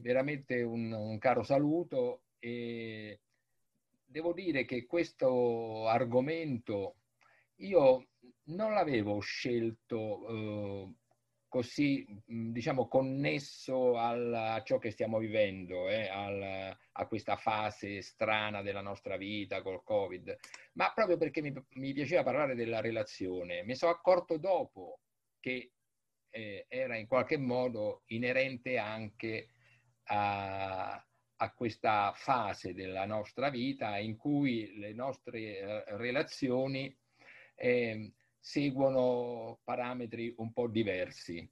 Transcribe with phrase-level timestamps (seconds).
[0.00, 3.20] veramente un, un caro saluto e
[4.04, 6.96] devo dire che questo argomento
[7.56, 8.08] io
[8.44, 10.94] non l'avevo scelto eh,
[11.50, 18.62] così, diciamo, connesso al, a ciò che stiamo vivendo, eh, al, a questa fase strana
[18.62, 20.36] della nostra vita col Covid,
[20.74, 23.64] ma proprio perché mi, mi piaceva parlare della relazione.
[23.64, 25.00] Mi sono accorto dopo
[25.40, 25.72] che
[26.30, 29.48] eh, era in qualche modo inerente anche
[30.12, 31.06] a,
[31.36, 36.94] a, questa fase della nostra vita in cui le nostre eh, relazioni
[37.54, 41.48] eh, seguono parametri un po' diversi.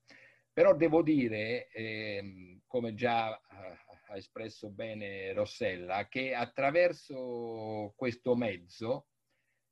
[0.52, 9.06] Però devo dire, eh, come già ha espresso bene Rossella, che attraverso questo mezzo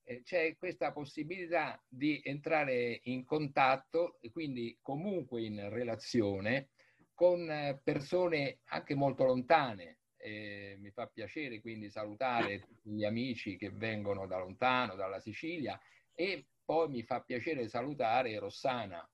[0.04, 6.68] eh, c'è questa possibilità di entrare in contatto e quindi comunque in relazione
[7.16, 10.00] con eh, persone anche molto lontane.
[10.18, 15.80] Eh, mi fa piacere quindi salutare tutti gli amici che vengono da lontano, dalla Sicilia
[16.14, 19.08] e poi mi fa piacere salutare Rossana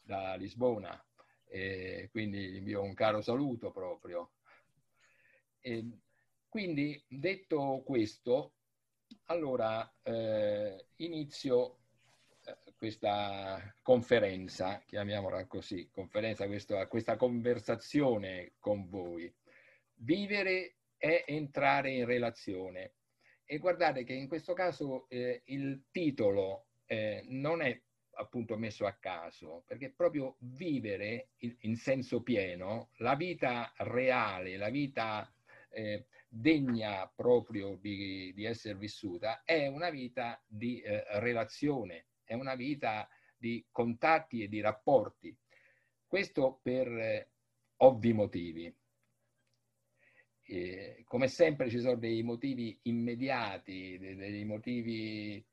[0.00, 1.04] da Lisbona,
[1.48, 4.32] eh, quindi gli invio un caro saluto proprio.
[5.60, 5.84] E
[6.48, 8.54] quindi detto questo,
[9.26, 11.85] allora eh, inizio eh,
[12.76, 19.32] questa conferenza, chiamiamola così, conferenza, questa, questa conversazione con voi.
[19.94, 22.92] Vivere è entrare in relazione.
[23.44, 27.80] E guardate che in questo caso eh, il titolo eh, non è
[28.18, 34.70] appunto messo a caso, perché proprio vivere in, in senso pieno la vita reale, la
[34.70, 35.30] vita
[35.70, 42.54] eh, degna proprio di, di, essere vissuta, è una vita di eh, relazione, è una
[42.54, 45.34] vita di contatti e di rapporti.
[46.06, 47.30] Questo per eh,
[47.78, 48.74] ovvi motivi.
[50.48, 55.44] Eh, come sempre ci sono dei motivi immediati, dei, dei motivi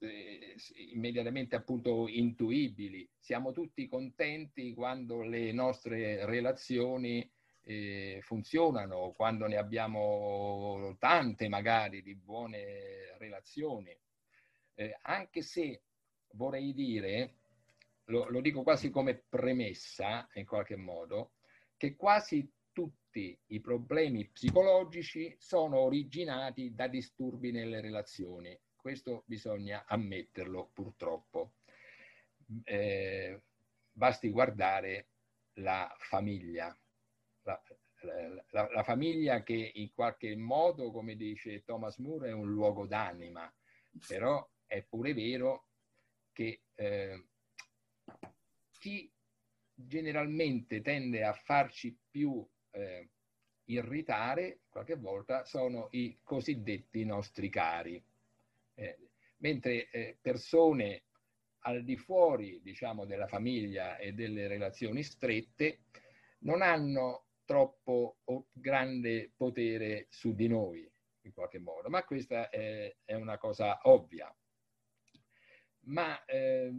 [0.00, 0.56] eh,
[0.92, 3.08] immediatamente appunto intuibili.
[3.16, 7.28] Siamo tutti contenti quando le nostre relazioni
[7.62, 13.96] eh, funzionano, quando ne abbiamo tante magari di buone relazioni.
[14.74, 15.82] Eh, anche se
[16.32, 17.34] vorrei dire,
[18.04, 21.32] lo, lo dico quasi come premessa in qualche modo,
[21.76, 28.58] che quasi tutti i problemi psicologici sono originati da disturbi nelle relazioni.
[28.76, 31.54] Questo bisogna ammetterlo purtroppo.
[32.64, 33.42] Eh,
[33.92, 35.08] basti guardare
[35.54, 36.76] la famiglia,
[37.42, 37.60] la,
[38.50, 43.52] la, la, famiglia che in qualche modo, come dice Thomas Moore, è un luogo d'anima,
[44.06, 45.69] però è pure vero
[46.32, 47.24] che eh,
[48.78, 49.12] chi
[49.74, 53.08] generalmente tende a farci più eh,
[53.64, 58.02] irritare qualche volta sono i cosiddetti nostri cari
[58.74, 58.98] eh,
[59.38, 61.04] mentre eh, persone
[61.64, 65.84] al di fuori, diciamo, della famiglia e delle relazioni strette
[66.40, 68.18] non hanno troppo
[68.52, 70.90] grande potere su di noi,
[71.22, 74.34] in qualche modo, ma questa è, è una cosa ovvia.
[75.90, 76.72] Ma eh,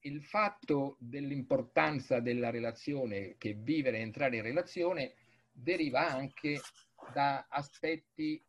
[0.00, 5.14] il fatto dell'importanza della relazione, che vivere e entrare in relazione,
[5.50, 6.60] deriva anche
[7.12, 8.42] da aspetti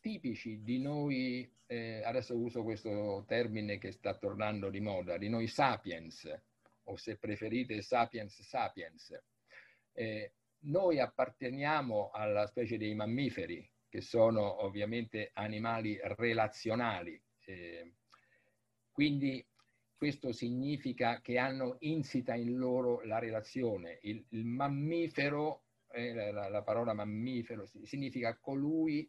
[0.00, 5.46] tipici di noi, eh, adesso uso questo termine che sta tornando di moda, di noi
[5.46, 6.30] sapiens,
[6.84, 9.18] o se preferite sapiens sapiens.
[9.92, 17.20] Eh, noi apparteniamo alla specie dei mammiferi, che sono ovviamente animali relazionali.
[17.44, 17.92] Eh,
[18.98, 19.46] quindi
[19.96, 24.00] questo significa che hanno insita in loro la relazione.
[24.02, 29.08] Il, il mammifero, eh, la, la, parola mammifero significa colui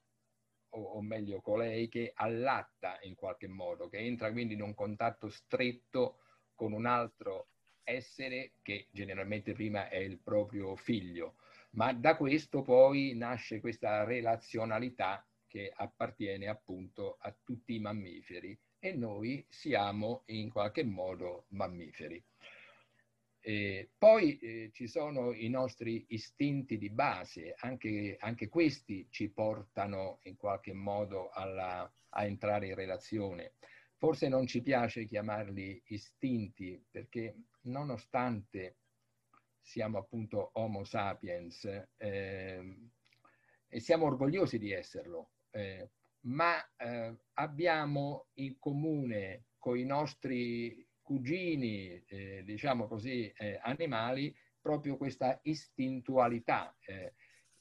[0.76, 5.28] o, o, meglio colei che allatta in qualche modo, che entra quindi in un contatto
[5.28, 6.20] stretto
[6.54, 7.48] con un altro
[7.82, 11.38] essere che generalmente prima è il proprio figlio.
[11.72, 18.94] Ma da questo poi nasce questa relazionalità che appartiene appunto a tutti i mammiferi e
[18.94, 22.24] noi siamo in qualche modo mammiferi.
[23.42, 30.20] Eh, poi eh, ci sono i nostri istinti di base, anche, anche questi ci portano
[30.24, 33.54] in qualche modo alla, a entrare in relazione.
[33.96, 38.76] Forse non ci piace chiamarli istinti perché nonostante
[39.62, 41.66] siamo appunto Homo sapiens
[41.98, 42.78] eh,
[43.68, 45.90] e siamo orgogliosi di esserlo, eh,
[46.22, 54.98] ma eh, abbiamo in comune con i nostri cugini, eh, diciamo così, eh, animali, proprio
[54.98, 56.76] questa istintualità.
[56.82, 57.14] Eh,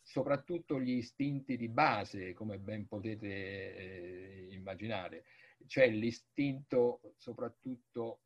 [0.03, 5.25] soprattutto gli istinti di base, come ben potete eh, immaginare,
[5.67, 8.23] cioè l'istinto soprattutto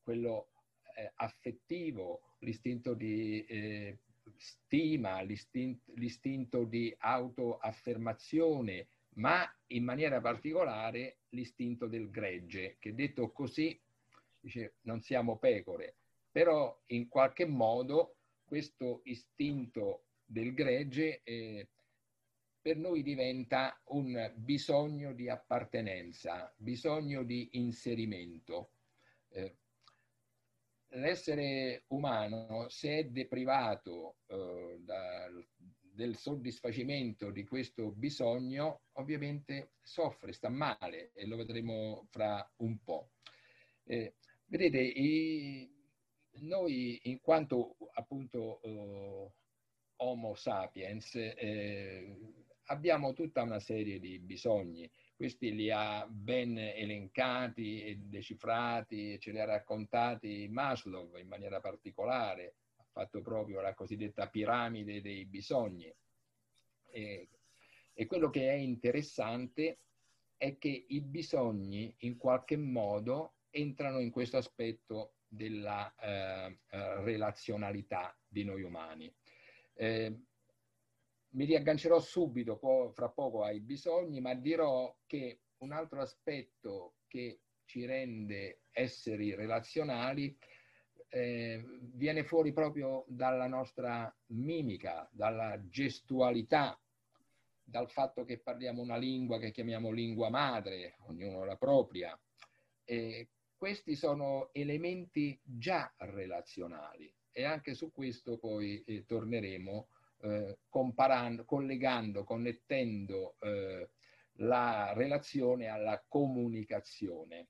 [0.00, 0.50] quello
[0.96, 3.44] eh, affettivo, l'istinto di
[4.36, 13.78] stima, l'istinto, l'istinto di autoaffermazione, ma in maniera particolare l'istinto del gregge, che detto così
[14.38, 15.96] dice non siamo pecore,
[16.30, 21.68] però in qualche modo questo istinto del gregge eh,
[22.60, 28.70] per noi diventa un bisogno di appartenenza, bisogno di inserimento.
[29.28, 29.56] Eh,
[30.88, 35.28] l'essere umano, se è deprivato eh, da,
[35.96, 43.12] del soddisfacimento di questo bisogno, ovviamente soffre, sta male e lo vedremo fra un po'.
[43.84, 44.14] Eh,
[44.44, 45.68] vedete, i,
[46.42, 49.32] noi in quanto appunto uh,
[49.96, 52.16] Homo sapiens eh,
[52.64, 59.40] abbiamo tutta una serie di bisogni questi li ha ben elencati e decifrati ce li
[59.40, 62.56] ha raccontati Maslow in maniera particolare,
[62.96, 65.94] fatto proprio la cosiddetta piramide dei bisogni.
[66.88, 67.28] E,
[67.92, 69.80] e quello che è interessante
[70.38, 78.18] è che i bisogni in qualche modo entrano in questo aspetto della eh, eh relazionalità
[78.26, 79.14] di noi umani.
[79.74, 80.18] Eh,
[81.30, 87.40] mi riaggancerò subito, po- fra poco, ai bisogni, ma dirò che un altro aspetto che
[87.66, 90.34] ci rende esseri relazionali
[91.08, 91.64] eh,
[91.94, 96.78] viene fuori proprio dalla nostra mimica, dalla gestualità,
[97.62, 102.18] dal fatto che parliamo una lingua che chiamiamo lingua madre, ognuno la propria.
[102.84, 109.88] E questi sono elementi già relazionali e anche su questo poi eh, torneremo
[110.22, 110.58] eh,
[111.44, 113.90] collegando, connettendo eh,
[114.38, 117.48] la relazione alla comunicazione,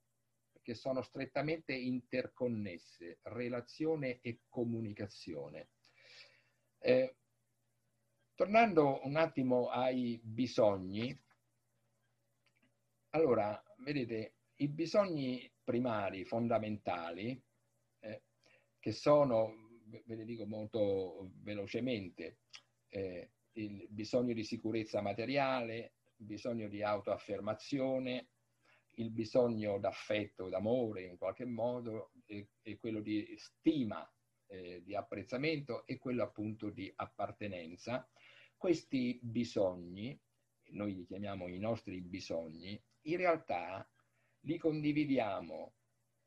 [0.66, 5.68] che sono strettamente interconnesse, relazione e comunicazione.
[6.80, 7.14] Eh,
[8.34, 11.16] tornando un attimo ai bisogni,
[13.10, 17.40] allora, vedete, i bisogni primari, fondamentali,
[18.00, 18.22] eh,
[18.80, 19.54] che sono,
[19.84, 22.38] ve ne dico molto velocemente,
[22.88, 28.30] eh, il bisogno di sicurezza materiale, bisogno di autoaffermazione,
[28.98, 34.08] il bisogno d'affetto, d'amore in qualche modo, e, e quello di stima,
[34.46, 38.08] eh, di apprezzamento e quello appunto di appartenenza.
[38.56, 40.18] Questi bisogni,
[40.70, 43.88] noi li chiamiamo i nostri bisogni, in realtà
[44.40, 45.74] li condividiamo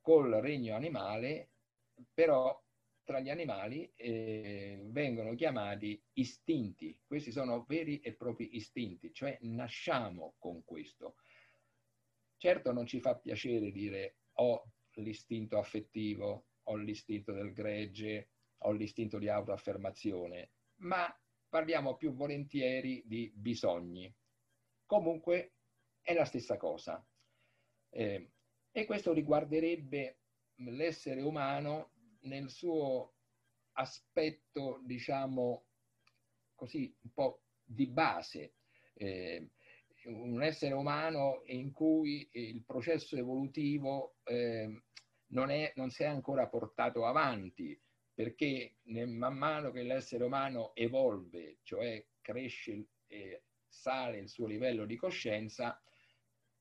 [0.01, 1.51] col regno animale,
[2.13, 2.57] però
[3.03, 7.01] tra gli animali eh, vengono chiamati istinti.
[7.03, 11.15] Questi sono veri e propri istinti, cioè nasciamo con questo.
[12.39, 19.19] Certo non ci fa piacere dire ho l'istinto affettivo, ho l'istinto del gregge, ho l'istinto
[19.19, 21.13] di autoaffermazione, ma
[21.49, 24.13] parliamo più volentieri di bisogni.
[24.85, 25.55] Comunque
[26.01, 27.05] è la stessa cosa.
[27.89, 28.31] Eh,
[28.71, 30.19] e questo riguarderebbe
[30.59, 31.91] l'essere umano
[32.21, 33.15] nel suo
[33.73, 35.65] aspetto, diciamo
[36.55, 38.53] così, un po' di base,
[38.93, 39.49] eh,
[40.05, 44.83] un essere umano in cui il processo evolutivo eh,
[45.27, 47.79] non, è, non si è ancora portato avanti,
[48.13, 54.95] perché man mano che l'essere umano evolve, cioè cresce e sale il suo livello di
[54.95, 55.81] coscienza,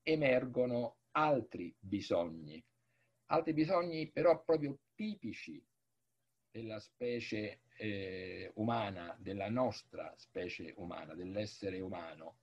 [0.02, 2.62] emergono altri bisogni,
[3.26, 5.62] altri bisogni però proprio tipici
[6.50, 12.38] della specie eh, umana, della nostra specie umana, dell'essere umano,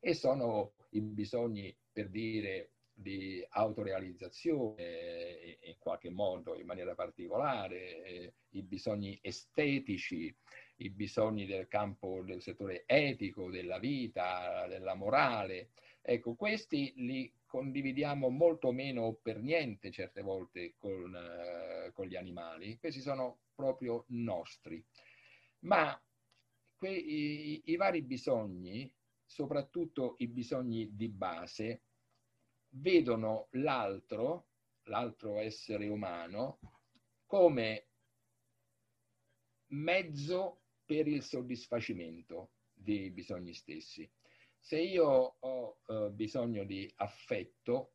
[0.00, 8.02] e sono i bisogni, per dire, di autorealizzazione, eh, in qualche modo, in maniera particolare,
[8.02, 10.34] eh, i bisogni estetici,
[10.76, 15.70] i bisogni del campo del settore etico, della vita, della morale.
[16.02, 22.16] Ecco, questi li condividiamo molto meno o per niente certe volte con, eh, con gli
[22.16, 24.84] animali, questi sono proprio nostri.
[25.60, 26.00] Ma
[26.76, 28.92] que, i, i vari bisogni,
[29.28, 31.82] soprattutto i bisogni di base,
[32.70, 34.48] vedono l'altro,
[34.84, 36.58] l'altro essere umano,
[37.26, 37.88] come
[39.68, 44.10] mezzo per il soddisfacimento dei bisogni stessi.
[44.58, 47.92] Se io ho eh, bisogno di affetto,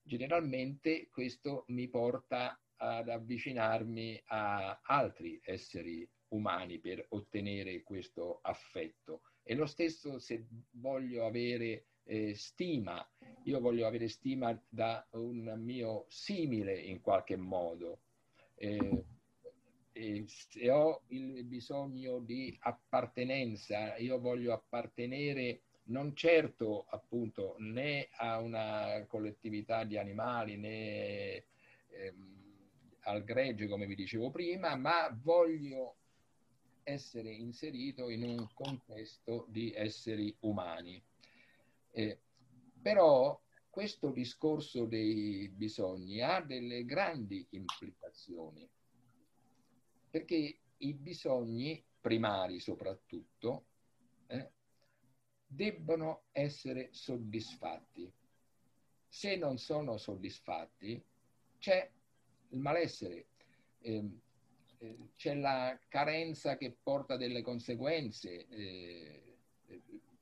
[0.00, 9.22] generalmente questo mi porta ad avvicinarmi a altri esseri umani per ottenere questo affetto.
[9.42, 13.04] E lo stesso se voglio avere eh, stima,
[13.44, 18.00] io voglio avere stima da un mio simile in qualche modo.
[18.54, 19.04] Eh,
[19.92, 28.38] eh, se ho il bisogno di appartenenza, io voglio appartenere non certo appunto né a
[28.38, 31.44] una collettività di animali né
[31.88, 32.40] ehm,
[33.04, 35.96] al gregge come vi dicevo prima, ma voglio
[36.84, 41.02] essere inserito in un contesto di esseri umani.
[41.90, 42.20] Eh,
[42.80, 48.68] però questo discorso dei bisogni ha delle grandi implicazioni,
[50.10, 53.66] perché i bisogni primari soprattutto
[54.26, 54.50] eh,
[55.46, 58.12] debbono essere soddisfatti.
[59.08, 61.02] Se non sono soddisfatti,
[61.58, 61.90] c'è
[62.48, 63.26] il malessere,
[63.80, 64.04] eh,
[65.16, 69.22] c'è la carenza che porta delle conseguenze eh,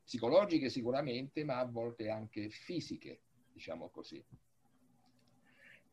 [0.03, 3.21] psicologiche sicuramente, ma a volte anche fisiche,
[3.53, 4.23] diciamo così.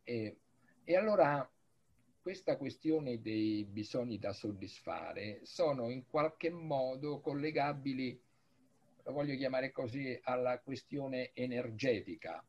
[0.03, 0.37] E,
[0.85, 1.51] e allora
[2.21, 8.21] questa questione dei bisogni da soddisfare sono in qualche modo collegabili
[9.09, 12.45] lo voglio chiamare così, alla questione energetica.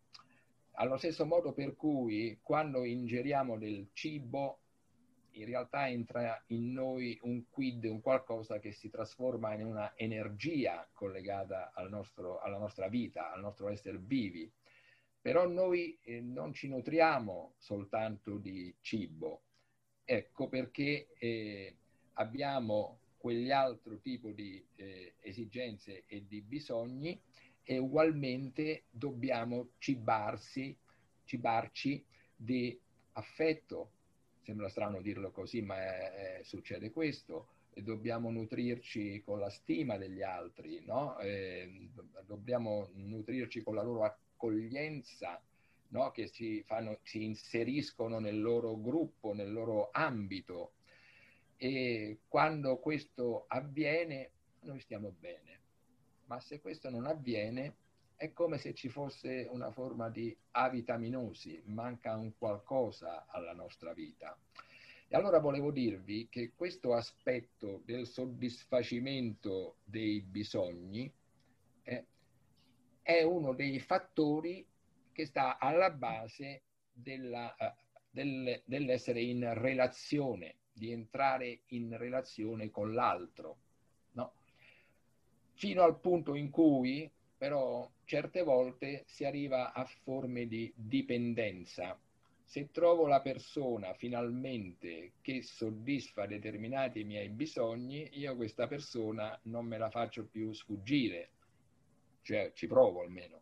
[0.72, 4.60] Allo stesso modo per cui quando ingeriamo del cibo,
[5.40, 10.88] in realtà entra in noi un quid, un qualcosa che si trasforma in una energia
[10.94, 14.52] collegata al nostro, alla nostra vita, al nostro essere vivi.
[15.22, 19.44] Però noi eh, non ci nutriamo soltanto di cibo.
[20.04, 21.76] Ecco perché eh,
[22.14, 27.22] abbiamo quegli altro tipo di eh, esigenze e di bisogni
[27.64, 30.76] e ugualmente dobbiamo cibarsi,
[31.26, 32.04] cibarci
[32.36, 32.80] di
[33.14, 33.92] affetto,
[34.50, 39.96] sembra strano dirlo così, ma è, è, succede questo, e dobbiamo nutrirci con la stima
[39.96, 41.18] degli altri, no?
[42.26, 45.40] dobbiamo nutrirci con la loro accoglienza,
[45.90, 46.10] no?
[46.10, 50.72] che si, fanno, si inseriscono nel loro gruppo, nel loro ambito,
[51.58, 55.60] e quando questo avviene noi stiamo bene,
[56.26, 57.76] ma se questo non avviene
[58.20, 64.38] è come se ci fosse una forma di avitaminosi, manca un qualcosa alla nostra vita.
[65.08, 71.10] E allora volevo dirvi che questo aspetto del soddisfacimento dei bisogni
[71.84, 72.06] eh,
[73.02, 74.68] è uno dei fattori
[75.14, 77.74] che sta alla base della, uh,
[78.10, 83.60] del, dell'essere in relazione di entrare in relazione con l'altro,
[84.12, 84.34] no?
[85.54, 91.96] fino al punto in cui però certe volte si arriva a forme di dipendenza.
[92.44, 99.78] Se trovo la persona finalmente che soddisfa determinati miei bisogni, io questa persona non me
[99.78, 101.30] la faccio più sfuggire,
[102.24, 103.42] cioè ci provo almeno.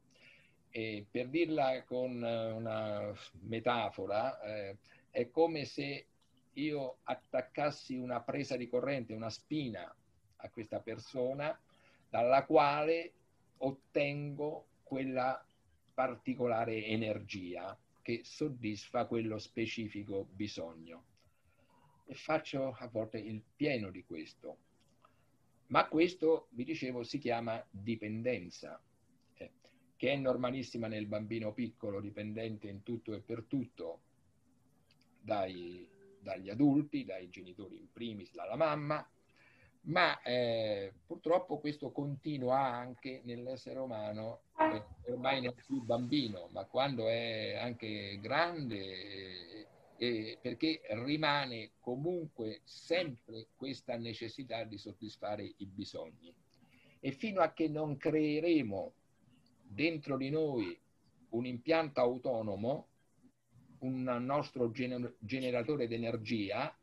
[0.70, 4.76] E per dirla con una metafora, eh,
[5.12, 6.08] è come se
[6.52, 9.96] io attaccassi una presa di corrente, una spina
[10.36, 11.58] a questa persona
[12.10, 13.14] dalla quale
[13.58, 15.46] ottengo quella
[15.94, 21.06] particolare energia che soddisfa quello specifico bisogno.
[22.06, 24.58] E faccio a volte il pieno di questo.
[25.68, 28.82] Ma questo, vi dicevo, si chiama dipendenza,
[29.34, 29.52] eh,
[29.98, 34.02] che è normalissima nel bambino piccolo, dipendente in tutto e per tutto
[35.20, 35.96] dai
[36.28, 39.08] dagli adulti, dai genitori in primis, dalla mamma,
[39.88, 47.08] ma eh, purtroppo questo continua anche nell'essere umano, eh, ormai non più bambino, ma quando
[47.08, 56.34] è anche grande, eh, perché rimane comunque sempre questa necessità di soddisfare i bisogni.
[57.00, 58.92] E fino a che non creeremo
[59.64, 60.78] dentro di noi
[61.30, 62.88] un impianto autonomo,
[63.80, 66.76] un nostro gener- generatore d'energia,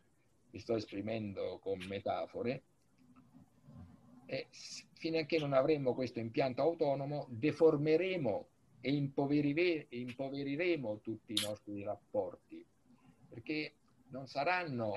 [0.50, 2.62] mi sto esprimendo con metafore,
[4.34, 8.48] e fino a che non avremo questo impianto autonomo, deformeremo
[8.80, 12.64] e impoverire- impoveriremo tutti i nostri rapporti,
[13.28, 13.74] perché
[14.08, 14.92] non saranno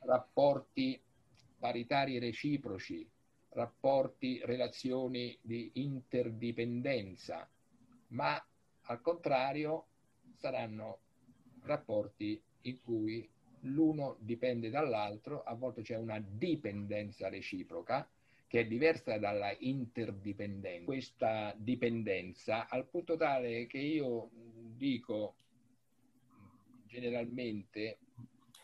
[0.00, 1.00] rapporti
[1.58, 3.06] paritari reciproci,
[3.50, 7.48] rapporti, relazioni di interdipendenza,
[8.08, 8.42] ma
[8.82, 9.86] al contrario
[10.36, 11.00] saranno
[11.62, 13.28] rapporti in cui
[13.62, 18.08] l'uno dipende dall'altro, a volte c'è una dipendenza reciproca
[18.48, 20.84] che è diversa dalla interdipendenza.
[20.84, 24.30] Questa dipendenza al punto tale che io
[24.74, 25.34] dico
[26.86, 27.98] generalmente,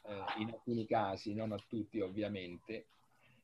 [0.07, 2.87] eh, in alcuni casi, non a tutti ovviamente,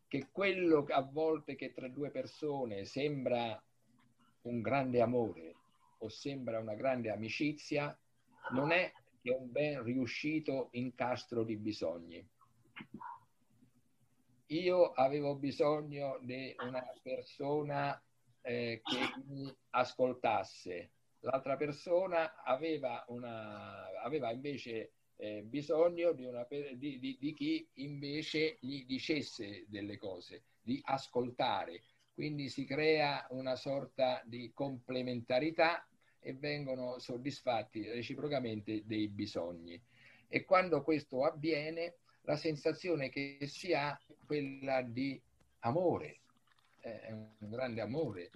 [0.09, 3.63] che quello a volte che tra due persone sembra
[4.43, 5.55] un grande amore
[5.99, 7.97] o sembra una grande amicizia,
[8.53, 12.27] non è che un ben riuscito incastro di bisogni.
[14.51, 18.03] Io avevo bisogno di una persona
[18.43, 20.91] eh, che mi ascoltasse,
[21.21, 28.57] l'altra persona aveva, una, aveva invece eh, bisogno di, una, di, di, di chi invece
[28.61, 31.83] gli dicesse delle cose, di ascoltare.
[32.13, 35.87] Quindi si crea una sorta di complementarità
[36.19, 39.81] e vengono soddisfatti reciprocamente dei bisogni.
[40.27, 45.21] E quando questo avviene, la sensazione che si ha è quella di
[45.61, 46.21] amore,
[46.79, 48.31] è un grande amore,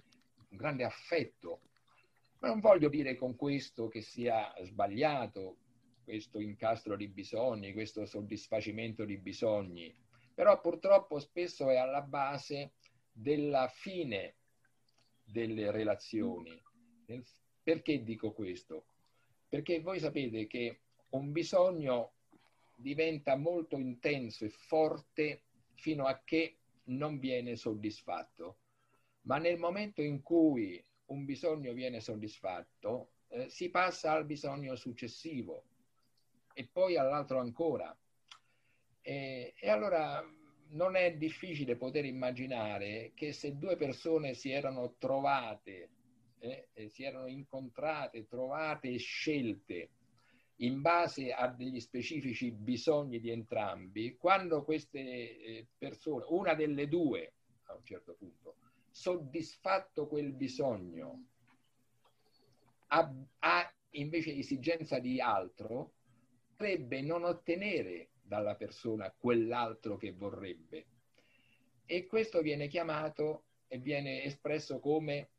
[0.49, 1.61] un grande affetto.
[2.39, 5.57] Ma non voglio dire con questo che sia sbagliato
[6.03, 9.93] questo incastro di bisogni, questo soddisfacimento di bisogni,
[10.33, 12.73] però purtroppo spesso è alla base
[13.11, 14.35] della fine
[15.23, 16.61] delle relazioni,
[17.63, 18.85] perché dico questo?
[19.47, 22.14] Perché voi sapete che un bisogno
[22.75, 28.59] diventa molto intenso e forte fino a che non viene soddisfatto.
[29.21, 35.63] Ma nel momento in cui un bisogno viene soddisfatto, eh, si passa al bisogno successivo
[36.53, 37.95] e poi all'altro ancora.
[39.01, 40.23] E, e allora
[40.69, 45.89] non è difficile poter immaginare che se due persone si erano trovate
[46.73, 49.89] eh, si erano incontrate, trovate e scelte
[50.57, 57.33] in base a degli specifici bisogni di entrambi, quando queste eh, persone, una delle due
[57.63, 58.55] a un certo punto,
[58.89, 61.25] soddisfatto quel bisogno,
[62.87, 65.93] ha, ha invece esigenza di altro,
[66.55, 70.85] potrebbe non ottenere dalla persona quell'altro che vorrebbe.
[71.85, 75.31] E questo viene chiamato e viene espresso come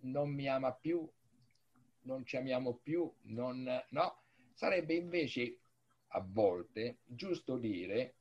[0.00, 1.08] non mi ama più,
[2.02, 5.58] non ci amiamo più, non, no, sarebbe invece
[6.08, 8.14] a volte giusto dire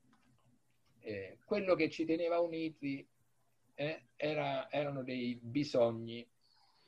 [0.99, 3.07] eh, quello che ci teneva uniti
[3.75, 6.27] eh, era, erano dei bisogni,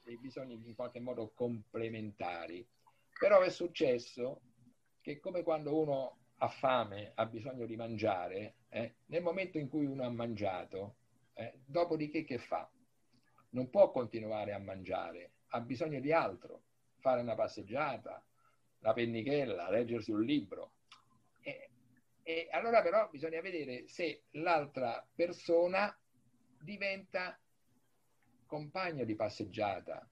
[0.04, 2.67] dei bisogni in qualche modo complementari.
[3.17, 4.41] Però è successo
[5.01, 9.86] che come quando uno ha fame, ha bisogno di mangiare, eh, nel momento in cui
[9.86, 10.95] uno ha mangiato,
[11.34, 12.69] eh, dopodiché che fa?
[13.51, 16.63] non può continuare a mangiare, ha bisogno di altro,
[17.02, 18.24] fare una passeggiata,
[18.80, 20.74] la pennichella, leggersi un libro.
[21.42, 21.70] E,
[22.24, 25.94] e allora però bisogna vedere se l'altra persona
[26.60, 27.38] diventa
[28.46, 30.08] compagno di passeggiata,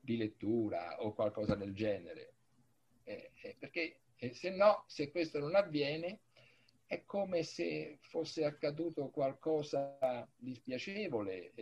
[0.00, 2.32] di lettura o qualcosa del genere.
[3.04, 6.20] Eh, eh, perché eh, se no, se questo non avviene,
[6.86, 11.52] è come se fosse accaduto qualcosa di spiacevole,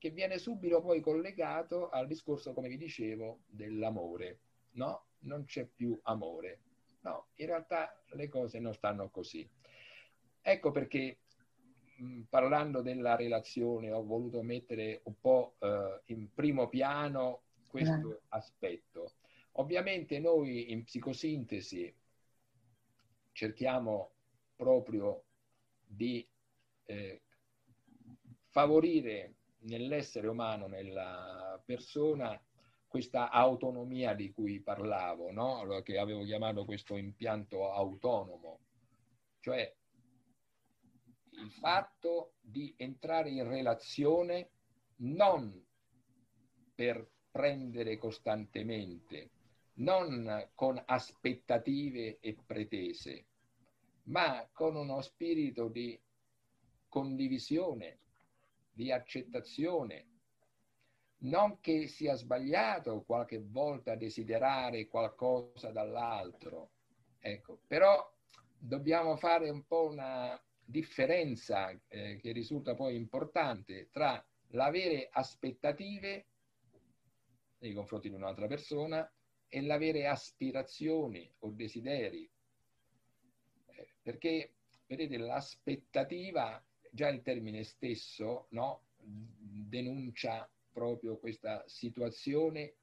[0.00, 4.38] che viene subito poi collegato al discorso, come vi dicevo, dell'amore.
[4.72, 6.60] No, non c'è più amore.
[7.02, 9.46] No, in realtà le cose non stanno così.
[10.40, 11.18] Ecco perché
[11.96, 18.20] mh, parlando della relazione ho voluto mettere un po' eh, in primo piano questo eh.
[18.28, 19.16] aspetto.
[19.52, 21.94] Ovviamente noi in psicosintesi
[23.32, 24.12] cerchiamo
[24.56, 25.24] proprio
[25.86, 26.26] di
[26.86, 27.20] eh,
[28.46, 32.40] favorire nell'essere umano, nella persona,
[32.86, 35.80] questa autonomia di cui parlavo, no?
[35.82, 38.60] che avevo chiamato questo impianto autonomo,
[39.38, 39.72] cioè
[41.30, 44.50] il fatto di entrare in relazione
[44.96, 45.64] non
[46.74, 49.30] per prendere costantemente,
[49.74, 53.26] non con aspettative e pretese,
[54.04, 55.98] ma con uno spirito di
[56.88, 57.98] condivisione,
[58.80, 60.06] di accettazione.
[61.18, 66.70] Non che sia sbagliato qualche volta desiderare qualcosa dall'altro,
[67.18, 68.10] ecco, però
[68.58, 76.26] dobbiamo fare un po' una differenza eh, che risulta poi importante tra l'avere aspettative
[77.58, 79.06] nei confronti di un'altra persona
[79.46, 82.26] e l'avere aspirazioni o desideri.
[83.66, 84.54] Eh, perché,
[84.86, 92.74] vedete, l'aspettativa già il termine stesso no, denuncia proprio questa situazione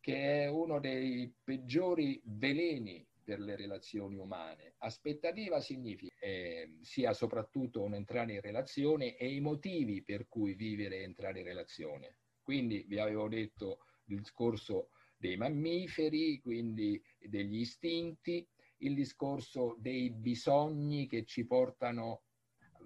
[0.00, 4.74] che è uno dei peggiori veleni per le relazioni umane.
[4.78, 10.96] Aspettativa significa eh, sia soprattutto un entrare in relazione e i motivi per cui vivere
[10.98, 12.16] e entrare in relazione.
[12.42, 18.44] Quindi vi avevo detto il discorso dei mammiferi, quindi degli istinti,
[18.78, 22.22] il discorso dei bisogni che ci portano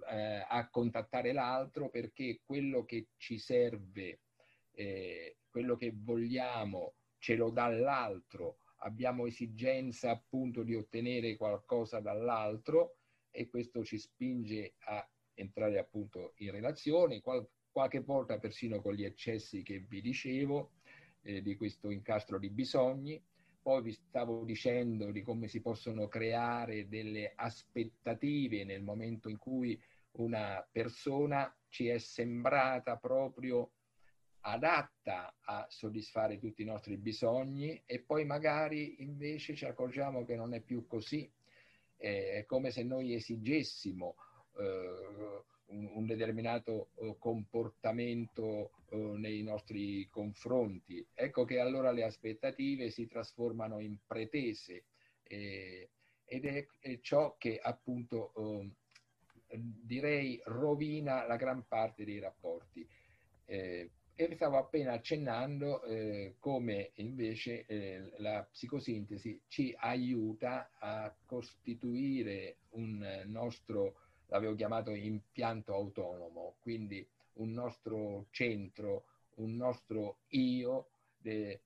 [0.09, 4.19] eh, a contattare l'altro perché quello che ci serve,
[4.73, 12.97] eh, quello che vogliamo, ce lo dà l'altro, abbiamo esigenza appunto di ottenere qualcosa dall'altro
[13.31, 19.03] e questo ci spinge a entrare appunto in relazione, qual- qualche volta persino con gli
[19.03, 20.71] eccessi che vi dicevo,
[21.23, 23.21] eh, di questo incastro di bisogni.
[23.61, 29.81] Poi vi stavo dicendo di come si possono creare delle aspettative nel momento in cui
[30.17, 33.71] una persona ci è sembrata proprio
[34.41, 40.53] adatta a soddisfare tutti i nostri bisogni e poi magari invece ci accorgiamo che non
[40.53, 41.29] è più così.
[41.97, 44.15] È come se noi esigessimo
[44.57, 51.05] eh, un, determinato eh, comportamento eh, nei nostri confronti.
[51.13, 54.85] Ecco che allora le aspettative si trasformano in pretese
[55.23, 56.67] ed è,
[57.01, 58.69] ciò che appunto eh,
[59.61, 62.87] direi rovina la gran parte dei rapporti.
[63.45, 72.55] Eh, e stavo appena accennando eh, come invece eh, la psicosintesi ci aiuta a costituire
[72.69, 80.87] un nostro l'avevo chiamato impianto autonomo, quindi un nostro centro, un nostro io,
[81.23, 81.61] eh,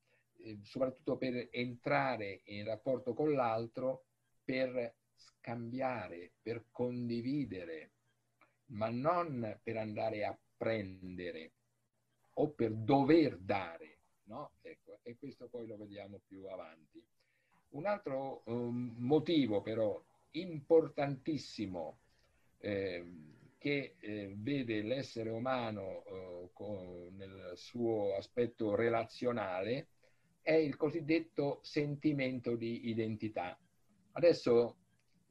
[0.63, 4.03] soprattutto per entrare in rapporto con l'altro,
[4.43, 7.91] per scambiare, per condividere,
[8.67, 11.51] ma non per andare a prendere
[12.35, 13.97] o per dover dare.
[14.23, 14.53] No?
[14.61, 17.03] Ecco, e questo poi lo vediamo più avanti.
[17.69, 21.99] Un altro um, motivo però importantissimo
[22.59, 23.03] eh,
[23.57, 29.89] che eh, vede l'essere umano eh, con, nel suo aspetto relazionale
[30.41, 33.59] è il cosiddetto sentimento di identità.
[34.13, 34.77] Adesso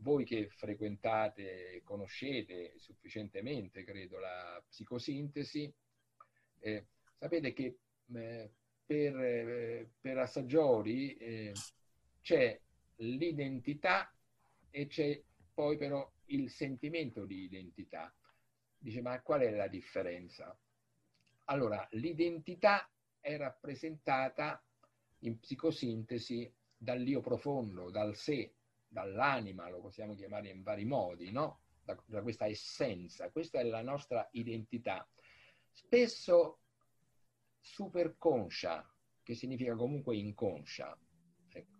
[0.01, 5.73] voi che frequentate, conoscete sufficientemente, credo, la psicosintesi,
[6.61, 7.79] eh, sapete che
[8.15, 8.51] eh,
[8.85, 11.53] per, eh, per Assaggiori eh,
[12.23, 12.61] c'è
[12.97, 14.13] l'identità
[14.71, 15.21] e c'è
[15.53, 18.15] poi però il sentimento di identità.
[18.77, 20.57] Dice, ma qual è la differenza?
[21.47, 22.89] Allora, l'identità
[23.21, 24.63] è rappresentata
[25.21, 28.55] in psicosintesi dall'io profondo, dal sé,
[28.88, 31.61] dall'anima, lo possiamo chiamare in vari modi, no?
[31.83, 33.31] Da, da questa essenza.
[33.31, 35.09] Questa è la nostra identità.
[35.70, 36.61] Spesso
[37.61, 38.90] superconscia,
[39.22, 40.98] che significa comunque inconscia.
[41.53, 41.79] Ecco.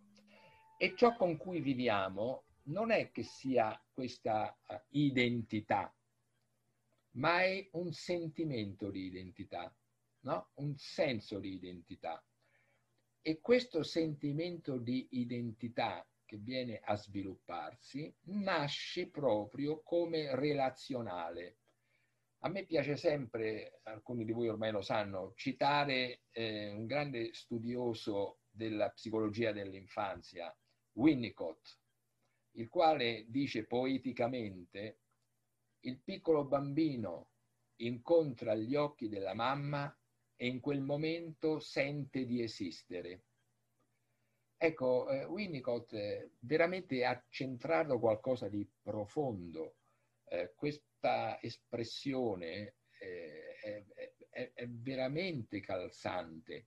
[0.77, 5.95] E ciò con cui viviamo non è che sia questa uh, identità,
[7.13, 9.75] ma è un sentimento di identità,
[10.21, 10.51] no?
[10.55, 12.23] un senso di identità.
[13.21, 21.57] E questo sentimento di identità che viene a svilupparsi nasce proprio come relazionale.
[22.41, 28.41] A me piace sempre, alcuni di voi ormai lo sanno, citare eh, un grande studioso
[28.51, 30.55] della psicologia dell'infanzia,
[30.93, 31.79] Winnicott,
[32.53, 34.99] il quale dice poeticamente,
[35.81, 37.31] il piccolo bambino
[37.77, 39.97] incontra gli occhi della mamma
[40.37, 43.28] e in quel momento sente di esistere.
[44.61, 49.77] Ecco, eh, Winnicott eh, veramente ha centrato qualcosa di profondo.
[50.25, 53.85] Eh, questa espressione eh, è,
[54.31, 56.67] è, è, veramente calzante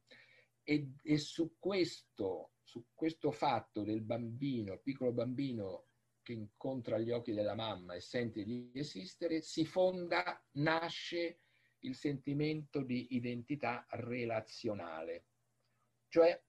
[0.63, 5.88] e, e su questo su questo fatto del bambino, piccolo bambino
[6.21, 11.39] che incontra gli occhi della mamma e sente di esistere, si fonda, nasce
[11.80, 15.25] il sentimento di identità relazionale,
[16.08, 16.41] cioè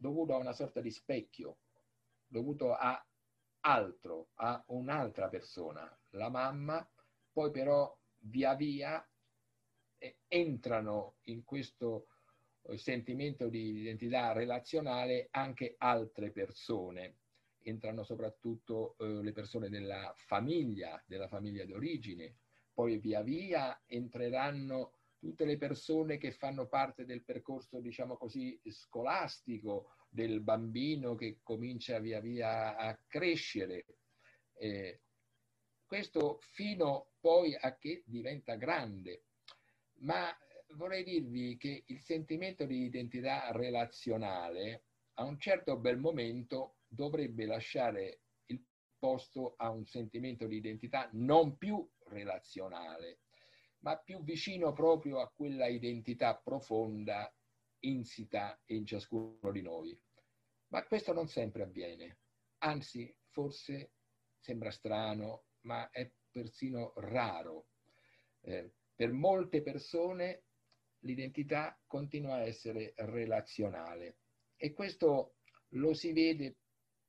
[0.00, 1.58] dovuto a una sorta di specchio,
[2.26, 3.04] dovuto a
[3.60, 6.88] altro, a un'altra persona, la mamma,
[7.30, 9.06] poi però via via
[9.98, 12.06] eh, entrano in questo
[12.76, 17.16] sentimento di identità relazionale anche altre persone.
[17.62, 22.36] Entrano soprattutto eh, le persone della famiglia, della famiglia d'origine,
[22.72, 29.92] poi via via entreranno tutte le persone che fanno parte del percorso, diciamo così, scolastico
[30.08, 33.84] del bambino che comincia via via a crescere.
[34.54, 35.02] Eh,
[35.84, 39.24] questo fino poi a che diventa grande.
[40.00, 40.34] Ma
[40.74, 48.20] vorrei dirvi che il sentimento di identità relazionale a un certo bel momento dovrebbe lasciare
[48.46, 48.64] il
[48.98, 53.18] posto a un sentimento di identità non più relazionale,
[53.80, 57.32] ma più vicino proprio a quella identità profonda
[57.80, 59.98] insita in ciascuno di noi.
[60.68, 62.18] Ma questo non sempre avviene,
[62.58, 63.92] anzi forse
[64.38, 67.68] sembra strano, ma è persino raro.
[68.42, 70.44] Eh, per molte persone
[71.00, 74.18] l'identità continua a essere relazionale
[74.56, 75.36] e questo
[75.74, 76.56] lo si vede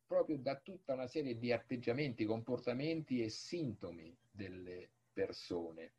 [0.05, 5.93] proprio da tutta una serie di atteggiamenti, comportamenti e sintomi delle persone,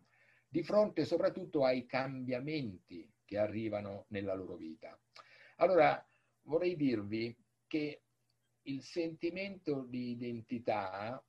[0.52, 5.00] di fronte soprattutto ai cambiamenti che arrivano nella loro vita.
[5.56, 6.06] Allora,
[6.42, 7.34] vorrei dirvi
[7.66, 8.02] che
[8.64, 11.24] il sentimento di identità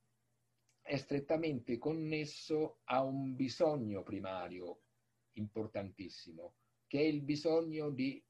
[0.81, 4.81] è strettamente connesso a un bisogno primario
[5.37, 6.55] importantissimo,
[6.85, 8.21] che è il bisogno di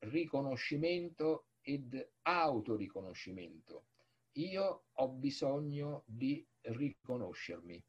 [0.00, 3.86] riconoscimento ed autoriconoscimento.
[4.32, 7.82] Io ho bisogno di riconoscermi.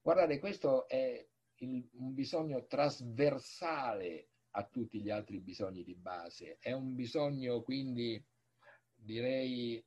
[0.00, 1.26] Guardate, questo è
[1.72, 8.22] il, un bisogno trasversale a tutti gli altri bisogni di base, è un bisogno quindi
[8.94, 9.84] direi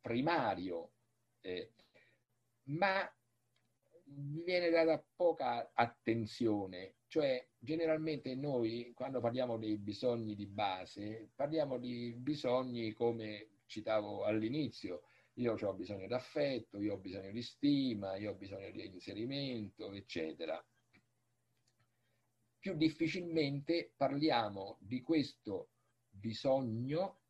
[0.00, 0.92] primario,
[1.40, 1.72] eh,
[2.64, 3.10] ma
[4.04, 12.14] viene data poca attenzione, cioè generalmente noi quando parliamo dei bisogni di base parliamo di
[12.16, 15.07] bisogni come citavo all'inizio,
[15.38, 19.92] io ho bisogno di affetto, io ho bisogno di stima, io ho bisogno di inserimento,
[19.92, 20.64] eccetera.
[22.58, 25.70] Più difficilmente parliamo di questo
[26.08, 27.20] bisogno,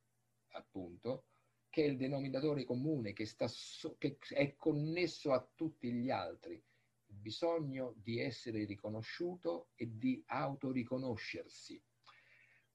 [0.52, 1.26] appunto,
[1.68, 6.54] che è il denominatore comune, che, sta so, che è connesso a tutti gli altri,
[6.54, 11.82] il bisogno di essere riconosciuto e di autoriconoscersi.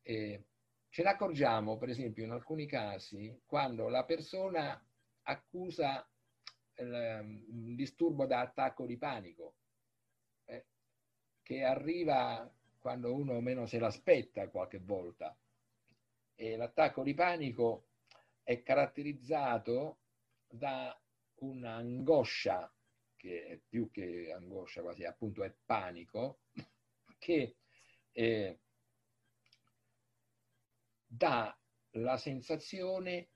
[0.03, 0.45] Eh,
[0.89, 4.79] ce ne accorgiamo, per esempio, in alcuni casi, quando la persona
[5.23, 6.07] accusa
[6.75, 9.55] il, il disturbo da attacco di panico,
[10.45, 10.65] eh,
[11.41, 15.37] che arriva quando uno meno se l'aspetta qualche volta.
[16.35, 17.89] E l'attacco di panico
[18.43, 19.99] è caratterizzato
[20.47, 20.99] da
[21.35, 22.73] un'angoscia,
[23.15, 26.41] che è più che angoscia quasi, appunto è panico,
[27.17, 27.55] che
[28.11, 28.59] eh,
[31.05, 31.57] dà
[31.91, 33.29] la sensazione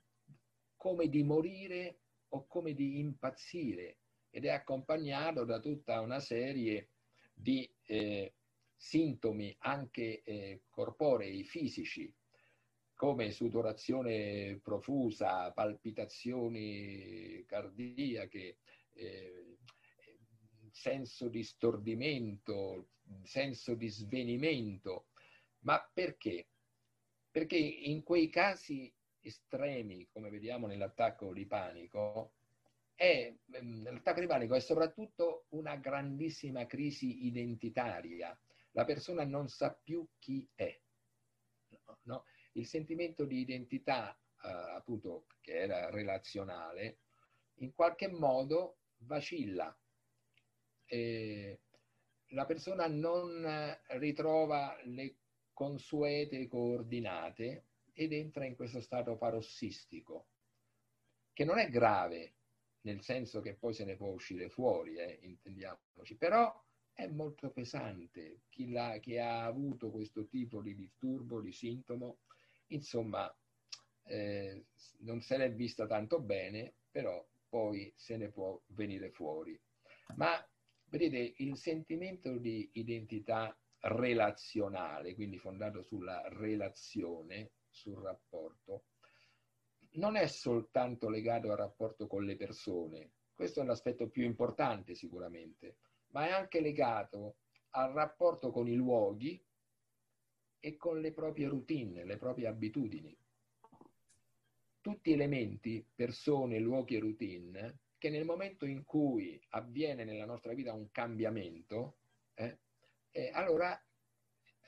[0.88, 3.98] come di morire o come di impazzire
[4.30, 6.92] ed è accompagnato da tutta una serie
[7.34, 8.36] di eh,
[8.74, 12.14] sintomi anche eh, corporei, fisici,
[12.94, 18.60] come sudorazione profusa, palpitazioni cardiache,
[18.94, 19.58] eh,
[20.72, 22.92] senso di stordimento,
[23.24, 25.08] senso di svenimento.
[25.60, 26.48] Ma perché?
[27.30, 32.34] Perché in quei casi estremi, come vediamo nell'attacco di panico,
[32.96, 38.38] è, ehm, l'attacco di panico è soprattutto una grandissima crisi identitaria.
[38.72, 40.80] La persona non sa più chi è.
[42.04, 42.24] No?
[42.58, 47.00] il sentimento di identità, eh, appunto, che era relazionale,
[47.60, 49.76] in qualche modo vacilla.
[50.86, 51.62] E
[52.32, 53.46] la persona non
[53.90, 55.18] ritrova le
[55.54, 57.67] consuete coordinate
[58.00, 60.28] ed entra in questo stato parossistico,
[61.34, 62.36] che non è grave,
[62.82, 66.54] nel senso che poi se ne può uscire fuori, eh, intendiamoci, però
[66.94, 68.42] è molto pesante.
[68.50, 72.20] Chi, chi, ha avuto questo tipo di disturbo, di sintomo,
[72.68, 73.34] Insomma,
[74.04, 74.66] eh,
[75.00, 79.60] non se l'è vista tanto bene, però poi se ne può venire fuori.
[80.16, 80.46] Ma
[80.86, 88.86] vedete, il sentimento di identità relazionale, quindi fondato sulla relazione, sul rapporto,
[89.92, 95.78] non è soltanto legato al rapporto con le persone, questo è l'aspetto più importante sicuramente,
[96.08, 97.38] ma è anche legato
[97.72, 99.42] al rapporto con i luoghi
[100.60, 103.16] e con le proprie routine, le proprie abitudini.
[104.82, 110.74] Tutti elementi, persone, luoghi e routine che nel momento in cui avviene nella nostra vita
[110.74, 111.98] un cambiamento,
[112.36, 112.60] eh,
[113.12, 113.80] eh, allora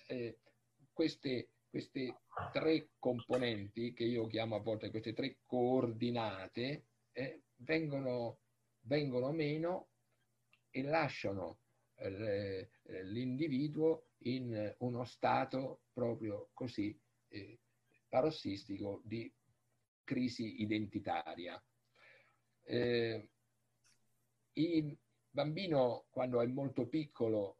[0.07, 0.39] eh,
[0.91, 8.39] queste, queste tre componenti, che io chiamo a volte queste tre coordinate, eh, vengono,
[8.81, 9.89] vengono meno
[10.71, 11.59] e lasciano
[11.95, 12.69] eh,
[13.03, 17.59] l'individuo in uno stato proprio così eh,
[18.07, 19.31] parossistico di
[20.03, 21.61] crisi identitaria.
[22.63, 23.29] Eh,
[24.53, 24.97] il
[25.29, 27.57] bambino quando è molto piccolo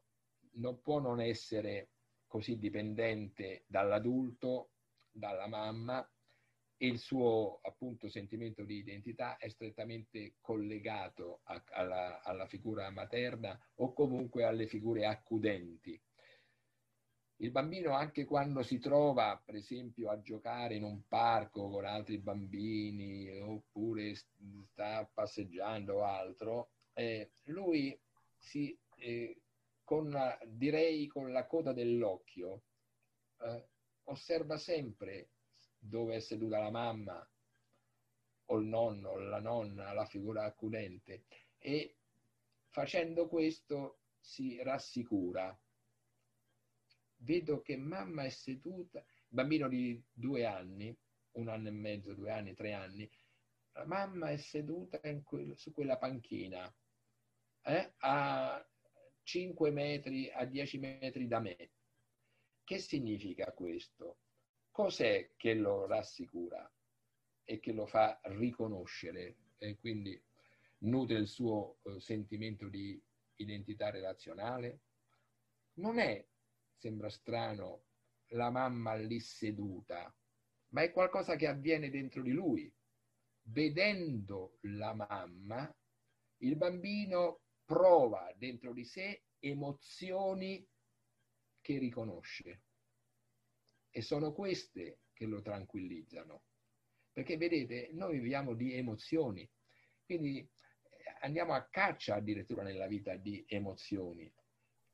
[0.54, 1.90] non può non essere
[2.30, 4.70] così dipendente dall'adulto,
[5.10, 6.08] dalla mamma
[6.76, 13.58] e il suo appunto sentimento di identità è strettamente collegato a, alla, alla figura materna
[13.74, 16.00] o comunque alle figure accudenti.
[17.38, 22.18] Il bambino anche quando si trova, per esempio, a giocare in un parco con altri
[22.18, 27.98] bambini oppure sta passeggiando o altro, eh, lui
[28.36, 29.40] si, eh,
[29.90, 32.62] con, direi con la coda dell'occhio,
[33.40, 33.68] eh,
[34.04, 35.30] osserva sempre
[35.76, 37.28] dove è seduta la mamma
[38.44, 41.24] o il nonno, la nonna, la figura accudente
[41.58, 41.96] e
[42.68, 45.60] facendo questo si rassicura.
[47.16, 50.96] Vedo che mamma è seduta, bambino di due anni,
[51.32, 53.10] un anno e mezzo, due anni, tre anni,
[53.72, 56.72] la mamma è seduta quel, su quella panchina
[57.62, 58.64] eh, a
[59.30, 61.70] 5 metri, a 10 metri da me.
[62.64, 64.18] Che significa questo?
[64.72, 66.68] Cos'è che lo rassicura
[67.44, 70.20] e che lo fa riconoscere e quindi
[70.78, 73.00] nutre il suo eh, sentimento di
[73.36, 74.80] identità relazionale?
[75.74, 76.26] Non è,
[76.74, 77.84] sembra strano,
[78.30, 80.12] la mamma lì seduta,
[80.70, 82.72] ma è qualcosa che avviene dentro di lui.
[83.42, 85.72] Vedendo la mamma,
[86.38, 90.66] il bambino prova dentro di sé emozioni
[91.60, 92.62] che riconosce
[93.90, 96.42] e sono queste che lo tranquillizzano.
[97.12, 99.48] Perché vedete, noi viviamo di emozioni,
[100.04, 100.48] quindi eh,
[101.20, 104.28] andiamo a caccia addirittura nella vita di emozioni.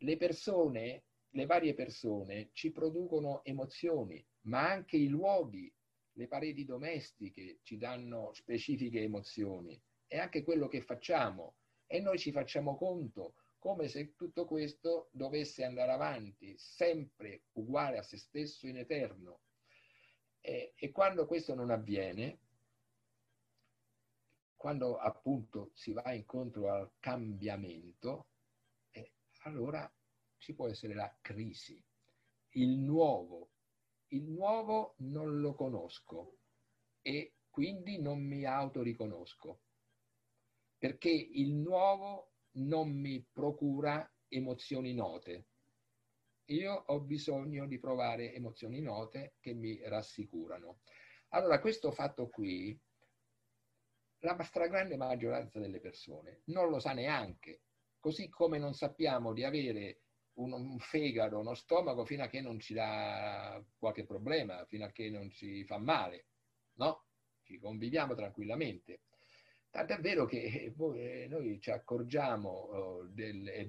[0.01, 5.75] Le persone, le varie persone ci producono emozioni, ma anche i luoghi,
[6.13, 11.55] le pareti domestiche ci danno specifiche emozioni e anche quello che facciamo.
[11.87, 18.03] E noi ci facciamo conto come se tutto questo dovesse andare avanti, sempre uguale a
[18.03, 19.41] se stesso in eterno.
[20.41, 22.41] E, e quando questo non avviene,
[24.55, 28.29] quando appunto si va incontro al cambiamento,
[28.91, 29.93] eh, allora
[30.39, 31.83] ci può essere la crisi,
[32.51, 33.51] il nuovo.
[34.11, 36.39] Il nuovo non lo conosco
[37.03, 39.63] e quindi non mi autoriconosco,
[40.79, 45.47] perché il nuovo non mi procura emozioni note.
[46.47, 50.81] Io ho bisogno di provare emozioni note che mi rassicurano.
[51.31, 52.79] Allora, questo fatto qui,
[54.21, 57.63] la stragrande maggioranza delle persone non lo sa neanche,
[57.99, 60.03] così come non sappiamo di avere
[60.35, 65.11] un, fegato, uno stomaco fino a che non ci dà qualche problema, fino a che
[65.11, 66.27] non ci fa male,
[66.75, 67.05] no?
[67.43, 69.01] Ci conviviamo tranquillamente.
[69.77, 73.69] Tant'è vero che eh, eh, noi ci accorgiamo oh, eh,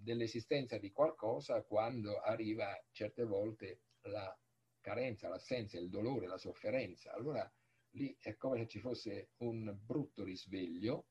[0.00, 4.32] dell'esistenza di qualcosa quando arriva certe volte la
[4.80, 7.12] carenza, l'assenza, il dolore, la sofferenza.
[7.12, 7.52] Allora
[7.94, 11.06] lì è come se ci fosse un brutto risveglio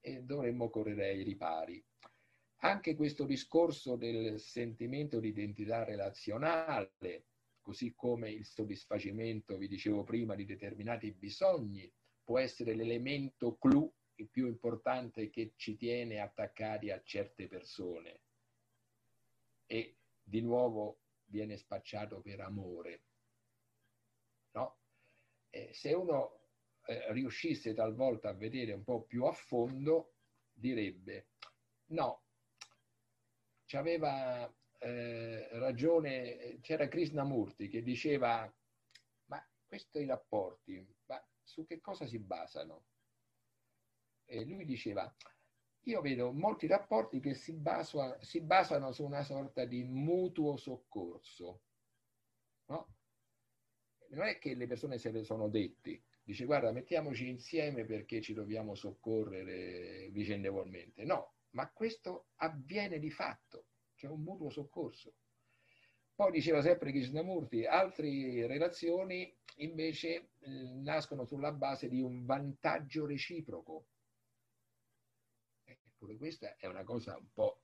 [0.00, 1.80] e dovremmo correre ai ripari.
[2.62, 7.26] Anche questo discorso del sentimento di identità relazionale,
[7.60, 11.88] così come il soddisfacimento, vi dicevo prima, di determinati bisogni,
[12.26, 18.22] può essere l'elemento clou il più importante che ci tiene attaccati a certe persone
[19.66, 23.02] e di nuovo viene spacciato per amore.
[24.52, 24.78] No?
[25.50, 26.40] Eh, se uno
[26.86, 30.14] eh, riuscisse talvolta a vedere un po' più a fondo,
[30.52, 31.28] direbbe
[31.88, 32.22] no,
[33.66, 38.52] ci aveva eh, ragione, c'era Krishnamurti che diceva
[39.26, 40.84] ma questi rapporti,
[41.46, 42.84] su che cosa si basano?
[44.24, 45.14] E lui diceva,
[45.82, 51.62] io vedo molti rapporti che si, basano, si basano su una sorta di mutuo soccorso.
[52.66, 52.94] No?
[54.10, 58.34] Non è che le persone se le sono detti, dice guarda mettiamoci insieme perché ci
[58.34, 61.04] dobbiamo soccorrere vicendevolmente.
[61.04, 65.14] No, ma questo avviene di fatto, c'è un mutuo soccorso.
[66.16, 73.84] Poi diceva sempre Krishnamurti, altre relazioni invece eh, nascono sulla base di un vantaggio reciproco.
[75.64, 77.60] Eppure questa è una cosa un po'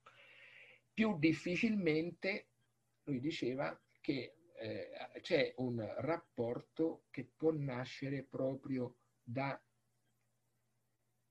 [0.93, 2.49] più difficilmente,
[3.05, 4.91] lui diceva che eh,
[5.23, 9.59] c'è un rapporto che può nascere proprio da,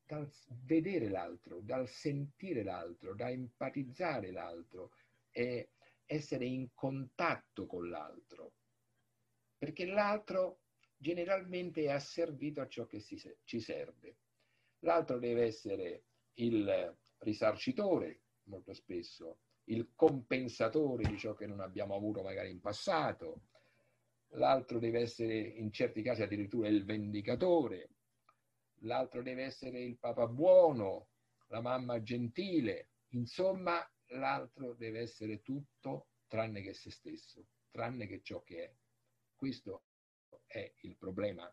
[0.08, 0.28] dal
[0.64, 4.93] vedere l'altro, dal sentire l'altro, da empatizzare l'altro.
[5.30, 5.70] Eh,
[6.12, 8.53] essere in contatto con l'altro,
[9.57, 10.59] perché l'altro
[10.97, 14.18] generalmente è asservito a ciò che si, ci serve.
[14.80, 16.03] L'altro deve essere
[16.34, 23.43] il risarcitore, molto spesso, il compensatore di ciò che non abbiamo avuto magari in passato,
[24.34, 27.89] l'altro deve essere in certi casi addirittura il vendicatore,
[28.82, 31.07] l'altro deve essere il papà buono,
[31.47, 33.80] la mamma gentile, insomma
[34.12, 38.76] l'altro deve essere tutto tranne che se stesso, tranne che ciò che è.
[39.36, 39.86] Questo
[40.45, 41.51] è il problema,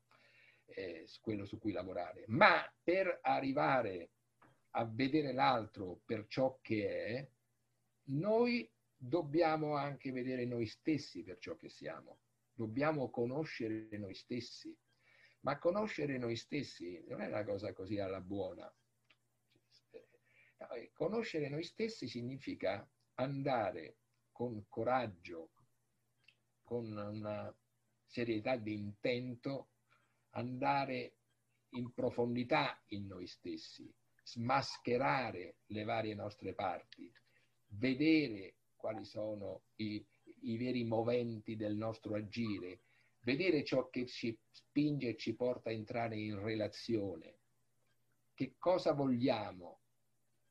[0.67, 2.25] eh, quello su cui lavorare.
[2.29, 4.11] Ma per arrivare
[4.73, 7.29] a vedere l'altro per ciò che è,
[8.11, 12.21] noi dobbiamo anche vedere noi stessi per ciò che siamo.
[12.53, 14.77] Dobbiamo conoscere noi stessi.
[15.41, 18.71] Ma conoscere noi stessi non è una cosa così alla buona.
[20.93, 23.99] Conoscere noi stessi significa andare
[24.33, 25.51] con coraggio,
[26.65, 27.55] con una
[28.05, 29.71] serietà di intento,
[30.31, 31.15] andare
[31.71, 33.93] in profondità in noi stessi,
[34.23, 37.13] smascherare le varie nostre parti,
[37.69, 40.05] vedere quali sono i,
[40.43, 42.81] i veri moventi del nostro agire,
[43.21, 47.37] vedere ciò che ci spinge e ci porta a entrare in relazione.
[48.35, 49.78] Che cosa vogliamo?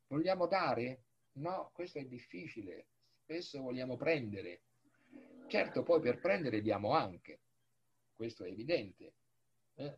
[0.07, 1.03] Vogliamo dare?
[1.33, 2.87] No, questo è difficile.
[3.23, 4.61] Spesso vogliamo prendere.
[5.47, 7.39] Certo, poi per prendere diamo anche,
[8.13, 9.13] questo è evidente,
[9.75, 9.97] eh?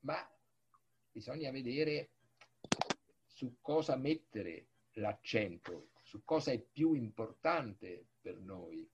[0.00, 0.16] ma
[1.10, 2.10] bisogna vedere
[3.26, 8.88] su cosa mettere l'accento, su cosa è più importante per noi.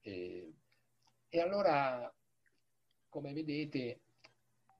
[0.00, 0.52] Eh,
[1.28, 2.12] e allora,
[3.08, 4.00] come vedete,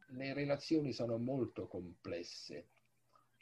[0.09, 2.74] le relazioni sono molto complesse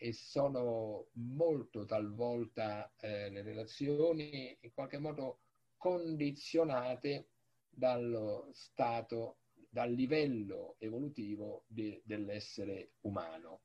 [0.03, 5.39] e sono molto talvolta eh, le relazioni in qualche modo
[5.77, 7.29] condizionate
[7.71, 9.37] dallo stato,
[9.69, 13.61] dal livello evolutivo de, dell'essere umano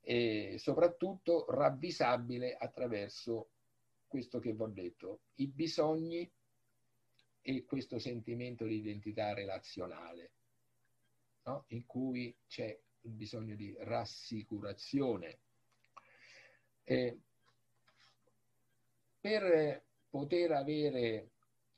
[0.00, 3.50] e soprattutto ravvisabile attraverso
[4.08, 6.28] questo che vi ho detto, i bisogni
[7.40, 10.32] e questo sentimento di identità relazionale,
[11.44, 11.66] no?
[11.68, 15.38] in cui c'è il bisogno di rassicurazione.
[16.84, 17.18] E
[19.20, 21.30] per poter avere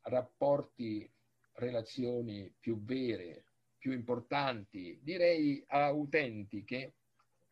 [0.02, 1.10] rapporti,
[1.54, 3.44] relazioni più vere,
[3.78, 6.94] più importanti, direi autentiche,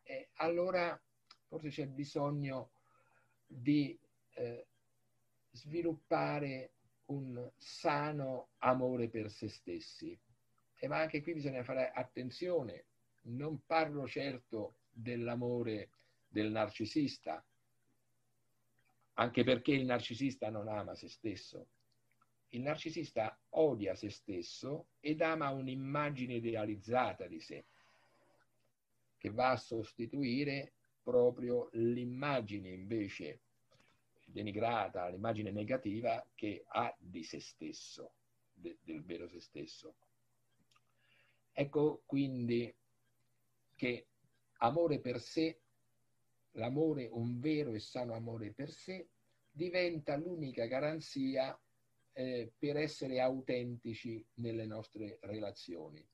[0.03, 0.99] eh, allora
[1.47, 2.71] forse c'è bisogno
[3.45, 3.97] di
[4.33, 4.65] eh,
[5.51, 6.71] sviluppare
[7.05, 10.17] un sano amore per se stessi.
[10.75, 12.85] E ma anche qui bisogna fare attenzione,
[13.23, 15.89] non parlo certo dell'amore
[16.33, 17.45] del narcisista,
[19.13, 21.67] anche perché il narcisista non ama se stesso.
[22.49, 27.65] Il narcisista odia se stesso ed ama un'immagine idealizzata di sé
[29.17, 30.73] che va a sostituire
[31.03, 33.41] proprio l'immagine invece
[34.25, 38.15] denigrata, l'immagine negativa che ha di se stesso,
[38.53, 39.95] de, del vero se stesso.
[41.51, 42.73] Ecco quindi
[43.75, 44.07] che
[44.57, 45.62] amore per sé,
[46.53, 49.07] l'amore, un vero e sano amore per sé,
[49.49, 51.57] diventa l'unica garanzia
[52.13, 56.05] eh, per essere autentici nelle nostre relazioni.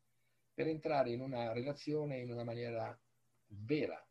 [0.54, 2.98] Per entrare in una relazione in una maniera
[3.48, 4.06] vera,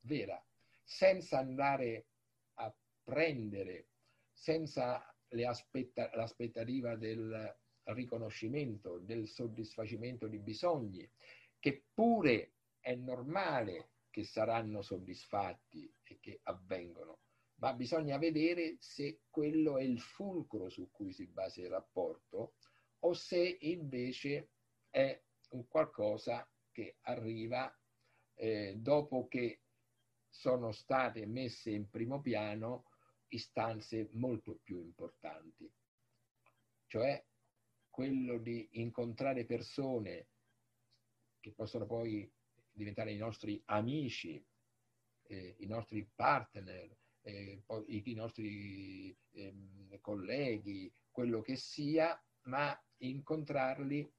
[0.00, 0.42] vera,
[0.82, 2.06] senza andare
[2.54, 2.74] a
[3.04, 3.86] prendere,
[4.32, 5.14] senza
[5.46, 11.08] aspetta, l'aspettativa del riconoscimento, del soddisfacimento di bisogni,
[11.58, 17.20] che pure è normale che saranno soddisfatti e che avvengono,
[17.54, 22.56] ma bisogna vedere se quello è il fulcro su cui si basa il rapporto
[23.00, 24.50] o se invece
[24.90, 25.18] è
[25.50, 27.74] un qualcosa che arriva
[28.34, 29.62] eh, dopo che
[30.28, 32.84] sono state messe in primo piano
[33.28, 35.72] istanze molto più importanti,
[36.86, 37.24] cioè
[37.88, 40.28] quello di incontrare persone
[41.40, 42.30] che possono poi
[42.72, 44.44] diventare i nostri amici,
[45.24, 54.10] eh, i nostri partner, eh, i, i, nostri eh, colleghi, quello che sia, ma incontrarli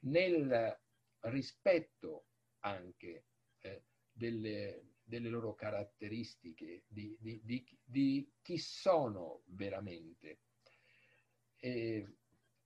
[0.00, 0.80] nel
[1.20, 2.26] rispetto
[2.60, 3.24] anche
[3.60, 10.40] eh, delle, delle, loro caratteristiche, di, di, di, di chi sono veramente.
[11.56, 12.16] Eh,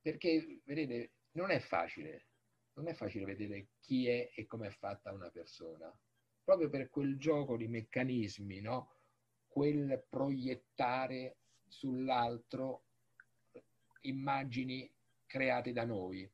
[0.01, 2.26] perché, vedete, non è facile,
[2.77, 5.93] non è facile vedere chi è e come è fatta una persona,
[6.45, 8.93] proprio per quel gioco di meccanismi, no?
[9.49, 12.85] quel proiettare sull'altro
[14.03, 14.91] immagini
[15.25, 16.31] create da noi.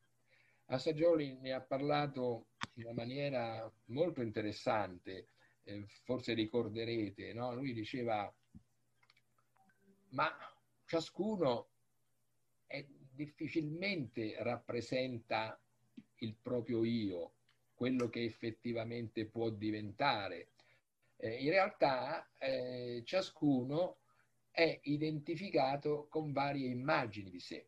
[0.67, 5.29] Assagioli ne ha parlato in una maniera molto interessante,
[5.63, 7.55] eh, forse ricorderete, no?
[7.55, 8.33] lui diceva,
[10.09, 10.29] ma
[10.87, 11.69] ciascuno
[12.67, 12.85] è,
[13.15, 15.57] difficilmente rappresenta
[16.23, 17.33] il proprio io,
[17.75, 20.49] quello che effettivamente può diventare.
[21.17, 23.99] Eh, in realtà eh, ciascuno
[24.51, 27.67] è identificato con varie immagini di sé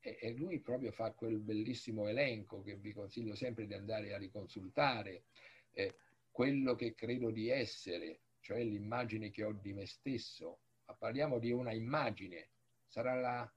[0.00, 5.24] e, lui proprio fa quel bellissimo elenco che vi consiglio sempre di andare a riconsultare.
[5.72, 5.96] Eh,
[6.30, 11.50] quello che credo di essere, cioè l'immagine che ho di me stesso, ma parliamo di
[11.50, 12.50] una immagine,
[12.86, 13.52] sarà la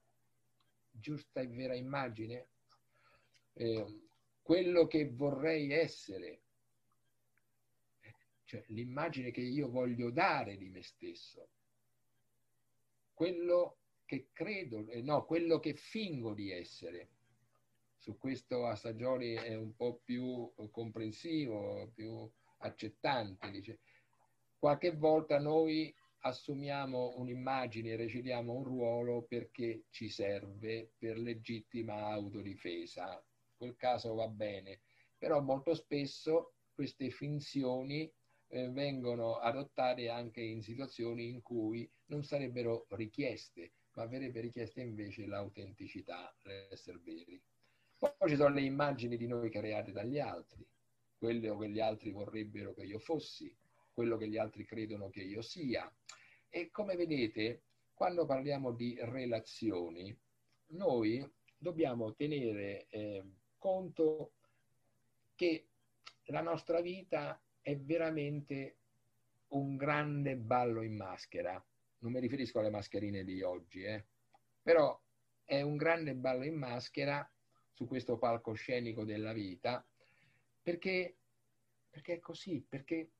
[0.90, 2.48] giusta e vera immagine?
[3.54, 4.00] Eh,
[4.42, 6.42] quello che vorrei essere,
[8.44, 11.48] cioè l'immagine che io voglio dare di me stesso,
[13.14, 17.08] quello che credo, eh, no, quello che fingo di essere.
[17.96, 22.28] Su questo Assagioli è un po' più comprensivo, più
[22.58, 23.48] accettante.
[23.50, 23.78] Dice.
[24.58, 25.94] Qualche volta noi
[26.24, 33.24] assumiamo un'immagine, recitiamo un ruolo perché ci serve per legittima autodifesa.
[33.62, 34.80] Quel caso va bene,
[35.16, 38.12] però molto spesso queste finzioni
[38.48, 45.26] eh, vengono adottate anche in situazioni in cui non sarebbero richieste, ma verrebbe richiesta invece
[45.26, 47.40] l'autenticità, l'essere veri.
[47.96, 50.66] Poi ci sono le immagini di noi create dagli altri,
[51.16, 53.56] quello che gli altri vorrebbero che io fossi,
[53.92, 55.88] quello che gli altri credono che io sia.
[56.48, 57.62] E come vedete,
[57.94, 60.12] quando parliamo di relazioni,
[60.70, 61.24] noi
[61.56, 63.24] dobbiamo tenere eh,
[63.62, 64.32] conto
[65.36, 65.68] che
[66.24, 68.76] la nostra vita è veramente
[69.50, 71.64] un grande ballo in maschera.
[71.98, 74.04] Non mi riferisco alle mascherine di oggi, eh?
[74.60, 75.00] però
[75.44, 77.28] è un grande ballo in maschera
[77.70, 79.86] su questo palcoscenico della vita
[80.60, 81.14] perché,
[81.88, 83.10] perché è così, perché,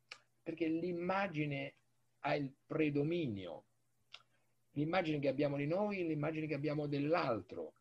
[0.42, 1.74] perché l'immagine
[2.20, 3.64] ha il predominio,
[4.72, 7.74] l'immagine che abbiamo di noi, l'immagine che abbiamo dell'altro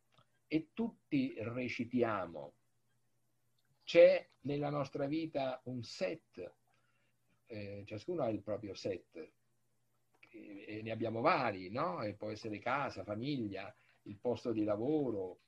[0.53, 2.55] e tutti recitiamo.
[3.85, 6.55] C'è nella nostra vita un set,
[7.45, 12.03] eh, ciascuno ha il proprio set, e, e ne abbiamo vari, no?
[12.03, 13.73] E può essere casa, famiglia,
[14.03, 15.39] il posto di lavoro,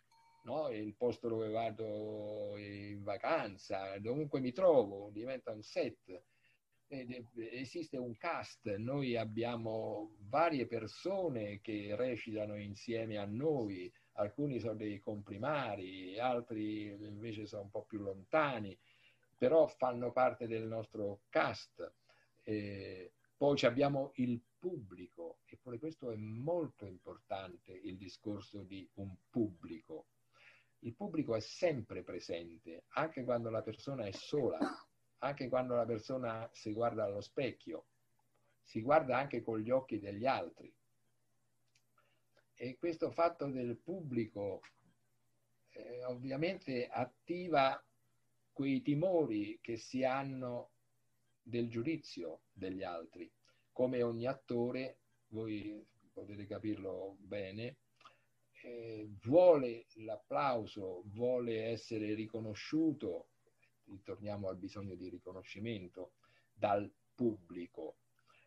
[0.43, 0.69] no?
[0.69, 6.23] il posto dove vado in vacanza, dovunque mi trovo, diventa un set.
[6.87, 14.99] Esiste un cast, noi abbiamo varie persone che recitano insieme a noi, alcuni sono dei
[14.99, 18.77] comprimari, altri invece sono un po' più lontani,
[19.37, 21.91] però fanno parte del nostro cast.
[22.43, 30.05] Eh, poi abbiamo il pubblico, eppure questo è molto importante, il discorso di un pubblico
[30.83, 34.59] il pubblico è sempre presente, anche quando la persona è sola,
[35.19, 37.85] anche quando la persona si guarda allo specchio,
[38.61, 40.73] si guarda anche con gli occhi degli altri.
[42.63, 44.61] E questo fatto del pubblico
[45.71, 47.85] eh, ovviamente attiva
[48.53, 50.69] quei timori che si hanno
[51.41, 53.29] del giudizio degli altri.
[53.73, 57.79] Come ogni attore, voi potete capirlo bene,
[58.61, 63.27] eh, vuole l'applauso, vuole essere riconosciuto,
[63.87, 66.13] ritorniamo al bisogno di riconoscimento
[66.53, 67.97] dal pubblico.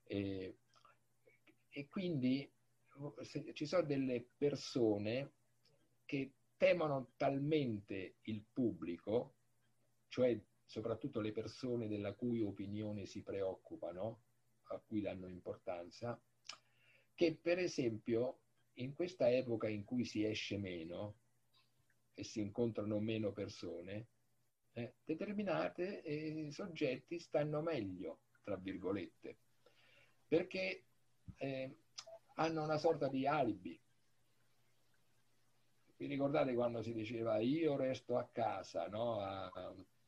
[0.07, 0.57] Eh,
[1.69, 2.51] e quindi
[3.53, 5.33] ci sono delle persone
[6.05, 9.35] che temono talmente il pubblico,
[10.09, 14.23] cioè soprattutto le persone della cui opinione si preoccupano,
[14.69, 16.21] a cui danno importanza,
[17.15, 18.41] che per esempio
[18.75, 21.19] in questa epoca in cui si esce meno
[22.15, 24.09] e si incontrano meno persone,
[24.73, 29.39] eh, determinati eh, soggetti stanno meglio, tra virgolette,
[30.27, 30.85] perché
[31.37, 31.77] eh,
[32.37, 33.79] hanno una sorta di alibi.
[35.97, 39.21] Vi ricordate quando si diceva io resto a casa no?
[39.21, 39.51] a,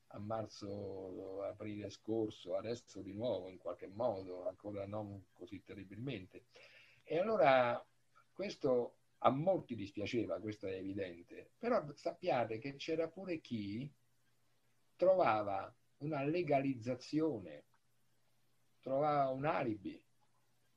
[0.08, 6.44] a marzo, aprile scorso, adesso di nuovo in qualche modo, ancora non così terribilmente.
[7.04, 7.82] E allora
[8.32, 13.90] questo a molti dispiaceva, questo è evidente, però sappiate che c'era pure chi
[14.94, 17.64] trovava una legalizzazione,
[18.80, 20.00] trovava un alibi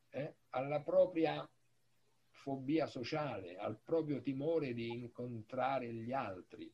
[0.09, 1.47] eh, alla propria
[2.29, 6.71] fobia sociale, al proprio timore di incontrare gli altri,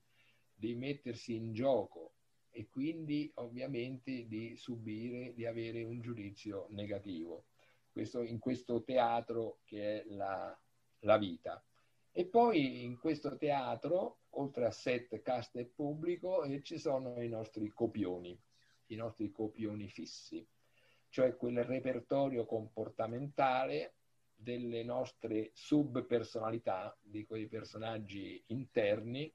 [0.54, 2.14] di mettersi in gioco
[2.50, 7.46] e quindi ovviamente di subire, di avere un giudizio negativo.
[7.92, 10.58] Questo, in questo teatro che è la,
[11.00, 11.64] la vita.
[12.12, 17.28] E poi in questo teatro, oltre a set, cast e pubblico, eh, ci sono i
[17.28, 18.40] nostri copioni,
[18.88, 20.44] i nostri copioni fissi,
[21.10, 23.94] cioè quel repertorio comportamentale
[24.36, 29.34] delle nostre subpersonalità, di quei personaggi interni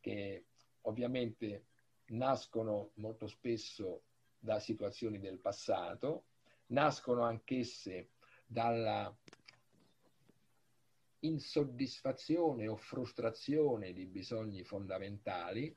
[0.00, 0.44] che
[0.82, 1.66] ovviamente
[2.06, 4.04] nascono molto spesso
[4.38, 6.26] da situazioni del passato,
[6.66, 8.10] nascono anch'esse
[8.46, 9.14] dalla
[11.20, 15.74] insoddisfazione o frustrazione di bisogni fondamentali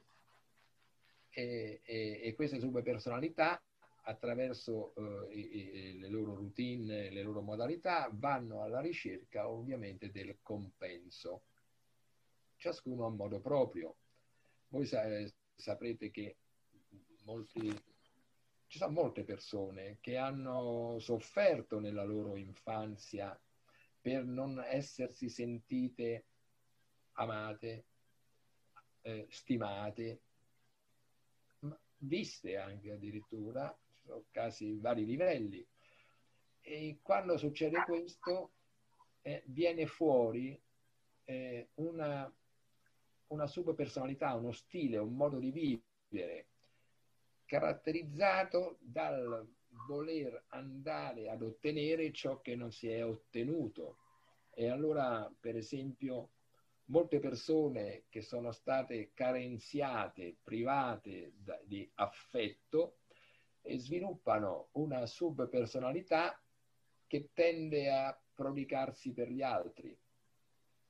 [1.30, 3.61] e, e, e queste subpersonalità
[4.08, 11.43] attraverso eh, le loro routine, le loro modalità, vanno alla ricerca ovviamente del compenso.
[12.55, 13.97] Ciascuno a modo proprio.
[14.70, 15.03] Voi sa-
[15.53, 16.38] saprete che
[17.26, 17.70] molti,
[18.68, 23.38] ci sono molte persone che hanno sofferto nella loro infanzia
[23.99, 26.26] per non essersi sentite
[27.14, 27.86] amate,
[29.01, 30.22] eh, stimate,
[31.97, 33.78] viste anche addirittura,
[34.08, 35.66] sono casi di vari livelli.
[36.62, 38.51] E quando succede questo,
[39.22, 40.60] eh, viene fuori
[41.26, 42.34] eh, una,
[43.28, 46.47] una subpersonalità, uno stile, un modo di vivere
[47.45, 49.45] caratterizzato dal
[49.88, 53.97] voler andare ad ottenere ciò che non si è ottenuto.
[54.53, 56.32] E allora, per esempio,
[56.86, 62.96] molte persone che sono state carenziate, private da, di affetto,
[63.80, 66.39] sviluppano una subpersonalità
[67.07, 69.97] che tende a prodigarsi per gli altri.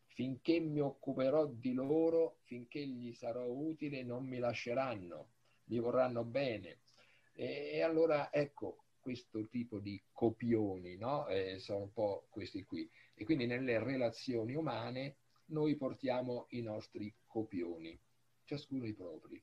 [0.08, 5.30] Finché mi occuperò di loro, finché gli sarò utile, non mi lasceranno,
[5.66, 6.80] mi vorranno bene.
[7.34, 11.28] E, e allora ecco questo tipo di copioni, no?
[11.28, 12.90] eh, sono un po' questi qui.
[13.14, 17.98] E quindi nelle relazioni umane noi portiamo i nostri copioni,
[18.44, 19.42] ciascuno i propri.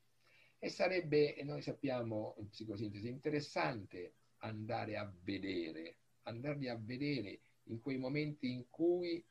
[0.64, 7.98] E sarebbe, noi sappiamo in psicosintesi, interessante andare a vedere, andarli a vedere in quei
[7.98, 9.22] momenti in cui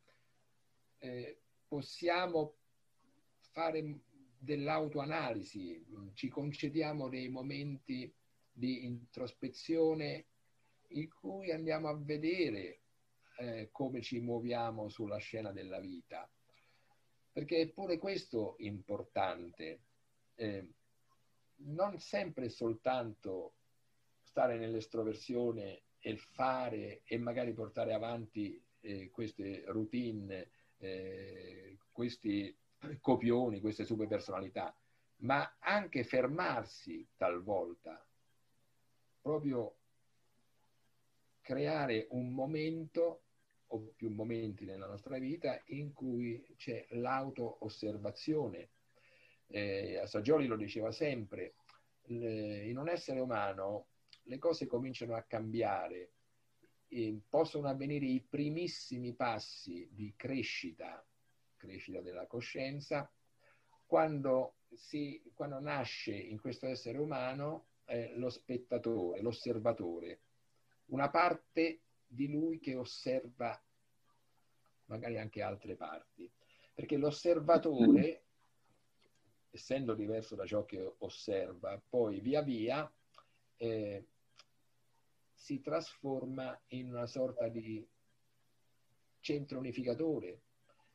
[0.99, 2.57] eh, possiamo
[3.51, 4.01] fare
[4.37, 8.13] dell'autoanalisi, ci concediamo dei momenti
[8.51, 10.27] di introspezione
[10.89, 12.81] in cui andiamo a vedere
[13.39, 16.29] eh, come ci muoviamo sulla scena della vita
[17.31, 19.81] perché è pure questo importante.
[20.35, 20.67] Eh,
[21.65, 23.53] non sempre soltanto
[24.23, 32.55] stare nell'estroversione e fare e magari portare avanti eh, queste routine, eh, questi
[32.99, 34.75] copioni, queste superpersonalità,
[35.17, 38.05] ma anche fermarsi talvolta,
[39.21, 39.75] proprio
[41.41, 43.21] creare un momento
[43.67, 48.69] o più momenti nella nostra vita in cui c'è l'auto-osservazione.
[49.55, 51.53] Eh, Saggioli lo diceva sempre,
[52.05, 53.89] le, in un essere umano
[54.23, 56.13] le cose cominciano a cambiare,
[56.87, 61.05] e possono avvenire i primissimi passi di crescita,
[61.55, 63.11] crescita della coscienza,
[63.85, 70.21] quando, si, quando nasce in questo essere umano eh, lo spettatore, l'osservatore,
[70.85, 73.59] una parte di lui che osserva
[74.85, 76.31] magari anche altre parti.
[76.73, 78.23] Perché l'osservatore,
[79.53, 82.91] essendo diverso da ciò che osserva, poi via via
[83.57, 84.03] eh,
[85.31, 87.85] si trasforma in una sorta di
[89.19, 90.41] centro unificatore,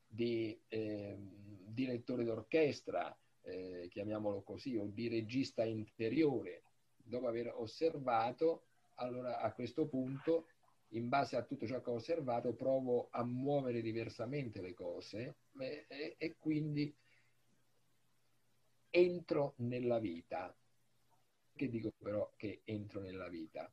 [0.08, 6.62] di eh, direttore d'orchestra, eh, chiamiamolo così, o di regista interiore.
[6.96, 8.64] Dopo aver osservato,
[8.96, 10.48] allora a questo punto
[10.92, 15.84] in base a tutto ciò che ho osservato, provo a muovere diversamente le cose e,
[15.86, 16.92] e, e quindi
[18.90, 20.54] entro nella vita.
[21.54, 23.72] Che dico però che entro nella vita?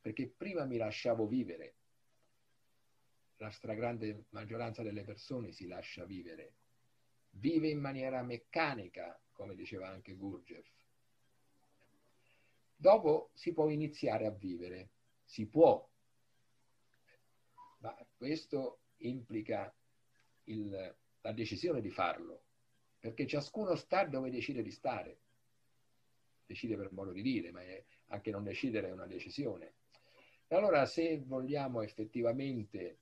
[0.00, 1.74] Perché prima mi lasciavo vivere.
[3.36, 6.54] La stragrande maggioranza delle persone si lascia vivere.
[7.30, 10.70] Vive in maniera meccanica, come diceva anche Gurdjieff.
[12.74, 14.90] Dopo si può iniziare a vivere.
[15.24, 15.86] Si può,
[17.78, 19.74] ma questo implica
[20.44, 22.45] il, la decisione di farlo,
[23.06, 25.18] perché ciascuno sta dove decide di stare.
[26.44, 27.60] Decide per modo di dire, ma
[28.08, 29.74] anche non decidere è una decisione.
[30.48, 32.98] E allora se vogliamo effettivamente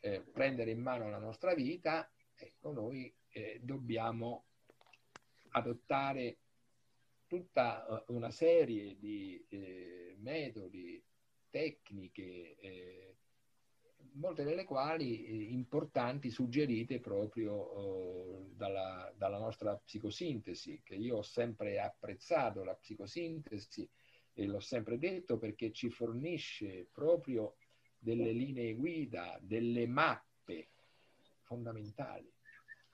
[0.00, 4.44] eh, prendere in mano la nostra vita, ecco, noi eh, dobbiamo
[5.50, 6.38] adottare
[7.26, 11.02] tutta eh, una serie di eh, metodi,
[11.50, 13.13] tecniche, eh,
[14.14, 21.22] molte delle quali eh, importanti, suggerite proprio eh, dalla, dalla, nostra psicosintesi, che io ho
[21.22, 23.88] sempre apprezzato la psicosintesi
[24.32, 27.56] e l'ho sempre detto perché ci fornisce proprio
[27.98, 30.70] delle linee guida, delle mappe
[31.42, 32.30] fondamentali,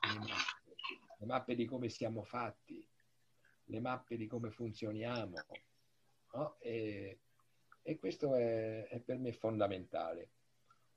[0.01, 0.77] le mappe,
[1.19, 2.87] le mappe di come siamo fatti,
[3.65, 5.37] le mappe di come funzioniamo.
[6.33, 6.57] No?
[6.61, 7.19] E,
[7.83, 10.31] e, questo è, è per me fondamentale.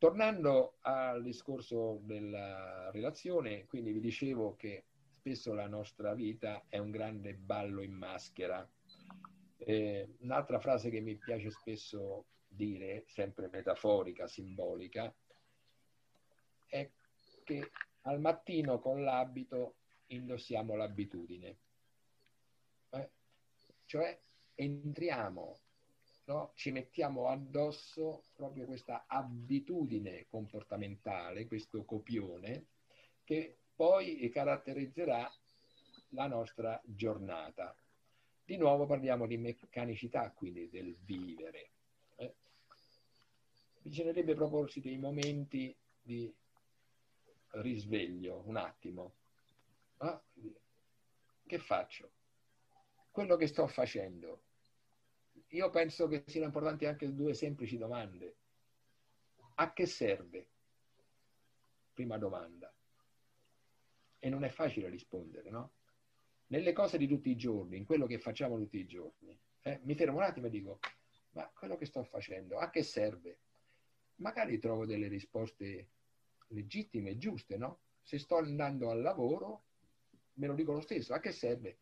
[0.04, 4.84] Tornando al discorso della relazione, quindi vi dicevo che
[5.16, 8.70] spesso la nostra vita è un grande ballo in maschera
[9.60, 15.16] Eh, un'altra frase che mi piace spesso dire, sempre metaforica, simbolica,
[16.68, 16.92] è
[17.46, 19.76] che al mattino con l'abito
[20.08, 21.58] indossiamo l'abitudine.
[22.90, 23.10] Eh?
[23.86, 24.20] Cioè
[24.56, 25.60] entriamo,
[26.26, 26.52] no?
[26.56, 32.68] ci mettiamo addosso proprio questa abitudine comportamentale, questo copione,
[33.24, 35.30] che poi caratterizzerà
[36.10, 37.76] la nostra giornata.
[38.46, 41.70] Di nuovo parliamo di meccanicità, quindi del vivere.
[42.18, 42.34] Eh?
[43.82, 46.34] Bisognerebbe proporsi dei momenti di
[47.52, 49.14] risveglio, un attimo.
[49.98, 50.22] Ah,
[51.46, 52.12] che faccio?
[53.12, 54.42] Quello che sto facendo.
[55.54, 58.38] Io penso che siano importanti anche due semplici domande.
[59.56, 60.48] A che serve?
[61.94, 62.74] Prima domanda.
[64.18, 65.74] E non è facile rispondere, no?
[66.48, 69.94] Nelle cose di tutti i giorni, in quello che facciamo tutti i giorni, eh, mi
[69.94, 70.80] fermo un attimo e dico,
[71.32, 73.38] ma quello che sto facendo, a che serve?
[74.16, 75.90] Magari trovo delle risposte
[76.48, 77.82] legittime giuste, no?
[78.02, 79.66] Se sto andando al lavoro,
[80.34, 81.78] me lo dico lo stesso, a che serve?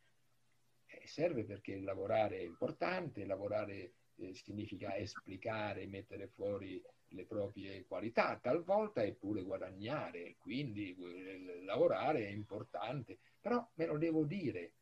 [1.01, 8.37] Eh, serve perché lavorare è importante, lavorare eh, significa esplicare, mettere fuori le proprie qualità,
[8.37, 14.73] talvolta è pure guadagnare, quindi eh, lavorare è importante, però me lo devo dire,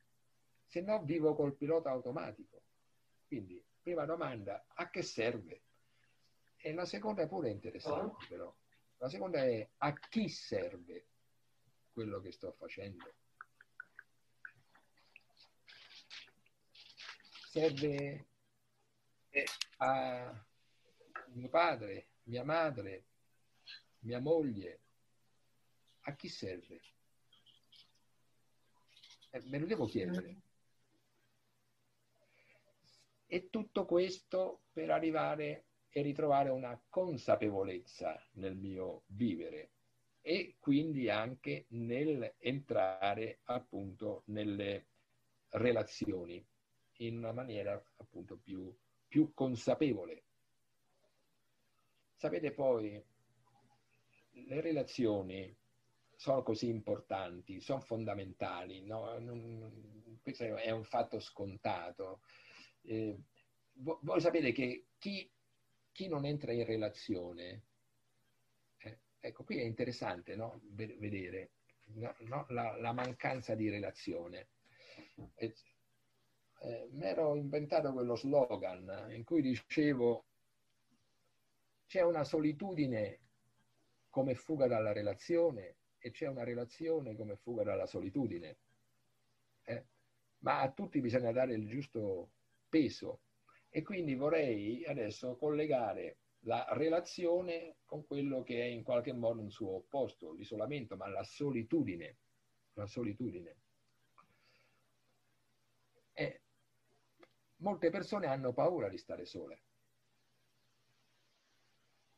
[0.66, 2.62] se no vivo col pilota automatico.
[3.26, 5.62] Quindi, prima domanda, a che serve?
[6.58, 8.54] E la seconda è pure interessante, però.
[8.98, 11.08] La seconda è a chi serve
[11.94, 13.14] quello che sto facendo?
[17.50, 18.28] Serve
[19.78, 20.46] a
[21.30, 23.06] mio padre, mia madre,
[24.02, 24.82] mia moglie.
[26.02, 26.80] A chi serve?
[29.32, 30.42] Eh, me lo devo chiedere.
[33.26, 39.72] E tutto questo per arrivare e ritrovare una consapevolezza nel mio vivere
[40.22, 44.90] e quindi anche nel entrare appunto nelle
[45.54, 46.46] relazioni
[47.00, 48.76] in una maniera appunto più,
[49.08, 50.24] più consapevole.
[52.16, 53.02] Sapete poi,
[54.32, 55.56] le relazioni
[56.16, 59.18] sono così importanti, sono fondamentali, no?
[59.20, 62.22] non, questo è un fatto scontato.
[62.82, 63.18] Eh,
[63.72, 65.32] voi sapete che chi
[66.00, 67.64] chi non entra in relazione,
[68.78, 70.62] eh, ecco qui è interessante no?
[70.64, 71.52] vedere
[71.96, 72.46] no?
[72.50, 74.48] La, la, mancanza di relazione.
[75.36, 75.54] Eh,
[76.62, 80.26] eh, mi ero inventato quello slogan in cui dicevo
[81.86, 83.20] c'è una solitudine
[84.10, 88.58] come fuga dalla relazione e c'è una relazione come fuga dalla solitudine.
[89.64, 89.86] Eh?
[90.40, 92.32] Ma a tutti bisogna dare il giusto
[92.68, 93.22] peso
[93.70, 99.52] e quindi vorrei adesso collegare la relazione con quello che è in qualche modo un
[99.52, 102.18] suo opposto, l'isolamento, ma la solitudine.
[102.74, 103.56] La solitudine.
[106.14, 106.42] E
[107.60, 109.62] molte persone hanno paura di stare sole.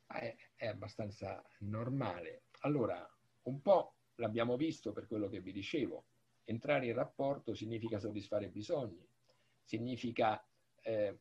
[0.08, 2.44] È, è abbastanza normale.
[2.62, 3.08] Allora,
[3.44, 6.06] un po' l'abbiamo visto per quello che vi dicevo.
[6.44, 9.08] Entrare in rapporto significa soddisfare bisogni,
[9.64, 10.44] significa
[10.82, 11.18] eh,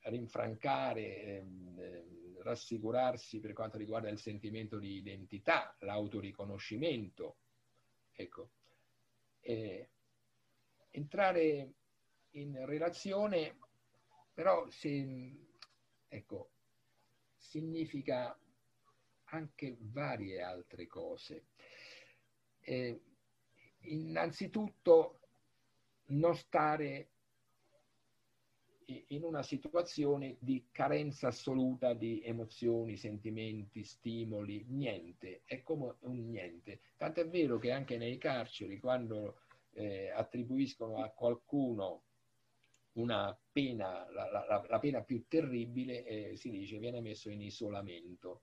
[0.00, 7.36] rinfrancare, ehm, rassicurarsi per quanto riguarda il sentimento di identità, l'autoriconoscimento.
[8.12, 8.50] Ecco.
[9.40, 9.90] E
[10.90, 11.72] entrare
[12.36, 13.56] in relazione,
[14.32, 15.34] però si,
[16.08, 16.50] ecco,
[17.36, 18.38] significa
[19.24, 21.46] anche varie altre cose.
[22.60, 23.00] Eh,
[23.80, 25.20] innanzitutto
[26.06, 27.10] non stare
[29.08, 36.80] in una situazione di carenza assoluta di emozioni, sentimenti, stimoli, niente, è come un niente.
[36.96, 39.40] Tanto è vero che anche nei carceri, quando
[39.72, 42.05] eh, attribuiscono a qualcuno
[42.96, 48.42] una pena, la, la, la pena più terribile, eh, si dice viene messo in isolamento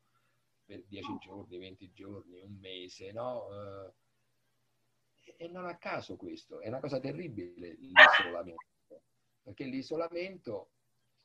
[0.65, 3.47] per 10 giorni, 20 giorni, un mese, no?
[3.51, 3.93] Eh,
[5.37, 8.73] e non a caso questo, è una cosa terribile l'isolamento
[9.43, 10.71] perché l'isolamento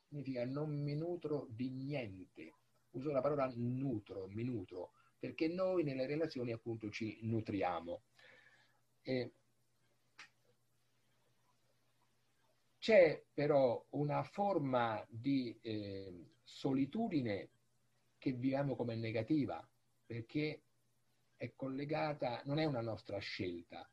[0.07, 2.53] significa non mi nutro di niente.
[2.91, 8.01] Uso la parola nutro, mi nutro, perché noi nelle relazioni appunto ci nutriamo.
[9.01, 9.33] E
[12.89, 17.51] c'è però una forma di eh, solitudine
[18.17, 19.63] che viviamo come negativa,
[20.07, 20.63] perché
[21.37, 23.87] è collegata, non è una nostra scelta,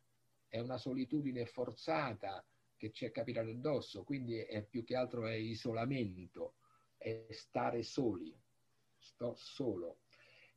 [0.47, 2.43] è una solitudine forzata
[2.75, 6.55] che ci è capitato addosso, quindi è più che altro è isolamento,
[6.97, 8.35] è stare soli,
[8.97, 9.99] sto solo.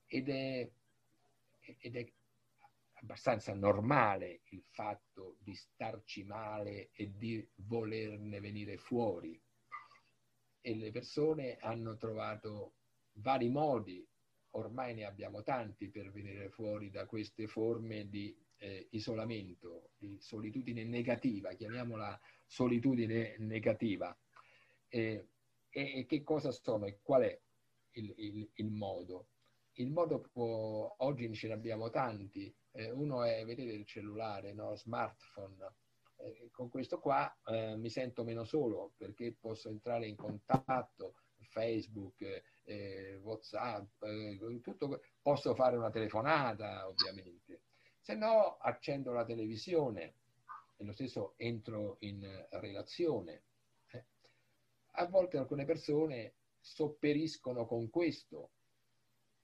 [0.06, 0.66] Ed è,
[1.60, 2.10] ed è
[3.02, 9.40] abbastanza normale il fatto di starci male e di volerne venire fuori.
[10.60, 12.74] E le persone hanno trovato
[13.14, 14.06] vari modi,
[14.50, 20.84] ormai ne abbiamo tanti per venire fuori da queste forme di eh, isolamento, di solitudine
[20.84, 24.16] negativa, chiamiamola solitudine negativa.
[24.88, 25.28] Eh,
[25.70, 27.40] e, e, che cosa sono e qual è
[27.92, 29.28] il, il, il modo?
[29.74, 34.74] Il modo può, oggi ce ne abbiamo tanti, eh, uno è, vedete, il cellulare, no?
[34.76, 35.72] smartphone.
[36.16, 41.14] Eh, con questo qua eh, mi sento meno solo perché posso entrare in contatto,
[41.48, 47.62] Facebook, eh, Whatsapp, eh, tutto, posso fare una telefonata ovviamente.
[47.98, 50.14] Se no accendo la televisione
[50.76, 53.42] e lo stesso entro in relazione.
[53.90, 54.04] Eh.
[54.92, 58.50] A volte alcune persone sopperiscono con questo.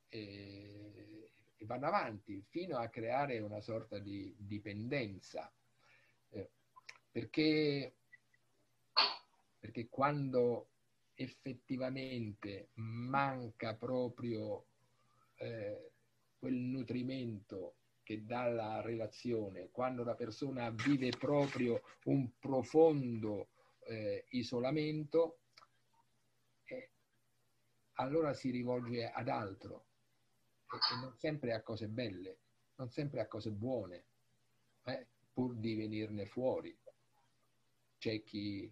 [0.08, 1.15] Eh,
[1.64, 5.50] vanno avanti fino a creare una sorta di dipendenza.
[6.30, 6.50] Eh,
[7.10, 7.94] perché,
[9.58, 10.68] perché quando
[11.14, 14.66] effettivamente manca proprio
[15.36, 15.90] eh,
[16.38, 23.48] quel nutrimento che dà la relazione, quando la persona vive proprio un profondo
[23.86, 25.38] eh, isolamento,
[26.66, 26.90] eh,
[27.94, 29.86] allora si rivolge ad altro,
[30.70, 32.38] e non sempre a cose belle,
[32.76, 34.04] non sempre a cose buone,
[34.84, 36.76] eh, pur di venirne fuori.
[37.98, 38.70] C'è chi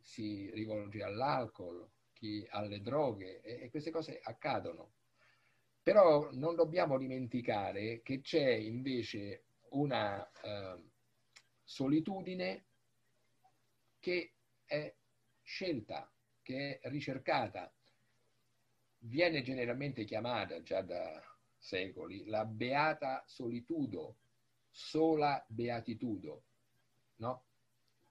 [0.00, 4.92] si rivolge all'alcol, chi alle droghe e, e queste cose accadono.
[5.82, 10.80] Però non dobbiamo dimenticare che c'è invece una eh,
[11.64, 12.66] solitudine
[13.98, 14.32] che
[14.64, 14.94] è
[15.42, 16.10] scelta,
[16.42, 17.72] che è ricercata,
[19.04, 21.20] viene generalmente chiamata già da
[21.58, 24.16] secoli la beata solitudo,
[24.70, 26.44] sola beatitudo,
[27.16, 27.44] no?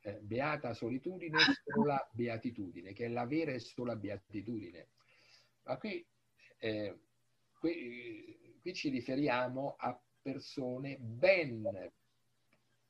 [0.02, 4.88] Eh, beata solitudine, sola beatitudine, che è la vera e sola beatitudine.
[5.64, 6.04] Ma qui,
[6.58, 7.00] eh,
[7.60, 11.64] qui, qui ci riferiamo a persone ben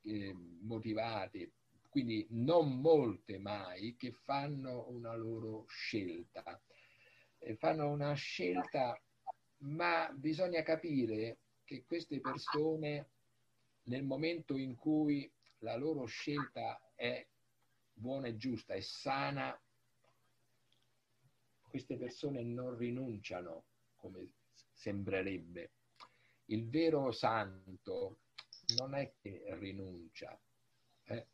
[0.04, 1.52] eh, motivate,
[1.90, 6.62] quindi non molte mai, che fanno una loro scelta
[7.58, 9.00] fanno una scelta,
[9.60, 13.10] ma bisogna capire che queste persone
[13.84, 15.30] nel momento in cui
[15.60, 17.26] la loro scelta è
[17.94, 19.60] buona e giusta, è sana,
[21.70, 23.64] queste persone non rinunciano
[23.96, 24.28] come
[24.74, 25.72] sembrerebbe.
[26.46, 28.18] Il vero santo
[28.78, 30.38] non è che rinuncia,
[31.06, 31.28] eh?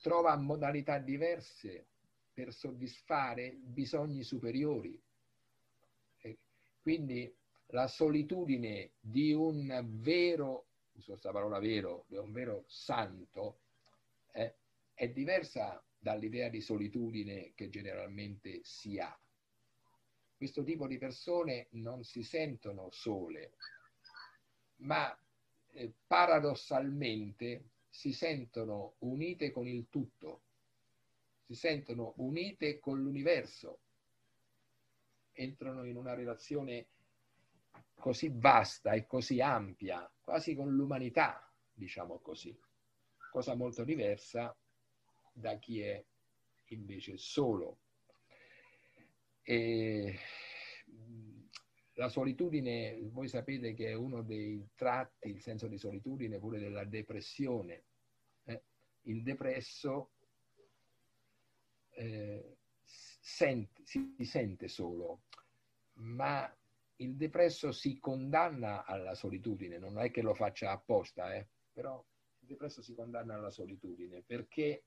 [0.00, 1.86] trova modalità diverse
[2.32, 5.02] per soddisfare bisogni superiori.
[6.86, 7.36] Quindi
[7.70, 13.58] la solitudine di un vero, uso questa parola vero, di un vero santo,
[14.30, 14.54] eh,
[14.94, 19.18] è diversa dall'idea di solitudine che generalmente si ha.
[20.36, 23.54] Questo tipo di persone non si sentono sole,
[24.76, 25.12] ma
[25.72, 30.42] eh, paradossalmente si sentono unite con il tutto,
[31.46, 33.80] si sentono unite con l'universo,
[35.36, 36.88] entrano in una relazione
[37.94, 42.58] così vasta e così ampia, quasi con l'umanità, diciamo così,
[43.30, 44.56] cosa molto diversa
[45.32, 46.02] da chi è
[46.68, 47.78] invece solo.
[49.42, 50.18] E
[51.94, 56.84] la solitudine, voi sapete che è uno dei tratti, il senso di solitudine, pure della
[56.84, 57.84] depressione.
[58.44, 58.62] Eh?
[59.02, 60.10] Il depresso
[61.90, 62.55] eh,
[63.26, 65.22] sente, si sente solo,
[65.94, 66.48] ma
[66.98, 71.48] il depresso si condanna alla solitudine, non è che lo faccia apposta, eh?
[71.72, 71.98] però
[72.38, 74.84] il depresso si condanna alla solitudine perché,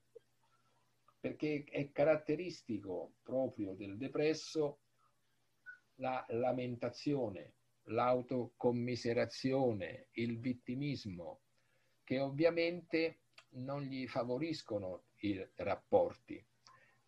[1.20, 4.78] perché è caratteristico proprio del depresso
[5.96, 11.42] la lamentazione, l'autocommiserazione, il vittimismo,
[12.04, 13.18] che ovviamente
[13.50, 16.42] non gli favoriscono i rapporti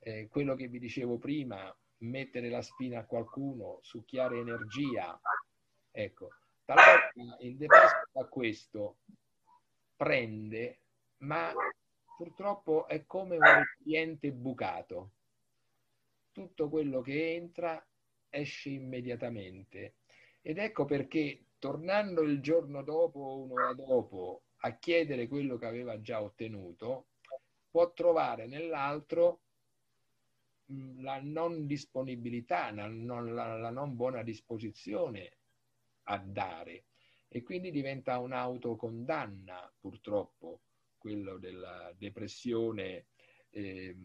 [0.04, 5.18] eh, quello che vi dicevo prima, mettere la spina a qualcuno, succhiare energia.
[5.90, 6.28] Ecco,
[6.64, 8.98] talvolta il depresso fa questo,
[9.96, 10.80] prende,
[11.18, 11.52] ma
[12.16, 15.12] purtroppo è come un recipiente bucato.
[16.32, 17.84] Tutto quello che entra
[18.28, 19.96] esce immediatamente.
[20.40, 26.20] Ed ecco perché tornando il giorno dopo, un'ora dopo, a chiedere quello che aveva già
[26.20, 27.06] ottenuto,
[27.70, 29.41] può trovare nell'altro
[30.98, 35.38] la non disponibilità, la non, la, la non buona disposizione
[36.04, 36.84] a dare
[37.28, 40.60] e quindi diventa un'autocondanna purtroppo
[40.98, 43.06] quello della depressione,
[43.50, 43.96] eh,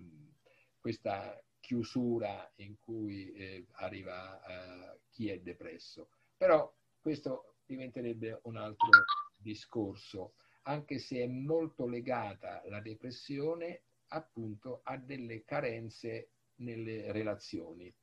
[0.80, 6.10] questa chiusura in cui eh, arriva eh, chi è depresso.
[6.38, 8.90] Però questo diventerebbe un altro
[9.38, 17.94] discorso, anche se è molto legata la depressione appunto a delle carenze nelle relazioni.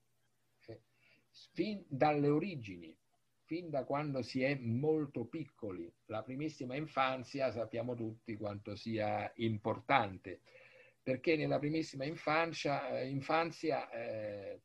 [0.66, 0.80] Eh,
[1.52, 2.96] fin dalle origini,
[3.44, 10.40] fin da quando si è molto piccoli, la primissima infanzia sappiamo tutti quanto sia importante,
[11.02, 14.60] perché nella primissima infanzia, infanzia eh,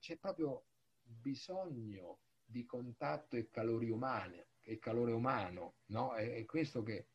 [0.00, 0.64] c'è proprio
[1.02, 6.14] bisogno di contatto e calori umane, e calore umano, no?
[6.14, 7.06] È, è questo che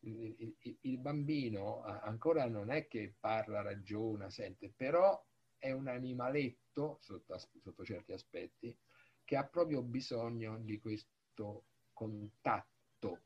[0.00, 5.22] il, bambino ancora non è che parla, ragiona, sente, però
[5.58, 8.76] è un animaletto sotto, sotto certi aspetti
[9.24, 13.22] che ha proprio bisogno di questo contatto,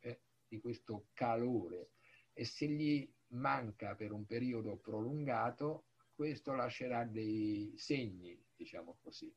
[0.00, 1.90] eh, di questo calore
[2.32, 9.32] e se gli manca per un periodo prolungato, questo lascerà dei segni, diciamo così.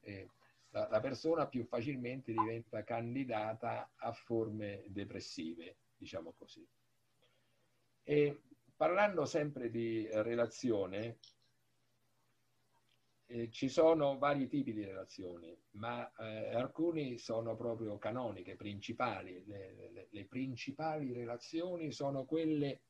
[0.00, 0.28] Eh,
[0.72, 6.66] la, la persona più facilmente diventa candidata a forme depressive, diciamo così.
[8.02, 8.40] E
[8.74, 11.18] parlando sempre di relazione,
[13.26, 19.44] eh, ci sono vari tipi di relazioni, ma eh, alcuni sono proprio canoniche, principali.
[19.46, 22.82] Le, le, le principali relazioni sono quelle,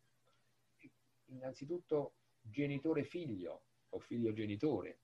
[1.27, 5.02] innanzitutto, genitore-figlio o figlio-genitore,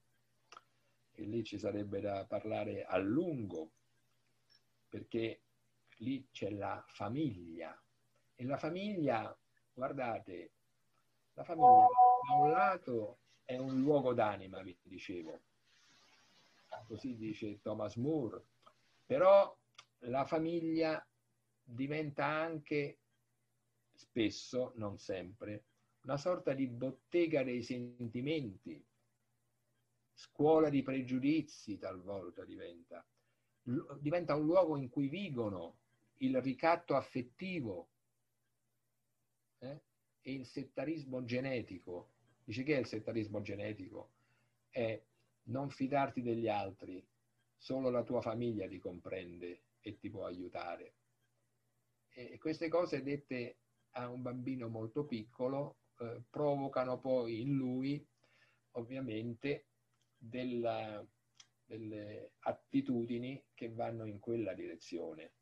[1.19, 3.73] e lì ci sarebbe da parlare a lungo,
[4.87, 5.41] perché
[5.97, 7.77] lì c'è la famiglia.
[8.35, 9.37] E la famiglia,
[9.73, 10.51] guardate,
[11.33, 11.87] la famiglia
[12.25, 15.41] da un lato è un luogo d'anima, vi dicevo,
[16.87, 18.45] così dice Thomas Moore,
[19.05, 19.53] però
[20.03, 21.05] la famiglia
[21.61, 22.99] diventa anche
[23.93, 25.65] spesso, non sempre,
[26.03, 28.81] una sorta di bottega dei sentimenti,
[30.19, 33.05] scuola di pregiudizi talvolta diventa,
[33.99, 35.77] diventa un luogo in cui vigono
[36.17, 37.89] il ricatto affettivo
[39.59, 39.81] eh?
[40.19, 42.11] e il settarismo genetico.
[42.43, 44.11] Dice che è il settarismo genetico?
[44.69, 45.01] È
[45.43, 47.05] non fidarti degli altri,
[47.55, 50.95] solo la tua famiglia ti comprende e ti può aiutare.
[52.09, 53.59] E queste cose dette
[53.91, 58.05] a un bambino molto piccolo eh, provocano poi in lui
[58.71, 59.68] ovviamente
[60.19, 61.05] della,
[61.63, 65.33] delle attitudini che vanno in quella direzione.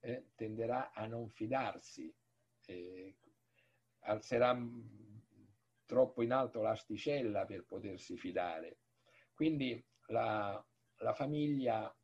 [0.00, 2.14] Eh, tenderà a non fidarsi,
[2.66, 3.16] eh,
[4.00, 4.56] alzerà
[5.84, 8.78] troppo in alto l'asticella per potersi fidare.
[9.34, 10.64] Quindi la,
[10.98, 11.94] la famiglia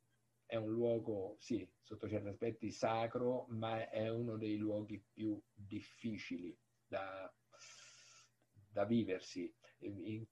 [0.45, 6.57] è un luogo, sì, sotto certi aspetti sacro, ma è uno dei luoghi più difficili
[6.87, 7.33] da,
[8.69, 9.53] da viversi.
[9.79, 10.27] In,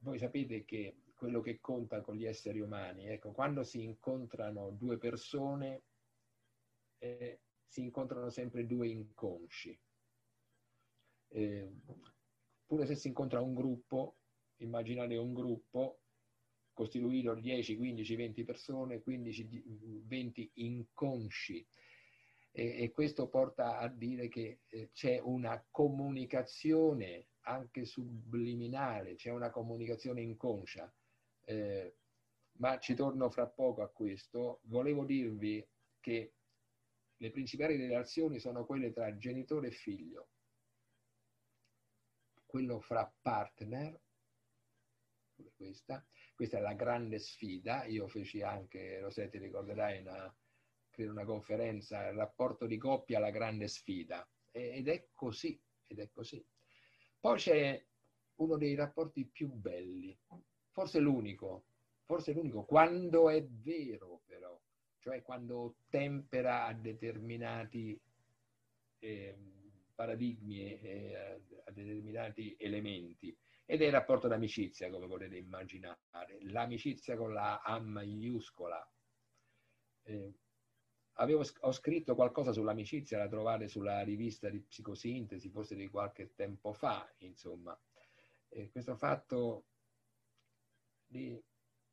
[0.00, 4.96] voi sapete che quello che conta con gli esseri umani, ecco, quando si incontrano due
[4.98, 5.82] persone,
[6.98, 9.78] eh, si incontrano sempre due inconsci.
[11.28, 11.72] Eh,
[12.66, 14.16] pure se si incontra un gruppo,
[14.56, 16.00] immaginate un gruppo
[16.72, 21.66] costituito da 10, 15, 20 persone, 15, 20 inconsci.
[22.52, 29.50] E, e questo porta a dire che eh, c'è una comunicazione anche subliminale, c'è una
[29.50, 30.92] comunicazione inconscia.
[31.44, 31.94] Eh,
[32.58, 34.60] ma ci torno fra poco a questo.
[34.64, 35.66] Volevo dirvi
[35.98, 36.34] che
[37.16, 40.28] le principali relazioni sono quelle tra genitore e figlio,
[42.46, 44.00] quello fra partner,
[45.54, 50.34] questa, questa è la grande sfida, io feci anche, lo sai, ti ricorderai, una,
[50.96, 56.44] una conferenza, il rapporto di coppia, la grande sfida, ed è così, ed è così.
[57.20, 57.84] Poi c'è
[58.36, 60.16] uno dei rapporti più belli,
[60.70, 61.64] forse l'unico,
[62.04, 64.58] forse l'unico, quando è vero però,
[64.98, 68.00] cioè quando tempera a determinati
[69.00, 69.38] eh,
[69.94, 75.98] paradigmi e a, a determinati elementi ed è il rapporto d'amicizia, come potete immaginare,
[76.40, 78.90] l'amicizia con la A maiuscola.
[80.02, 80.34] Eh,
[81.20, 86.72] avevo, ho scritto qualcosa sull'amicizia, la trovate sulla rivista di psicosintesi, forse di qualche tempo
[86.72, 87.78] fa, insomma.
[88.48, 89.64] E questo fatto
[91.06, 91.40] di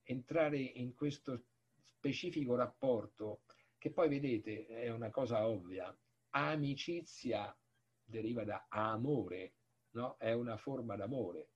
[0.03, 1.43] entrare in questo
[1.83, 3.41] specifico rapporto,
[3.77, 5.95] che poi vedete è una cosa ovvia,
[6.31, 7.55] amicizia
[8.03, 9.53] deriva da amore,
[9.91, 10.15] no?
[10.17, 11.49] è una forma d'amore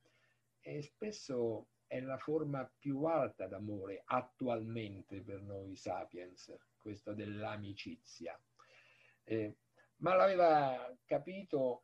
[0.59, 8.39] e spesso è la forma più alta d'amore attualmente per noi sapiens, questa dell'amicizia.
[9.23, 9.55] Eh,
[9.97, 11.83] ma l'aveva capito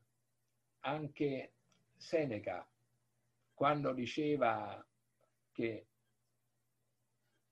[0.82, 1.54] anche
[1.96, 2.68] Seneca
[3.54, 4.86] quando diceva
[5.52, 5.88] che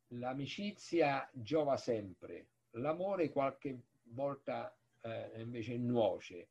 [0.10, 6.50] l'amicizia giova sempre, l'amore qualche volta eh, invece nuoce.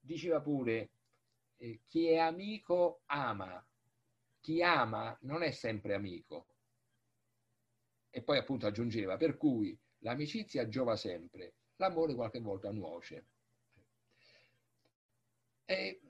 [0.00, 0.90] Diceva pure,
[1.56, 3.64] eh, chi è amico ama,
[4.40, 6.46] chi ama non è sempre amico.
[8.10, 13.26] E poi appunto aggiungeva, per cui l'amicizia giova sempre, l'amore qualche volta nuoce.
[15.64, 16.00] E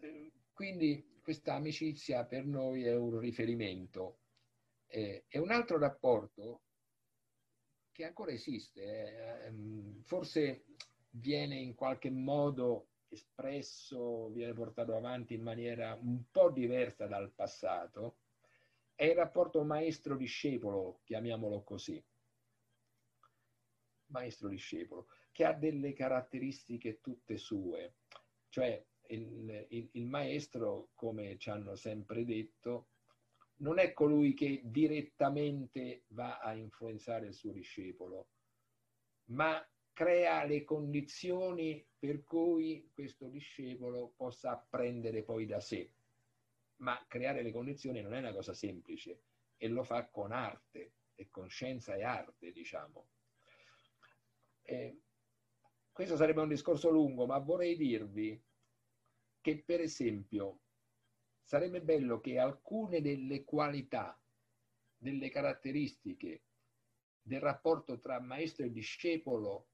[0.53, 4.19] quindi questa amicizia per noi è un riferimento.
[4.87, 6.63] È un altro rapporto
[7.97, 10.65] che ancora esiste, eh, ehm, forse
[11.11, 18.19] viene in qualche modo espresso, viene portato avanti in maniera un po' diversa dal passato,
[18.95, 22.03] è il rapporto maestro-discepolo, chiamiamolo così.
[24.09, 27.95] Maestro-discepolo, che ha delle caratteristiche tutte sue,
[28.49, 32.89] cioè il, il, il maestro, come ci hanno sempre detto,
[33.59, 38.29] non è colui che direttamente va a influenzare il suo discepolo,
[39.27, 45.91] ma crea le condizioni per cui questo discepolo possa apprendere poi da sé.
[46.79, 49.23] Ma creare le condizioni non è una cosa semplice
[49.57, 53.09] e lo fa con arte e con scienza e arte, diciamo.
[54.69, 55.01] Eh,
[55.93, 58.43] questo sarebbe un discorso lungo, ma vorrei dirvi
[59.41, 60.61] che per esempio
[61.41, 64.21] sarebbe bello che alcune delle qualità,
[64.97, 66.43] delle caratteristiche
[67.23, 69.69] del rapporto tra maestro e discepolo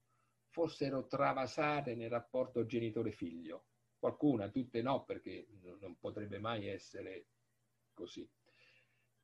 [0.49, 3.65] fossero travasate nel rapporto genitore-figlio.
[3.97, 5.47] Qualcuna, tutte no, perché
[5.79, 7.25] non potrebbe mai essere
[7.93, 8.29] così.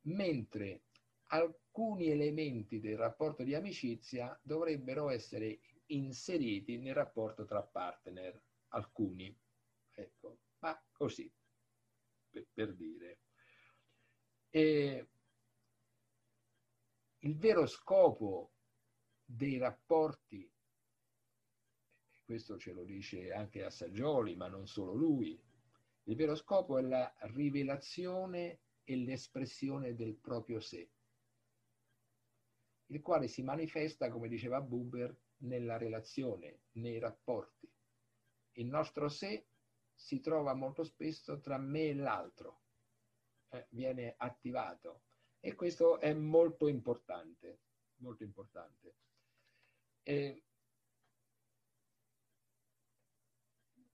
[0.04, 0.86] Mentre
[1.32, 9.36] alcuni elementi del rapporto di amicizia dovrebbero essere inseriti nel rapporto tra partner, alcuni.
[9.92, 11.32] Ecco, ma così,
[12.30, 13.20] per, per dire.
[14.50, 15.08] E
[17.20, 18.54] il vero scopo
[19.24, 20.50] dei rapporti,
[22.24, 25.40] questo ce lo dice anche Assaggioli, ma non solo lui,
[26.04, 30.90] il vero scopo è la rivelazione e l'espressione del proprio sé,
[32.90, 37.72] il quale si manifesta, come diceva Buber, nella relazione, nei rapporti.
[38.54, 39.48] Il nostro sé
[39.94, 42.62] si trova molto spesso tra me e l'altro,
[43.50, 45.04] eh, viene attivato
[45.40, 47.60] e questo è molto importante,
[47.98, 48.96] molto importante.
[50.04, 50.44] E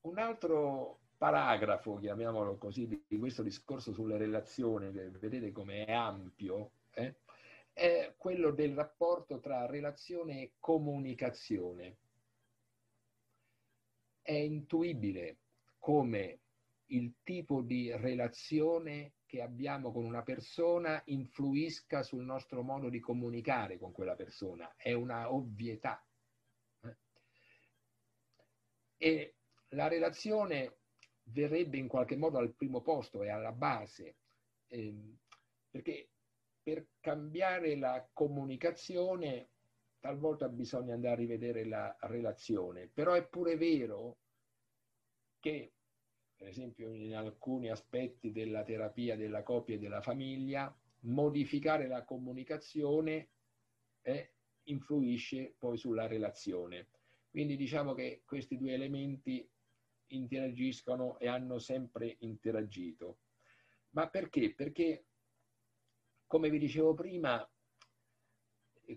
[0.01, 7.21] un altro paragrafo, chiamiamolo così, di questo discorso sulle relazioni, vedete come è ampio, eh,
[7.75, 11.97] è quello del rapporto tra relazione e comunicazione.
[14.21, 15.39] È intuibile
[15.77, 16.39] come
[16.85, 23.77] il tipo di relazione che abbiamo con una persona influisca sul nostro modo di comunicare
[23.77, 24.73] con quella persona.
[24.77, 26.01] È una ovvietà.
[28.95, 29.35] E
[29.69, 30.77] la relazione
[31.23, 34.15] verrebbe in qualche modo al primo posto e alla base,
[34.67, 35.17] ehm,
[35.69, 36.11] perché
[36.65, 39.49] per cambiare la comunicazione
[39.99, 44.17] talvolta bisogna andare a rivedere la relazione, però è pure vero
[45.39, 45.73] che
[46.35, 53.29] per esempio in alcuni aspetti della terapia della coppia e della famiglia, modificare la comunicazione
[54.01, 54.33] eh,
[54.63, 56.89] influisce poi sulla relazione.
[57.29, 59.47] Quindi diciamo che questi due elementi
[60.07, 63.19] interagiscono e hanno sempre interagito.
[63.91, 64.53] Ma perché?
[64.53, 65.05] Perché,
[66.27, 67.47] come vi dicevo prima,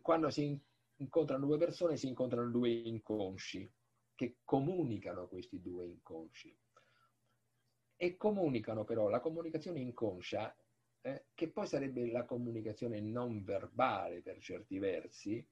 [0.02, 0.60] quando si
[0.96, 3.70] incontrano due persone si incontrano due inconsci
[4.14, 6.56] che comunicano questi due inconsci.
[7.96, 10.56] E comunicano però la comunicazione inconscia,
[11.02, 15.46] eh, che poi sarebbe la comunicazione non verbale per certi versi,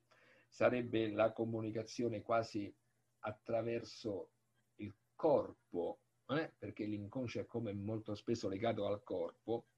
[0.49, 2.75] sarebbe la comunicazione quasi
[3.21, 4.31] attraverso
[4.77, 9.69] il corpo, eh, perché l'inconscio è come molto spesso legato al corpo,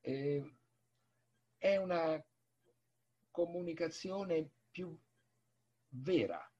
[0.00, 0.57] eh,
[1.58, 2.24] è una
[3.30, 4.96] comunicazione più
[5.88, 6.50] vera,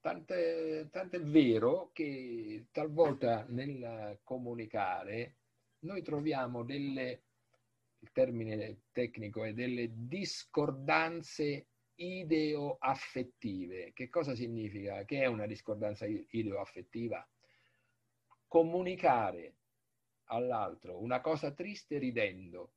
[0.00, 5.38] Tant'è, tant'è vero che talvolta nel comunicare
[5.80, 7.24] noi troviamo delle,
[7.98, 11.66] il termine tecnico è delle discordanze
[11.96, 13.92] ideo-affettive.
[13.92, 15.04] Che cosa significa?
[15.04, 17.28] Che è una discordanza ideo-affettiva?
[18.46, 19.56] Comunicare
[20.30, 22.74] all'altro una cosa triste ridendo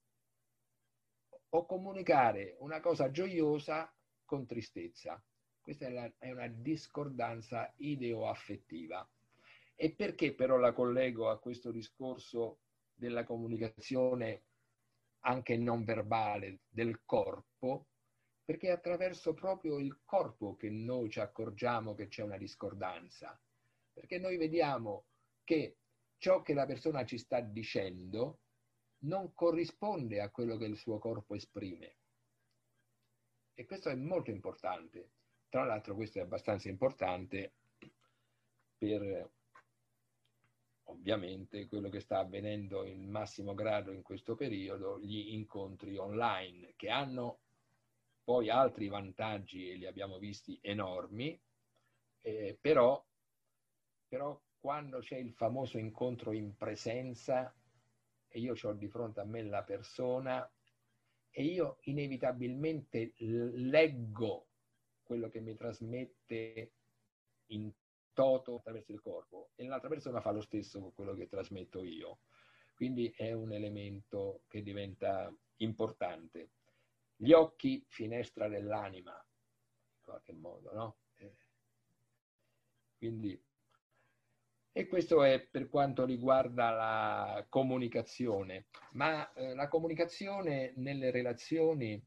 [1.53, 3.94] o comunicare una cosa gioiosa
[4.26, 5.22] con tristezza.
[5.60, 9.07] Questa è, la, è una discordanza ideo-affettiva.
[9.76, 12.60] E perché però la collego a questo discorso
[12.94, 14.44] della comunicazione
[15.22, 17.88] anche non verbale del corpo?
[18.44, 23.40] Perché è attraverso proprio il corpo che noi ci accorgiamo che c'è una discordanza.
[23.94, 25.06] Perché noi vediamo
[25.44, 25.78] che
[26.18, 28.40] ciò che la persona ci sta dicendo
[29.03, 31.95] non corrisponde a quello che il suo corpo esprime.
[33.53, 35.10] E questo è molto importante.
[35.49, 37.53] Tra l'altro questo è abbastanza importante
[38.78, 39.30] per
[40.86, 46.90] ovviamente quello che sta avvenendo in massimo grado in questo periodo, gli incontri online, che
[46.90, 47.40] hanno
[48.23, 51.40] poi altri vantaggi, e li abbiamo visti enormi,
[52.22, 53.03] eh, però,
[54.07, 57.53] però quando c'è il famoso incontro in presenza
[58.32, 60.49] e io ho di fronte a me la persona
[61.30, 64.48] e io inevitabilmente leggo
[65.03, 66.72] quello che mi trasmette
[67.48, 67.72] in
[68.14, 72.20] toto attraverso il corpo e l'altra persona fa lo stesso con quello che trasmetto io.
[72.74, 76.52] Quindi è un elemento che diventa importante.
[77.16, 80.98] Gli occhi, finestra dell'anima, in qualche modo, no?
[81.18, 81.36] Eh.
[82.98, 83.40] Quindi
[84.73, 92.02] e questo è per quanto riguarda la comunicazione, ma eh, la comunicazione nelle relazioni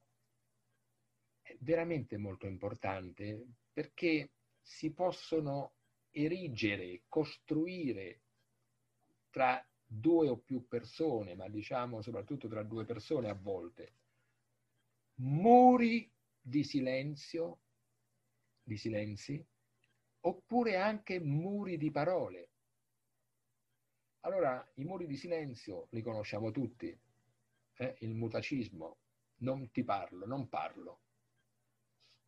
[1.42, 4.32] è veramente molto importante perché
[4.62, 5.74] si possono
[6.10, 8.22] erigere, costruire
[9.28, 13.96] tra due o più persone, ma diciamo soprattutto tra due persone a volte,
[15.16, 16.10] muri
[16.40, 17.60] di silenzio,
[18.62, 19.44] di silenzi,
[20.20, 22.53] oppure anche muri di parole.
[24.24, 26.98] Allora, i muri di silenzio li conosciamo tutti,
[27.76, 27.96] eh?
[27.98, 28.96] il mutacismo,
[29.40, 31.00] non ti parlo, non parlo,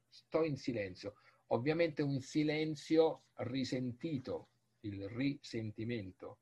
[0.06, 1.14] sto in silenzio.
[1.48, 4.48] Ovviamente un silenzio risentito,
[4.80, 6.40] il risentimento,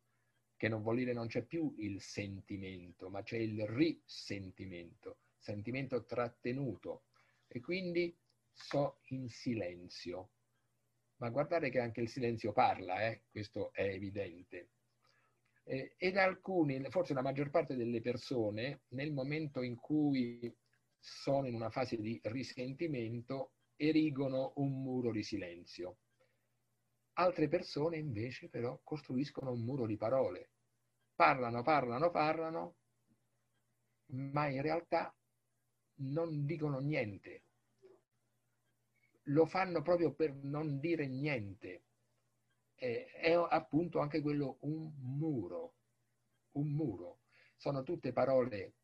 [0.57, 7.05] che non vuol dire non c'è più il sentimento, ma c'è il risentimento, sentimento trattenuto.
[7.47, 8.13] E quindi
[8.53, 10.31] so in silenzio.
[11.19, 13.23] Ma guardate che anche il silenzio parla, eh?
[13.31, 14.71] questo è evidente
[15.65, 20.55] eh, ed alcuni, forse la maggior parte delle persone, nel momento in cui
[20.99, 25.99] sono in una fase di risentimento, erigono un muro di silenzio.
[27.15, 30.51] Altre persone invece però costruiscono un muro di parole.
[31.15, 32.77] Parlano, parlano, parlano,
[34.07, 35.15] ma in realtà
[35.97, 37.45] non dicono niente.
[39.29, 41.85] Lo fanno proprio per non dire niente
[42.85, 45.75] è appunto anche quello un muro,
[46.53, 47.21] un muro.
[47.57, 48.75] Sono tutte parole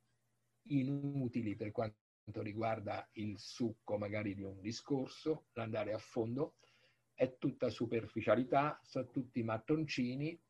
[0.69, 1.97] inutili per quanto
[2.43, 6.55] riguarda il succo magari di un discorso, l'andare a fondo,
[7.15, 10.41] è tutta superficialità, sono tutti mattoncini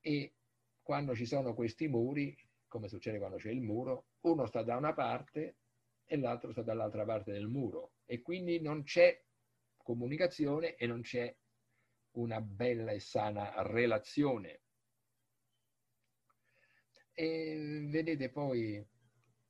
[0.00, 0.34] e
[0.80, 2.34] quando ci sono questi muri,
[2.66, 5.56] come succede quando c'è il muro, uno sta da una parte
[6.04, 9.22] e l'altro sta dall'altra parte del muro e quindi non c'è
[9.76, 11.34] comunicazione e non c'è
[12.12, 14.60] una bella e sana relazione.
[17.14, 18.84] E vedete poi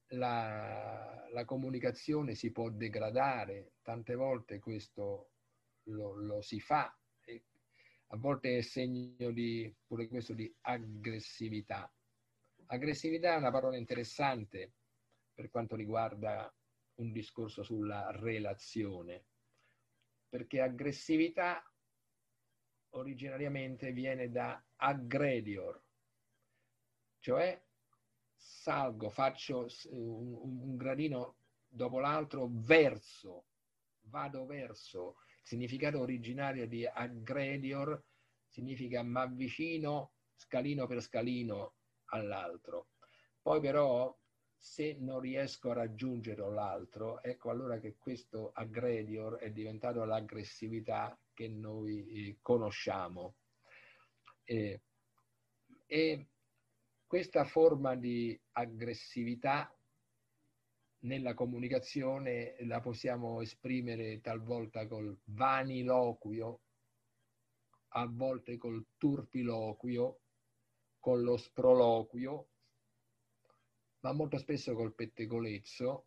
[0.09, 5.31] la, la comunicazione si può degradare, tante volte questo
[5.85, 7.45] lo, lo si fa, e
[8.09, 11.93] a volte è segno di, pure questo, di aggressività.
[12.67, 14.73] Aggressività è una parola interessante
[15.35, 16.53] per quanto riguarda
[16.97, 19.25] un discorso sulla relazione,
[20.29, 21.72] perché aggressività
[22.93, 25.81] originariamente viene da aggredior,
[27.21, 27.61] cioè
[28.35, 31.37] salgo, faccio un, un gradino
[31.69, 33.47] dopo l'altro verso,
[34.03, 35.17] vado verso.
[35.43, 38.03] Il significato originario di aggredior
[38.49, 41.75] significa mi avvicino scalino per scalino
[42.07, 42.89] all'altro.
[43.41, 44.17] Poi però
[44.57, 51.49] se non riesco a raggiungere l'altro, ecco allora che questo aggredior è diventato l'aggressività che
[51.49, 53.37] noi eh, conosciamo.
[54.45, 54.83] E,
[55.87, 56.27] e
[57.07, 59.75] questa forma di aggressività
[61.01, 66.61] nella comunicazione la possiamo esprimere talvolta col vaniloquio,
[67.95, 70.21] a volte col turpiloquio,
[70.99, 72.49] con lo sproloquio,
[74.01, 76.07] ma molto spesso col pettegolezzo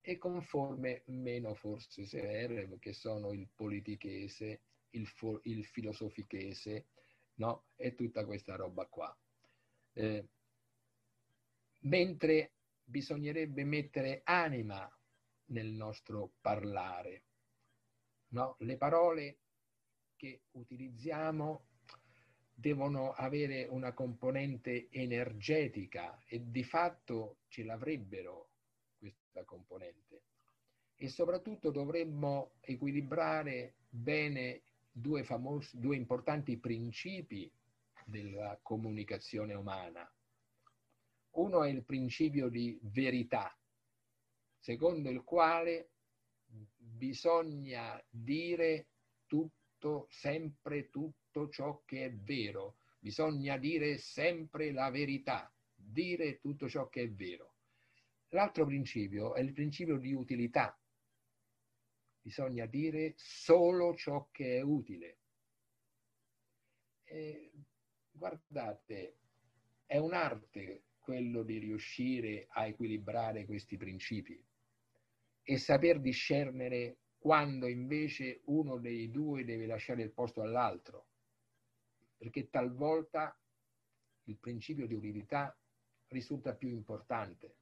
[0.00, 6.86] e con forme meno forse severe, che sono il politichese, il, fo- il filosofichese,
[7.34, 7.66] no?
[7.76, 9.16] E tutta questa roba qua.
[9.92, 10.26] Eh,
[11.80, 12.52] mentre
[12.84, 14.90] bisognerebbe mettere anima
[15.46, 17.24] nel nostro parlare.
[18.28, 18.56] No?
[18.60, 19.38] Le parole
[20.16, 21.66] che utilizziamo
[22.52, 28.49] devono avere una componente energetica e di fatto ce l'avrebbero
[29.30, 30.22] questa componente.
[30.96, 37.50] E soprattutto dovremmo equilibrare bene due, famosi, due importanti principi
[38.04, 40.12] della comunicazione umana.
[41.32, 43.56] Uno è il principio di verità,
[44.58, 45.90] secondo il quale
[46.76, 48.88] bisogna dire
[49.26, 56.88] tutto, sempre tutto ciò che è vero, bisogna dire sempre la verità, dire tutto ciò
[56.88, 57.49] che è vero.
[58.30, 60.78] L'altro principio è il principio di utilità,
[62.22, 65.18] bisogna dire solo ciò che è utile.
[67.04, 67.50] E,
[68.12, 69.16] guardate,
[69.84, 74.40] è un'arte quello di riuscire a equilibrare questi principi
[75.42, 81.08] e saper discernere quando invece uno dei due deve lasciare il posto all'altro,
[82.16, 83.36] perché talvolta
[84.24, 85.58] il principio di utilità
[86.08, 87.56] risulta più importante,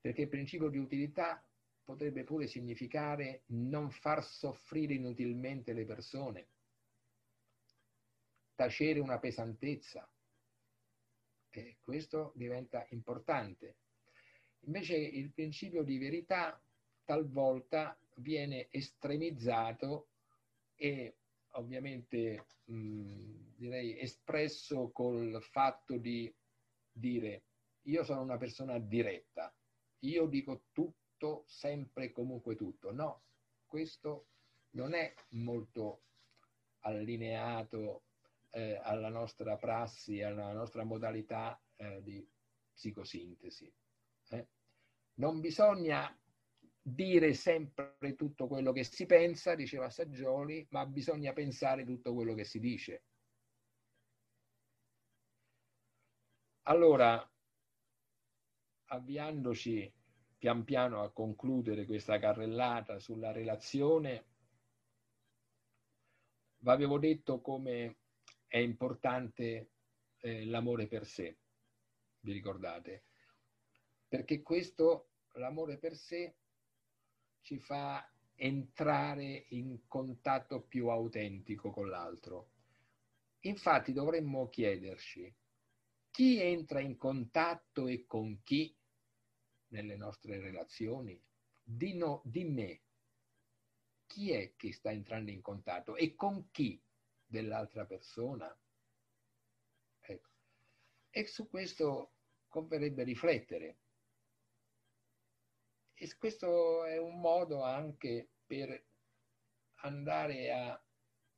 [0.00, 1.44] perché il principio di utilità
[1.82, 6.48] potrebbe pure significare non far soffrire inutilmente le persone,
[8.54, 10.08] tacere una pesantezza,
[11.50, 13.76] e questo diventa importante.
[14.60, 16.62] Invece il principio di verità
[17.04, 20.10] talvolta viene estremizzato
[20.76, 21.16] e
[21.54, 26.32] ovviamente mh, direi espresso col fatto di
[26.92, 27.42] dire
[27.84, 29.52] io sono una persona diretta,
[30.00, 32.92] io dico tutto, sempre e comunque tutto.
[32.92, 33.22] No,
[33.66, 34.28] questo
[34.70, 36.02] non è molto
[36.80, 38.04] allineato
[38.50, 42.26] eh, alla nostra prassi, alla nostra modalità eh, di
[42.72, 43.72] psicosintesi.
[44.30, 44.48] Eh?
[45.14, 46.16] Non bisogna
[46.82, 52.44] dire sempre tutto quello che si pensa, diceva Saggioli, ma bisogna pensare tutto quello che
[52.44, 53.04] si dice.
[56.62, 57.28] Allora,
[58.92, 59.92] avviandoci
[60.38, 64.24] pian piano a concludere questa carrellata sulla relazione,
[66.58, 67.98] vi avevo detto come
[68.46, 69.70] è importante
[70.18, 71.38] eh, l'amore per sé,
[72.20, 73.04] vi ricordate?
[74.08, 76.36] Perché questo, l'amore per sé,
[77.42, 82.50] ci fa entrare in contatto più autentico con l'altro.
[83.40, 85.34] Infatti dovremmo chiederci
[86.10, 88.76] chi entra in contatto e con chi
[89.70, 91.20] nelle nostre relazioni?
[91.62, 92.80] Di, no, di me.
[94.06, 96.80] Chi è che sta entrando in contatto e con chi?
[97.30, 98.54] dell'altra persona.
[100.00, 100.30] Ecco.
[101.10, 102.14] E su questo
[102.48, 103.78] converrebbe riflettere.
[105.94, 108.86] E questo è un modo anche per
[109.82, 110.84] andare a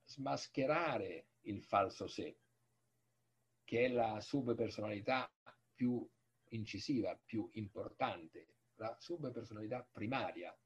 [0.05, 2.39] smascherare il falso sé,
[3.65, 5.31] che è la subpersonalità
[5.75, 6.09] più
[6.53, 8.47] incisiva, più importante,
[8.77, 10.57] la subpersonalità primaria.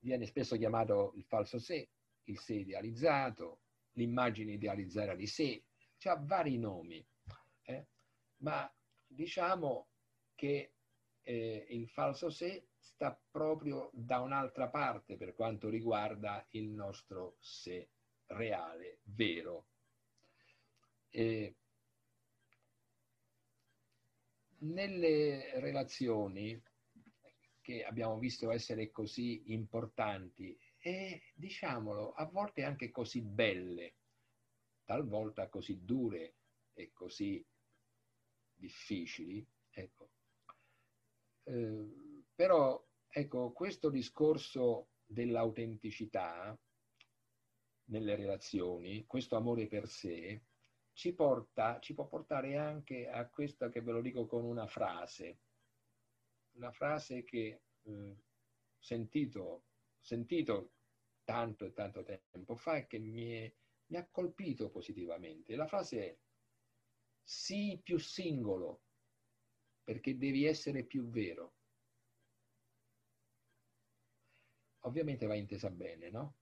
[0.00, 1.88] Viene spesso chiamato il falso sé,
[2.24, 3.62] il sé idealizzato,
[3.92, 5.64] l'immagine idealizzata di sé,
[6.04, 7.04] ha vari nomi,
[7.62, 7.86] eh?
[8.38, 8.72] ma
[9.06, 9.88] diciamo
[10.34, 10.74] che
[11.22, 17.90] eh, il falso sé sta proprio da un'altra parte per quanto riguarda il nostro sé
[18.26, 19.66] reale, vero.
[21.10, 21.56] E
[24.60, 26.60] nelle relazioni
[27.60, 33.96] che abbiamo visto essere così importanti e diciamolo, a volte anche così belle,
[34.84, 36.36] talvolta così dure
[36.72, 37.44] e così
[38.54, 39.46] difficili.
[39.70, 40.10] Ecco.
[41.44, 46.58] Eh, però ecco, questo discorso dell'autenticità
[47.88, 50.42] nelle relazioni, questo amore per sé,
[50.98, 55.38] ci, porta, ci può portare anche a questo che ve lo dico con una frase,
[56.56, 58.16] una frase che eh,
[58.80, 59.66] sentito
[60.00, 60.72] sentito
[61.22, 63.54] tanto e tanto tempo fa e che mi, è,
[63.86, 65.54] mi ha colpito positivamente.
[65.54, 66.18] La frase è
[67.22, 68.82] sii più singolo
[69.84, 71.54] perché devi essere più vero.
[74.80, 76.38] Ovviamente va intesa bene, no?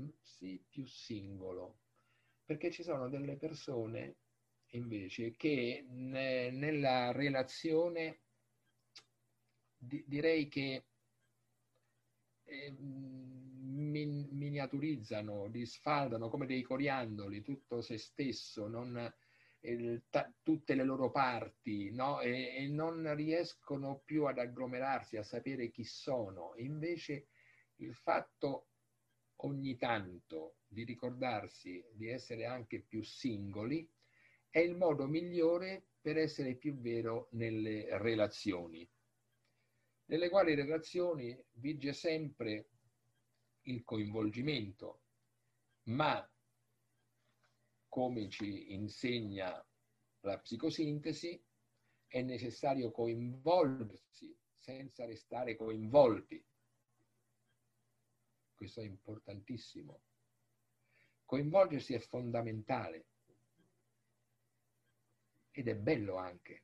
[0.00, 0.08] Mm?
[0.18, 1.82] Sii più singolo
[2.48, 4.16] perché ci sono delle persone
[4.68, 8.22] invece che ne, nella relazione
[9.76, 10.86] di, direi che
[12.44, 18.96] eh, min, miniaturizzano, li sfaldano come dei coriandoli tutto se stesso, non,
[19.60, 22.22] eh, ta, tutte le loro parti, no?
[22.22, 26.54] e, e, non riescono più ad agglomerarsi, a sapere chi sono.
[26.56, 27.26] Invece
[27.76, 28.68] il fatto
[29.42, 33.88] ogni tanto di ricordarsi di essere anche più singoli
[34.50, 38.88] è il modo migliore per essere più vero nelle relazioni,
[40.06, 42.68] nelle quali relazioni vige sempre
[43.62, 45.02] il coinvolgimento,
[45.84, 46.30] ma
[47.88, 49.66] come ci insegna
[50.20, 51.42] la psicosintesi,
[52.06, 56.42] è necessario coinvolgersi senza restare coinvolti.
[58.54, 60.02] Questo è importantissimo.
[61.28, 63.04] Coinvolgersi è fondamentale
[65.50, 66.62] ed è bello anche,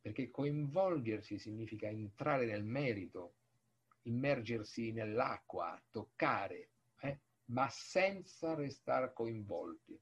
[0.00, 3.36] perché coinvolgersi significa entrare nel merito,
[4.02, 6.70] immergersi nell'acqua, toccare,
[7.02, 7.20] eh?
[7.50, 9.96] ma senza restare coinvolti.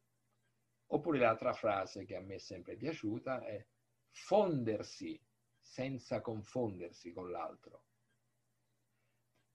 [0.87, 3.63] Oppure l'altra frase che a me è sempre piaciuta è
[4.09, 5.21] fondersi
[5.61, 7.85] senza confondersi con l'altro.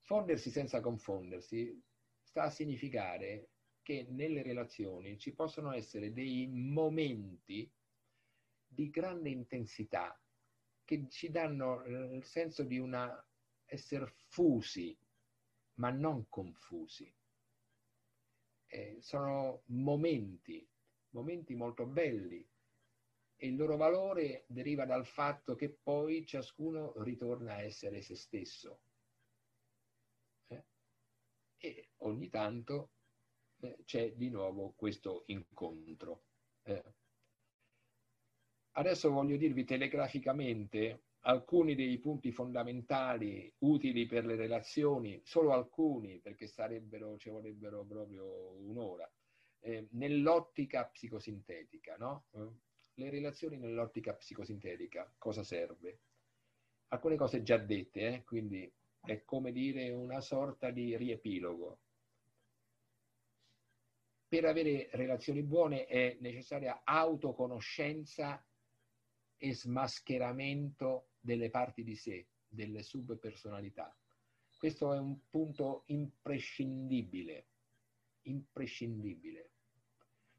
[0.01, 1.75] Fondersi senza confondersi
[2.21, 3.47] sta a significare
[3.83, 7.71] che nelle relazioni ci possono essere dei momenti
[8.65, 10.19] di grande intensità
[10.83, 13.23] che ci danno il senso di una
[13.65, 14.97] essere fusi,
[15.75, 17.13] ma non confusi.
[18.67, 20.67] Eh, sono momenti,
[21.09, 22.47] momenti molto belli
[23.35, 28.81] e il loro valore deriva dal fatto che poi ciascuno ritorna a essere se stesso.
[30.47, 30.63] Eh?
[31.57, 32.91] E ogni tanto
[33.63, 36.25] eh, c'è di nuovo questo incontro.
[36.63, 36.83] Eh.
[38.71, 46.47] Adesso voglio dirvi telegraficamente alcuni dei punti fondamentali utili per le relazioni, solo alcuni perché
[46.47, 48.25] sarebbero, ci vorrebbero proprio
[48.59, 49.09] un'ora,
[49.59, 51.95] eh, nell'ottica psicosintetica.
[51.97, 52.25] No?
[52.31, 52.51] Eh,
[52.95, 55.99] le relazioni nell'ottica psicosintetica, cosa serve?
[56.89, 58.23] Alcune cose già dette, eh?
[58.23, 58.71] quindi
[59.05, 61.79] è come dire una sorta di riepilogo.
[64.33, 68.43] Per avere relazioni buone è necessaria autoconoscenza
[69.37, 73.95] e smascheramento delle parti di sé, delle subpersonalità.
[74.57, 77.45] Questo è un punto imprescindibile,
[78.23, 79.51] imprescindibile,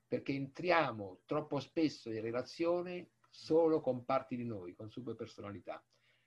[0.08, 5.80] perché entriamo troppo spesso in relazione solo con parti di noi, con subpersonalità.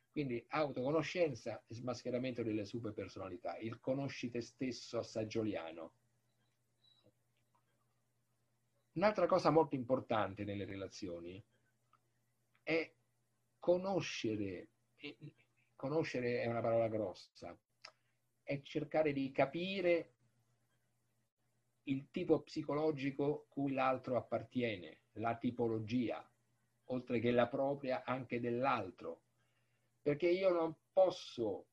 [0.10, 5.96] Quindi autoconoscenza e smascheramento delle subpersonalità, il conosci te stesso assaggioliano.
[8.98, 11.42] Un'altra cosa molto importante nelle relazioni
[12.64, 12.92] è
[13.60, 14.70] conoscere,
[15.76, 17.56] conoscere è una parola grossa,
[18.42, 20.14] è cercare di capire
[21.84, 26.28] il tipo psicologico cui l'altro appartiene, la tipologia,
[26.86, 29.22] oltre che la propria anche dell'altro.
[30.02, 31.68] Perché io non posso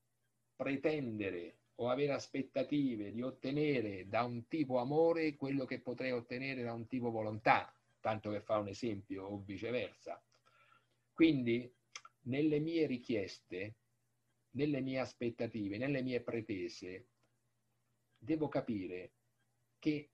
[0.55, 6.73] pretendere o avere aspettative di ottenere da un tipo amore quello che potrei ottenere da
[6.73, 10.23] un tipo volontà, tanto per fare un esempio, o viceversa.
[11.11, 11.73] Quindi
[12.23, 13.75] nelle mie richieste,
[14.51, 17.07] nelle mie aspettative, nelle mie pretese,
[18.17, 19.13] devo capire
[19.79, 20.11] che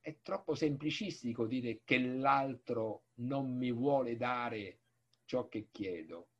[0.00, 4.80] è troppo semplicistico dire che l'altro non mi vuole dare
[5.24, 6.30] ciò che chiedo.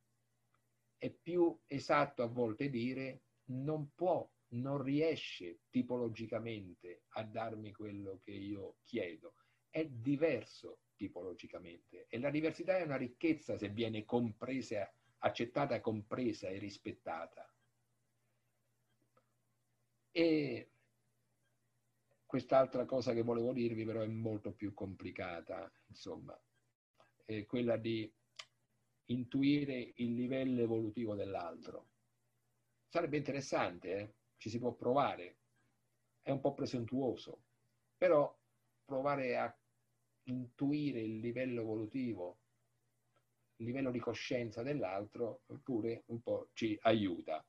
[0.97, 8.31] È più esatto a volte dire non può, non riesce tipologicamente a darmi quello che
[8.31, 9.35] io chiedo.
[9.69, 12.05] È diverso tipologicamente.
[12.09, 17.47] E la diversità è una ricchezza se viene compresa, accettata, compresa e rispettata.
[20.11, 20.69] E
[22.25, 26.39] quest'altra cosa che volevo dirvi però è molto più complicata, insomma,
[27.25, 28.11] è quella di
[29.05, 31.89] intuire il livello evolutivo dell'altro.
[32.87, 34.13] Sarebbe interessante, eh?
[34.43, 35.37] Ci si può provare,
[36.21, 37.43] è un po' presuntuoso,
[37.95, 38.37] però
[38.83, 39.57] provare a
[40.23, 42.39] intuire il livello evolutivo,
[43.55, 47.41] il livello di coscienza dell'altro, pure un po' ci aiuta.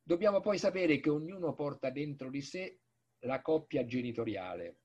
[0.00, 2.78] Dobbiamo poi sapere che ognuno porta dentro di sé
[3.24, 4.76] la coppia genitoriale,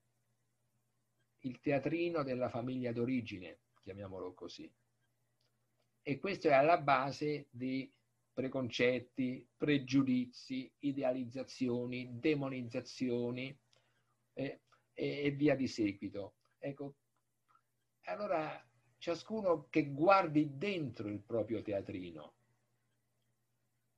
[1.41, 4.67] il teatrino della famiglia d'origine, chiamiamolo così.
[6.01, 7.93] E questo è alla base di
[8.39, 13.53] preconcetti, pregiudizi, idealizzazioni, demonizzazioni,
[14.31, 14.61] eh,
[14.93, 16.35] e, e via di seguito.
[16.57, 16.95] Ecco,
[18.03, 18.65] allora
[18.97, 22.35] ciascuno che guardi dentro il proprio teatrino,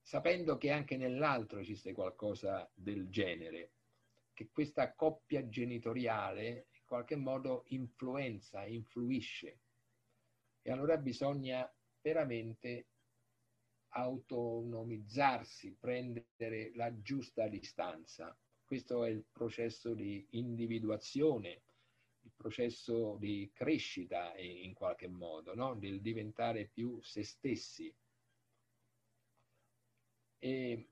[0.02, 3.74] sapendo che anche nell'altro esiste qualcosa del genere,
[4.34, 9.60] che questa coppia genitoriale in qualche modo influenza, influisce.
[10.64, 12.88] E allora bisogna veramente
[13.92, 18.38] autonomizzarsi, prendere la giusta distanza.
[18.64, 21.62] Questo è il processo di individuazione,
[22.22, 25.76] il processo di crescita in qualche modo, no?
[25.76, 27.94] del diventare più se stessi.
[30.40, 30.88] E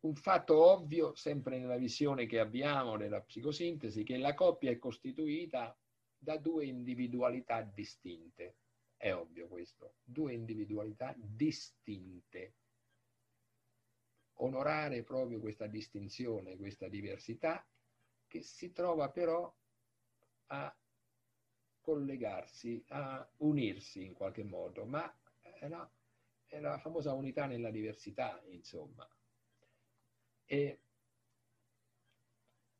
[0.00, 5.76] un fatto ovvio, sempre nella visione che abbiamo della psicosintesi, che la coppia è costituita
[6.16, 8.56] da due individualità distinte.
[9.04, 12.54] È ovvio questo, due individualità distinte.
[14.36, 17.62] Onorare proprio questa distinzione, questa diversità,
[18.26, 19.54] che si trova però
[20.46, 20.74] a
[21.82, 25.86] collegarsi, a unirsi in qualche modo, ma è la,
[26.46, 29.06] è la famosa unità nella diversità, insomma.
[30.46, 30.80] E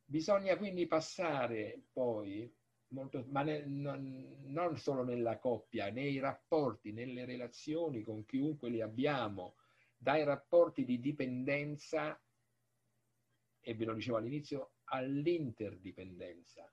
[0.06, 2.50] bisogna quindi passare poi
[2.88, 8.80] molto, ma ne, non, non, solo nella coppia, nei rapporti, nelle relazioni con chiunque li
[8.80, 9.56] abbiamo,
[9.96, 12.20] dai rapporti di dipendenza,
[13.60, 16.70] e ve lo dicevo all'inizio, all'interdipendenza.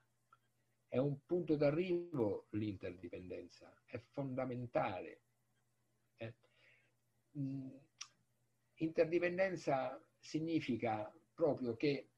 [0.86, 5.22] È un punto d'arrivo l'interdipendenza, è fondamentale.
[6.16, 6.34] Eh?
[8.74, 12.11] Interdipendenza significa proprio che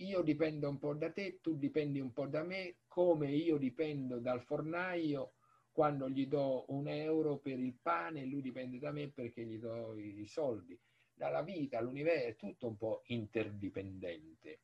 [0.00, 4.18] io dipendo un po' da te, tu dipendi un po' da me, come io dipendo
[4.18, 5.34] dal fornaio
[5.70, 9.96] quando gli do un euro per il pane, lui dipende da me perché gli do
[9.96, 10.78] i soldi.
[11.12, 14.60] Dalla vita, l'universo, è tutto un po' interdipendente.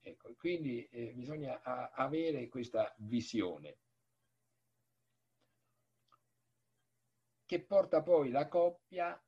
[0.00, 3.76] Ecco, quindi eh, bisogna a, avere questa visione
[7.44, 9.20] che porta poi la coppia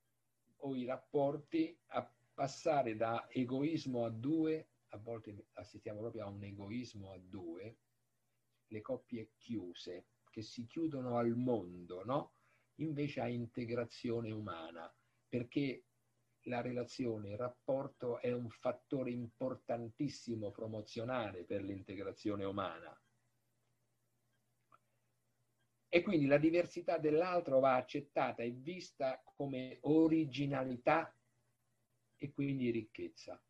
[0.59, 6.43] o i rapporti a passare da egoismo a due a volte assistiamo proprio a un
[6.43, 7.79] egoismo a due,
[8.67, 12.35] le coppie chiuse, che si chiudono al mondo, no?
[12.77, 14.93] Invece a integrazione umana,
[15.29, 15.85] perché
[16.47, 22.99] la relazione, il rapporto è un fattore importantissimo promozionale per l'integrazione umana.
[25.89, 31.15] E quindi la diversità dell'altro va accettata e vista come originalità
[32.17, 33.41] e quindi ricchezza.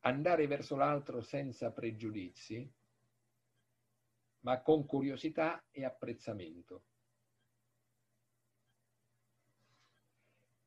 [0.00, 2.70] Andare verso l'altro senza pregiudizi,
[4.40, 6.84] ma con curiosità e apprezzamento.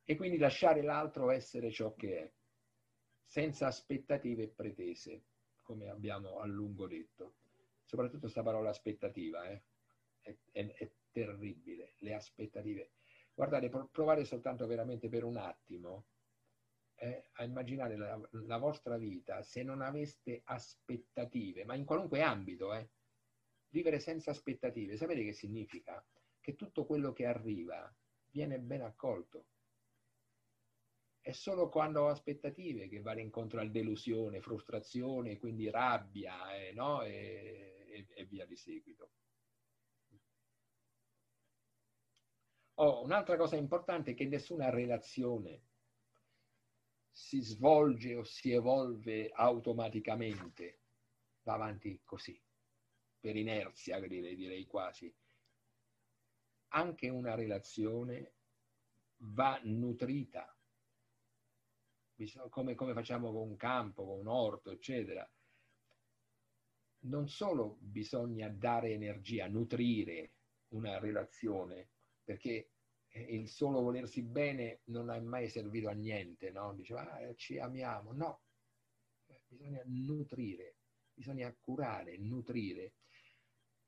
[0.04, 2.32] E quindi lasciare l'altro essere ciò che è,
[3.24, 5.24] senza aspettative e pretese,
[5.62, 7.36] come abbiamo a lungo detto.
[7.86, 9.64] Soprattutto questa parola aspettativa eh?
[10.20, 12.92] è, è, è terribile, le aspettative.
[13.34, 16.06] Guardate, provare soltanto veramente per un attimo
[17.02, 22.74] eh, a immaginare la, la, vostra vita se non aveste aspettative, ma in qualunque ambito,
[22.76, 22.92] eh,
[23.70, 26.06] vivere senza aspettative, sapete che significa?
[26.40, 27.92] Che tutto quello che arriva
[28.30, 29.48] viene ben accolto.
[31.20, 37.02] È solo quando ho aspettative che vado incontro a delusione, frustrazione, quindi rabbia eh, no?
[37.02, 39.12] e, e, e via di seguito.
[42.76, 45.70] Oh, un'altra cosa importante è che nessuna relazione
[47.12, 50.80] si svolge o si evolve automaticamente,
[51.44, 52.40] va avanti così,
[53.20, 55.14] per inerzia direi, direi quasi.
[56.70, 58.34] Anche una relazione
[59.18, 60.56] va nutrita,
[62.50, 65.30] come, come facciamo con un campo, con un orto, eccetera.
[67.04, 70.34] Non solo bisogna dare energia, nutrire
[70.70, 71.90] una relazione,
[72.24, 72.71] perché
[73.14, 76.74] il solo volersi bene non è mai servito a niente, no?
[76.74, 78.14] Diceva, ah, ci amiamo.
[78.14, 78.42] No,
[79.48, 80.78] bisogna nutrire,
[81.14, 82.94] bisogna curare, nutrire.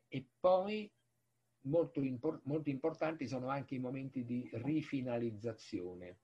[0.08, 0.91] E poi
[1.62, 6.20] molto, impor- molto importanti sono anche i momenti di rifinalizzazione.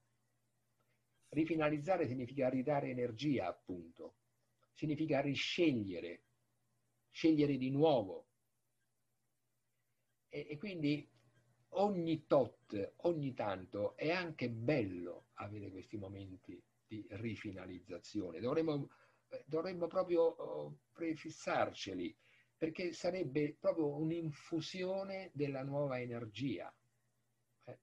[1.28, 4.16] Rifinalizzare significa ridare energia, appunto.
[4.72, 6.24] Significa riscegliere,
[7.10, 8.26] scegliere di nuovo.
[10.28, 11.09] E, e quindi
[11.74, 18.40] ogni tot, ogni tanto è anche bello avere questi momenti di rifinalizzazione.
[18.40, 18.88] Dovremmo,
[19.44, 22.16] dovremmo proprio oh, prefissarceli
[22.56, 26.72] perché sarebbe proprio un'infusione della nuova energia.
[27.64, 27.78] Eh?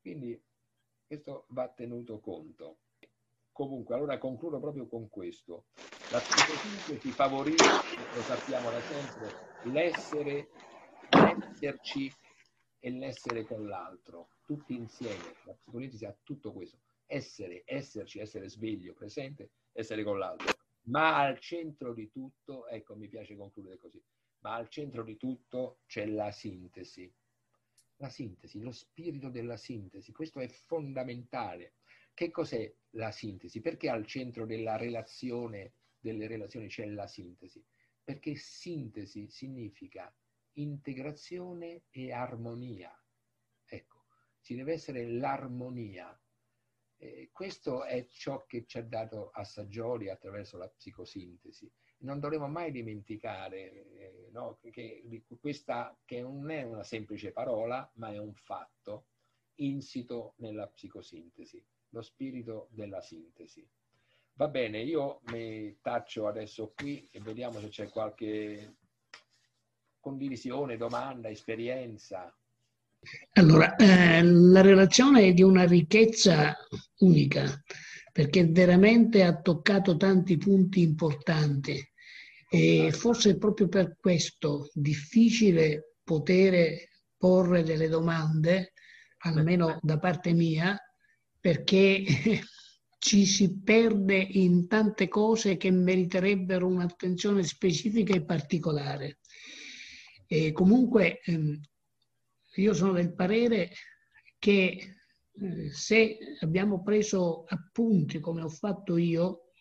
[0.00, 0.40] Quindi
[1.06, 2.78] questo va tenuto conto.
[3.50, 5.66] Comunque, allora concludo proprio con questo.
[6.10, 7.64] La psicosintesi favorisce,
[8.14, 9.32] lo sappiamo da sempre,
[9.64, 10.48] l'essere,
[11.10, 12.12] l'esserci
[12.84, 15.36] e l'essere con l'altro, tutti insieme.
[15.44, 16.78] La psicosintesi ha tutto questo.
[17.06, 20.52] Essere, esserci, essere sveglio, presente, essere con l'altro.
[20.88, 24.02] Ma al centro di tutto, ecco, mi piace concludere così,
[24.40, 27.10] ma al centro di tutto c'è la sintesi.
[27.96, 31.76] La sintesi, lo spirito della sintesi, questo è fondamentale
[32.12, 33.62] che cos'è la sintesi?
[33.62, 37.64] Perché al centro della relazione, delle relazioni c'è la sintesi?
[38.04, 40.14] Perché sintesi significa
[40.54, 42.92] integrazione e armonia.
[43.64, 44.04] Ecco,
[44.40, 46.18] ci deve essere l'armonia.
[46.96, 51.70] Eh, questo è ciò che ci ha dato Assaggioli attraverso la psicosintesi.
[51.98, 58.12] Non dovremo mai dimenticare eh, no, che questa che non è una semplice parola, ma
[58.12, 59.06] è un fatto
[59.56, 61.64] insito nella psicosintesi
[61.94, 63.66] lo spirito della sintesi.
[64.34, 68.78] Va bene, io mi taccio adesso qui e vediamo se c'è qualche
[70.04, 72.30] condivisione, domanda, esperienza.
[73.32, 76.54] Allora, eh, la relazione è di una ricchezza
[76.98, 77.44] unica,
[78.12, 81.82] perché veramente ha toccato tanti punti importanti
[82.50, 88.74] e forse è proprio per questo difficile poter porre delle domande,
[89.20, 90.78] almeno da parte mia,
[91.40, 92.04] perché
[92.98, 99.18] ci si perde in tante cose che meriterebbero un'attenzione specifica e particolare.
[100.26, 101.60] E comunque ehm,
[102.56, 103.70] io sono del parere
[104.38, 104.96] che
[105.36, 109.52] eh, se abbiamo preso appunti come ho fatto io,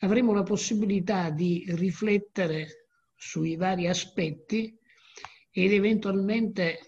[0.00, 4.78] avremo la possibilità di riflettere sui vari aspetti
[5.50, 6.80] ed eventualmente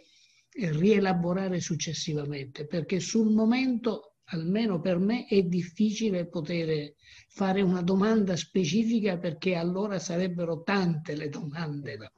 [0.52, 6.94] rielaborare successivamente, perché sul momento, almeno per me, è difficile poter
[7.28, 12.12] fare una domanda specifica perché allora sarebbero tante le domande.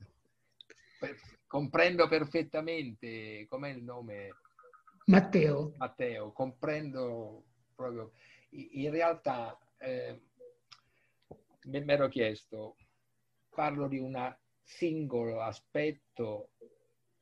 [1.51, 4.37] Comprendo perfettamente com'è il nome.
[5.07, 5.75] Matteo.
[5.79, 7.43] Matteo, comprendo
[7.75, 8.13] proprio.
[8.51, 10.21] In realtà eh,
[11.65, 12.77] mi ero chiesto,
[13.49, 14.33] parlo di un
[14.63, 16.51] singolo aspetto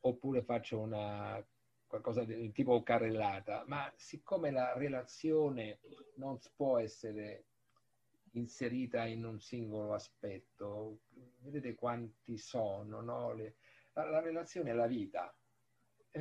[0.01, 1.43] oppure faccio una
[1.87, 5.79] qualcosa di tipo carrellata, ma siccome la relazione
[6.17, 7.45] non può essere
[8.33, 10.99] inserita in un singolo aspetto,
[11.39, 13.33] vedete quanti sono, no?
[13.33, 13.55] Le,
[14.03, 15.33] la, la, relazione è la vita,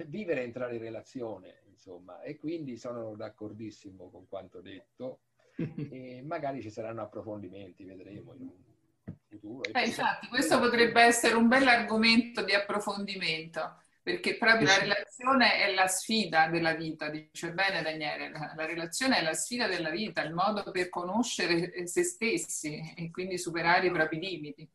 [0.06, 5.20] vivere e entrare in relazione, insomma, e quindi sono d'accordissimo con quanto detto
[5.56, 9.70] e magari ci saranno approfondimenti, vedremo in un futuro.
[9.72, 15.74] Eh, infatti, questo potrebbe essere un bel argomento di approfondimento, perché proprio la relazione è
[15.74, 20.32] la sfida della vita, dice bene Daniele, la relazione è la sfida della vita, il
[20.32, 24.68] modo per conoscere eh, se stessi e quindi superare i propri limiti.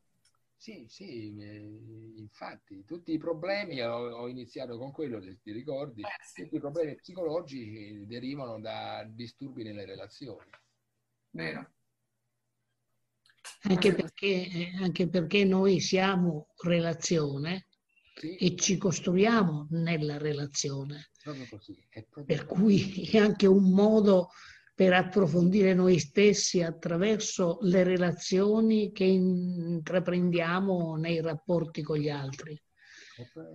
[0.63, 6.07] Sì, sì, eh, infatti tutti i problemi, ho, ho iniziato con quello, ti ricordi, eh,
[6.25, 6.43] sì.
[6.43, 10.47] tutti i problemi psicologici derivano da disturbi nelle relazioni.
[11.31, 11.69] Vero.
[13.63, 17.67] Anche perché, anche perché noi siamo relazione
[18.15, 18.37] sì.
[18.37, 21.09] e ci costruiamo nella relazione.
[21.49, 21.77] Così,
[22.25, 24.29] per cui è anche un modo
[24.75, 32.59] per approfondire noi stessi attraverso le relazioni che intraprendiamo nei rapporti con gli altri.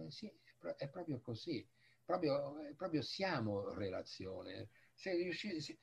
[0.09, 0.32] Sì,
[0.77, 1.66] è proprio così,
[2.05, 4.69] proprio, proprio siamo relazione.
[4.95, 5.78] Se riuscite, se,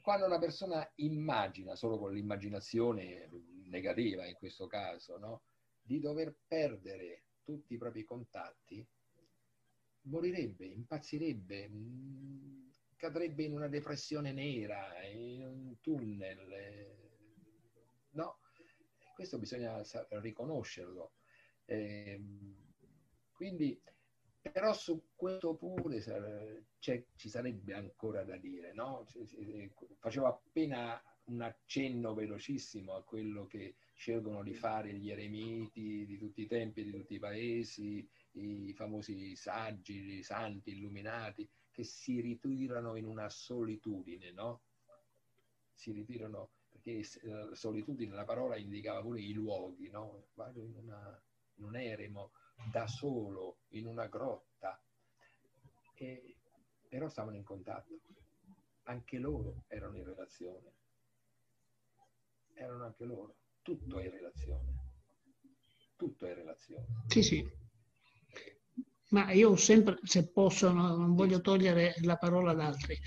[0.00, 3.28] quando una persona immagina, solo con l'immaginazione
[3.68, 5.42] negativa in questo caso, no?
[5.80, 8.84] di dover perdere tutti i propri contatti,
[10.02, 12.65] morirebbe, impazzirebbe, mm,
[12.96, 16.94] cadrebbe in una depressione nera, in un tunnel.
[18.10, 18.38] No,
[19.14, 21.12] questo bisogna riconoscerlo.
[21.66, 22.54] Ehm,
[23.32, 23.80] quindi
[24.52, 26.00] però su questo pure
[26.78, 29.04] ci sarebbe ancora da dire, no?
[29.98, 36.42] Facevo appena un accenno velocissimo a quello che scelgono di fare gli eremiti di tutti
[36.42, 42.96] i tempi, di tutti i paesi, i famosi saggi, i santi, illuminati, che si ritirano
[42.96, 44.62] in una solitudine, no?
[45.74, 50.28] Si ritirano, perché la solitudine, la parola indicava pure i luoghi, no?
[50.32, 51.22] Vado in, una,
[51.56, 52.30] in un eremo,
[52.72, 54.82] da solo in una grotta,
[55.96, 56.36] e,
[56.88, 58.00] però stavano in contatto.
[58.84, 60.72] Anche loro erano in relazione.
[62.54, 63.36] Erano anche loro.
[63.60, 64.74] Tutto è in relazione.
[65.94, 66.86] Tutto è in relazione.
[67.08, 67.65] Sì, sì.
[69.10, 72.98] Ma io sempre, se posso, non voglio togliere la parola ad altri,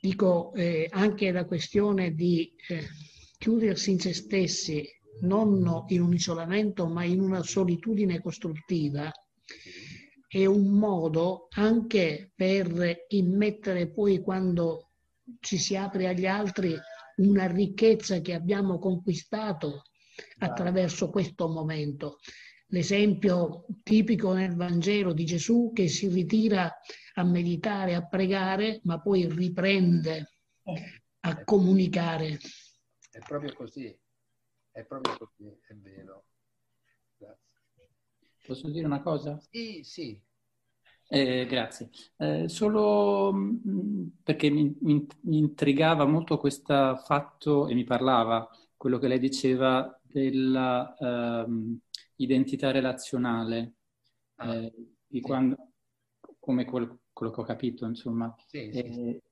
[0.00, 2.86] dico eh, anche la questione di eh,
[3.38, 4.88] chiudersi in se stessi,
[5.22, 9.10] non in un isolamento, ma in una solitudine costruttiva,
[10.28, 14.90] è un modo anche per immettere poi quando
[15.40, 16.76] ci si apre agli altri
[17.16, 19.82] una ricchezza che abbiamo conquistato
[20.38, 22.18] attraverso questo momento.
[22.68, 26.72] L'esempio tipico nel Vangelo di Gesù che si ritira
[27.14, 30.30] a meditare, a pregare, ma poi riprende
[31.20, 32.38] a comunicare.
[33.10, 33.96] È proprio così,
[34.70, 36.24] è proprio così, è vero.
[37.16, 37.88] Grazie.
[38.46, 39.38] Posso dire una cosa?
[39.50, 40.20] Sì, sì.
[41.08, 41.90] Eh, grazie.
[42.16, 48.48] Eh, solo mh, mm, perché mi, mi, mi, intrigava molto questo fatto e mi parlava
[48.76, 50.96] quello che lei diceva dell'identità
[51.44, 51.78] ehm,
[52.70, 53.74] relazionale,
[54.36, 54.72] ah, eh,
[55.06, 55.20] di sì.
[55.20, 55.72] quando,
[56.38, 59.22] come quello, quello, che ho capito, insomma, sì, sì, eh,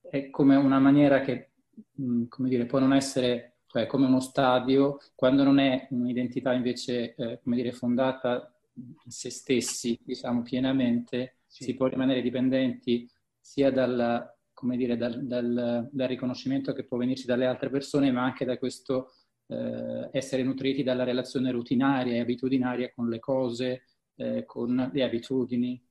[0.00, 4.20] è come una maniera che, mh, mm, come dire, può non essere, cioè come uno
[4.20, 11.38] stadio, quando non è un'identità invece, eh, come dire, fondata in se stessi, diciamo, pienamente,
[11.46, 11.64] sì.
[11.64, 13.08] si può rimanere dipendenti
[13.38, 14.34] sia dal,
[14.76, 19.12] dire, dal, dal, dal, riconoscimento che può venirci dalle altre persone, ma anche da questo
[19.52, 23.82] eh, essere nutriti dalla relazione rutinaria e abitudinaria con le cose,
[24.16, 25.82] eh, con le abitudini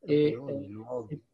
[0.00, 1.24] e, luoghi, i, luoghi.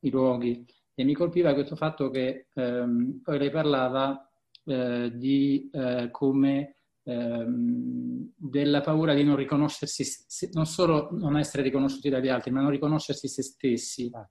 [0.00, 0.66] i luoghi.
[0.94, 4.28] E mi colpiva questo fatto che ehm, poi lei parlava
[4.64, 6.74] eh, di eh, come
[7.04, 12.70] ehm, della paura di non riconoscersi, non solo non essere riconosciuti dagli altri, ma non
[12.70, 14.10] riconoscersi se stessi.
[14.12, 14.28] Ah,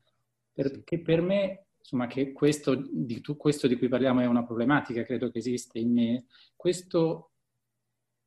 [0.52, 5.30] Perché per me, insomma, che questo di, questo di cui parliamo è una problematica, credo
[5.32, 7.32] che esiste in me, questo,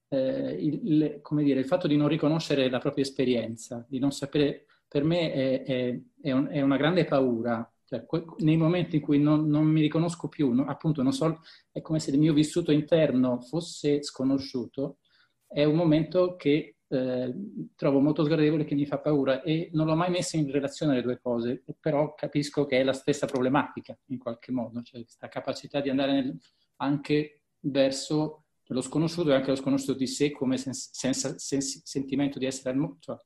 [0.09, 5.05] eh, il, dire, il fatto di non riconoscere la propria esperienza, di non sapere, per
[5.05, 7.71] me è, è, è, un, è una grande paura.
[7.85, 8.07] Cioè,
[8.39, 12.13] nei momenti in cui non, non mi riconosco più, no, appunto, so, è come se
[12.13, 14.99] il mio vissuto interno fosse sconosciuto,
[15.47, 17.33] è un momento che eh,
[17.77, 21.03] trovo molto sgradevole, che mi fa paura e non l'ho mai messo in relazione le
[21.03, 25.81] due cose, però capisco che è la stessa problematica in qualche modo, cioè questa capacità
[25.81, 26.39] di andare nel,
[26.77, 32.39] anche verso lo sconosciuto e anche lo sconosciuto di sé come sens- senza, sens- sentimento
[32.39, 33.17] di essere al mondo, cioè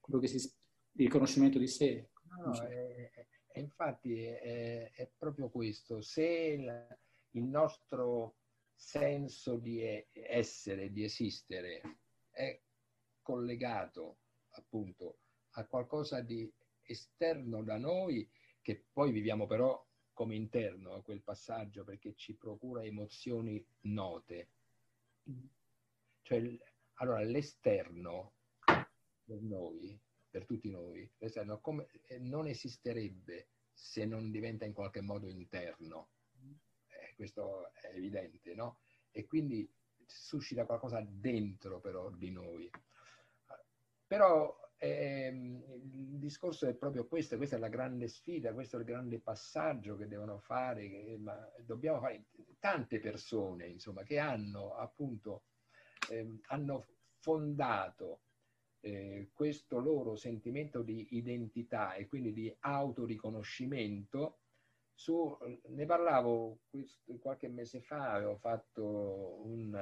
[0.00, 2.10] quello che si, il riconoscimento di sé.
[2.36, 3.10] No, è,
[3.52, 6.98] e infatti è, è, proprio questo, se il,
[7.30, 8.36] il nostro
[8.74, 9.80] senso di
[10.12, 11.80] essere, di esistere,
[12.30, 12.60] è
[13.24, 14.18] collegato
[14.50, 15.18] appunto
[15.56, 16.48] a qualcosa di
[16.82, 18.28] esterno da noi,
[18.60, 24.50] che poi viviamo però come interno a quel passaggio perché ci procura emozioni note.
[26.22, 26.58] Cioè,
[26.94, 28.34] allora l'esterno
[29.24, 30.00] per noi
[30.34, 36.08] per tutti noi, l'esterno come, eh, non esisterebbe se non diventa in qualche modo interno.
[36.88, 38.80] Eh, questo è evidente, no?
[39.12, 39.72] E quindi
[40.04, 42.68] suscita qualcosa dentro però di noi.
[44.06, 45.62] Però ehm,
[45.92, 49.96] il discorso è proprio questo, questa è la grande sfida, questo è il grande passaggio
[49.96, 52.26] che devono fare, che, ma dobbiamo fare
[52.58, 55.44] tante persone, insomma, che hanno appunto
[56.10, 56.86] ehm, hanno
[57.18, 58.20] fondato
[58.80, 64.40] eh, questo loro sentimento di identità e quindi di autoriconoscimento,
[64.92, 65.36] su,
[65.68, 69.72] ne parlavo questo, qualche mese fa, avevo fatto un,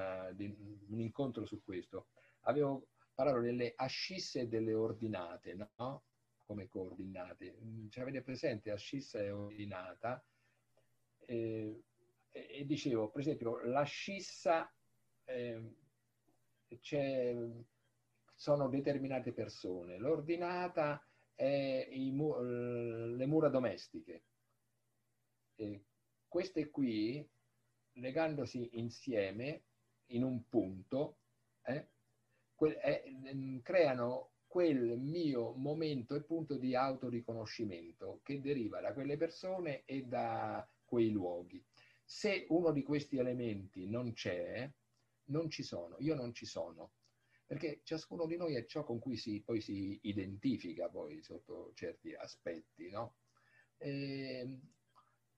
[0.89, 2.07] un, incontro su questo,
[2.43, 6.05] avevo parlato delle ascisse e delle ordinate, no?
[6.45, 7.57] come coordinate.
[7.89, 10.25] Cioè, avete presente ascissa e ordinata?
[11.21, 11.83] Eh,
[12.31, 14.73] e dicevo, per esempio, l'ascissa
[15.25, 15.75] eh,
[18.35, 19.99] sono determinate persone.
[19.99, 24.25] L'ordinata è mu- le mura domestiche.
[25.55, 25.85] E
[26.27, 27.27] queste qui,
[27.93, 29.65] legandosi insieme
[30.07, 31.19] in un punto,
[32.63, 39.85] que- eh, creano quel mio momento e punto di autoriconoscimento che deriva da quelle persone
[39.85, 41.65] e da quei luoghi.
[42.05, 44.71] Se uno di questi elementi non c'è,
[45.25, 46.93] non ci sono, io non ci sono
[47.45, 52.15] perché ciascuno di noi è ciò con cui si, poi si identifica poi sotto certi
[52.15, 53.17] aspetti, no?
[53.77, 54.61] E, ehm,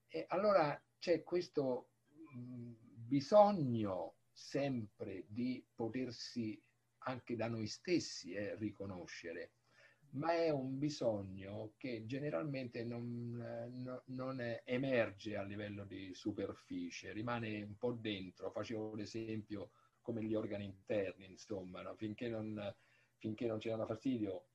[0.09, 1.89] e allora c'è questo
[2.35, 6.61] bisogno sempre di potersi
[7.05, 9.53] anche da noi stessi eh, riconoscere,
[10.11, 13.35] ma è un bisogno che generalmente non,
[13.83, 18.51] no, non emerge a livello di superficie, rimane un po' dentro.
[18.51, 19.71] Facevo l'esempio
[20.01, 21.95] come gli organi interni, insomma, no?
[21.95, 22.73] finché, non,
[23.17, 24.45] finché non ci danno fastidio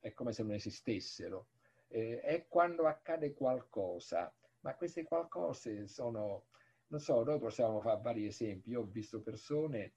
[0.00, 1.48] è come se non esistessero.
[1.88, 6.46] Eh, è quando accade qualcosa Ma queste qualcosa sono,
[6.88, 8.70] non so, noi possiamo fare vari esempi.
[8.70, 9.94] Io ho visto persone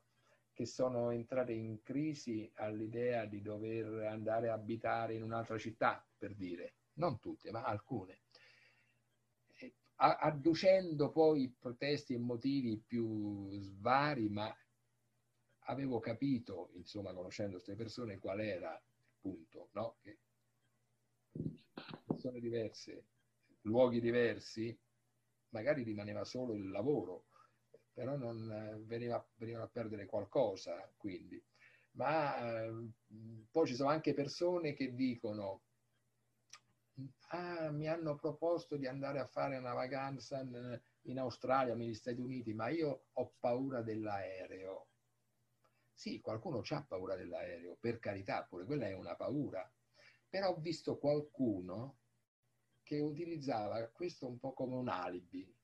[0.56, 6.34] che sono entrate in crisi all'idea di dover andare a abitare in un'altra città, per
[6.34, 8.22] dire, non tutte, ma alcune,
[9.98, 14.54] adducendo poi protesti e motivi più svari, ma
[15.68, 19.98] avevo capito, insomma, conoscendo queste persone, qual era il punto, no?
[20.02, 20.20] Che
[22.06, 23.08] persone diverse,
[23.64, 24.78] luoghi diversi,
[25.50, 27.26] magari rimaneva solo il lavoro,
[27.96, 31.42] però non eh, veniva, veniva a perdere qualcosa, quindi.
[31.92, 32.90] Ma eh,
[33.50, 35.62] poi ci sono anche persone che dicono,
[37.30, 42.20] ah, mi hanno proposto di andare a fare una vacanza in, in Australia, negli Stati
[42.20, 44.88] Uniti, ma io ho paura dell'aereo.
[45.94, 49.72] Sì, qualcuno ha paura dell'aereo, per carità, pure quella è una paura.
[50.28, 52.00] Però ho visto qualcuno
[52.84, 55.55] che utilizzava questo un po' come un alibi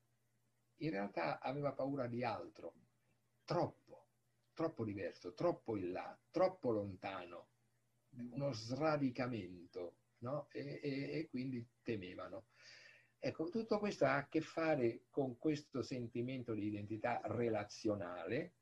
[0.82, 2.74] in realtà aveva paura di altro,
[3.44, 4.08] troppo,
[4.52, 7.48] troppo diverso, troppo in là, troppo lontano,
[8.10, 10.48] uno sradicamento, no?
[10.50, 12.46] e, e, e quindi temevano.
[13.18, 18.54] Ecco, tutto questo ha a che fare con questo sentimento di identità relazionale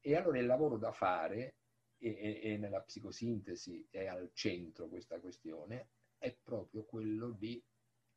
[0.00, 1.56] e allora il lavoro da fare,
[1.98, 7.60] e, e, nella psicosintesi è al centro questa questione, è proprio quello di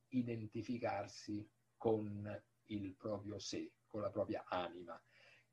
[0.09, 2.43] identificarsi con
[2.75, 5.01] il proprio sé, con la propria anima.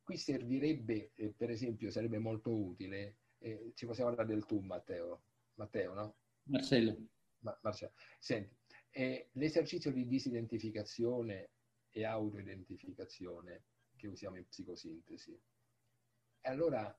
[0.03, 5.23] Qui servirebbe, eh, per esempio, sarebbe molto utile, eh, ci possiamo dare del tu Matteo,
[5.55, 6.17] Matteo no?
[6.45, 6.97] Marcello.
[7.41, 7.93] Ma, Marcello.
[8.19, 8.57] Senti,
[8.91, 11.51] eh, l'esercizio di disidentificazione
[11.91, 13.65] e autoidentificazione
[13.97, 15.39] che usiamo in psicosintesi.
[16.43, 16.97] Allora,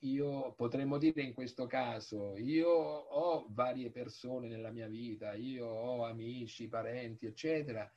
[0.00, 6.04] io potremmo dire in questo caso, io ho varie persone nella mia vita, io ho
[6.04, 7.90] amici, parenti, eccetera,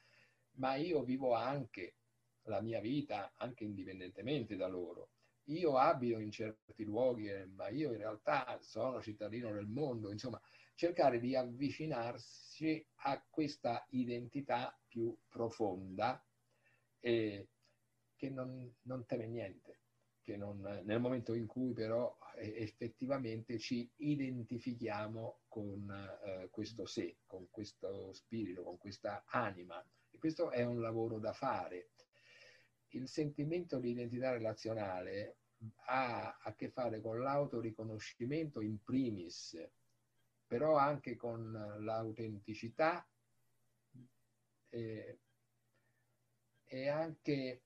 [0.60, 1.95] ma io vivo anche
[2.44, 5.11] la mia vita anche indipendentemente da loro.
[5.45, 10.40] Io abito in certi luoghi, eh, ma io in realtà sono cittadino del mondo, insomma,
[10.76, 16.23] cercare di avvicinarsi a questa identità più profonda
[16.99, 17.48] eh,
[18.15, 19.80] che non, non, teme niente,
[20.22, 25.90] che non, nel momento in cui però eh, effettivamente ci identifichiamo con
[26.26, 29.84] eh, questo sé, con questo spirito, con questa anima
[30.19, 31.89] questo è un lavoro da fare.
[32.89, 35.37] Il sentimento di identità relazionale
[35.85, 39.57] ha a che fare con l'autoriconoscimento in primis,
[40.45, 43.07] però anche con l'autenticità
[44.69, 45.19] e,
[46.65, 47.63] e anche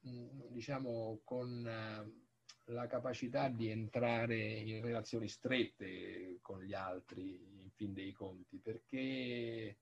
[0.00, 1.62] diciamo con
[2.64, 9.76] la capacità di entrare in relazioni strette con gli altri in fin dei conti perché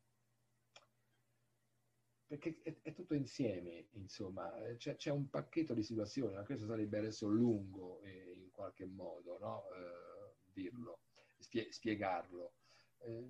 [2.29, 6.99] perché è, è, tutto insieme, insomma, c'è, c'è, un pacchetto di situazioni, ma questo sarebbe
[6.99, 9.63] adesso lungo eh, in qualche modo, no?
[9.73, 11.01] eh, dirlo,
[11.39, 12.53] spie- spiegarlo.
[12.99, 13.27] Eh,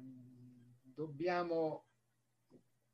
[0.83, 1.87] dobbiamo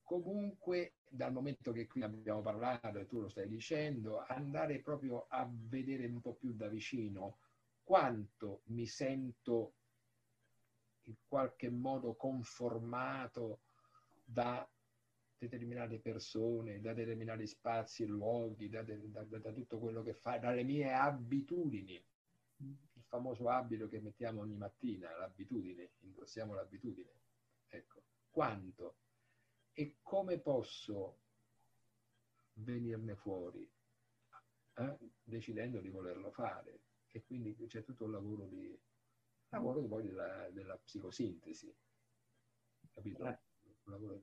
[0.02, 5.50] comunque, dal momento che qui abbiamo parlato e tu lo stai dicendo, andare proprio a
[5.50, 7.38] vedere un po' più da vicino
[7.82, 9.76] quanto mi sento
[11.04, 13.60] in qualche modo conformato
[14.22, 14.66] da
[15.38, 20.38] determinate persone, da determinati spazi e luoghi, da, da, da, da, tutto quello che fa,
[20.38, 22.02] dalle mie abitudini.
[22.56, 27.12] Il famoso abito che mettiamo ogni mattina, l'abitudine, indossiamo l'abitudine.
[27.68, 28.96] Ecco, quanto
[29.72, 31.18] e come posso
[32.54, 33.68] venirne fuori,
[34.74, 34.96] eh?
[35.22, 36.80] decidendo di volerlo fare.
[37.08, 38.76] E quindi c'è tutto il lavoro, di,
[39.48, 41.72] lavoro poi della, della psicosintesi.
[42.90, 43.26] Capito?
[43.26, 43.38] Eh.
[43.84, 44.20] lavoro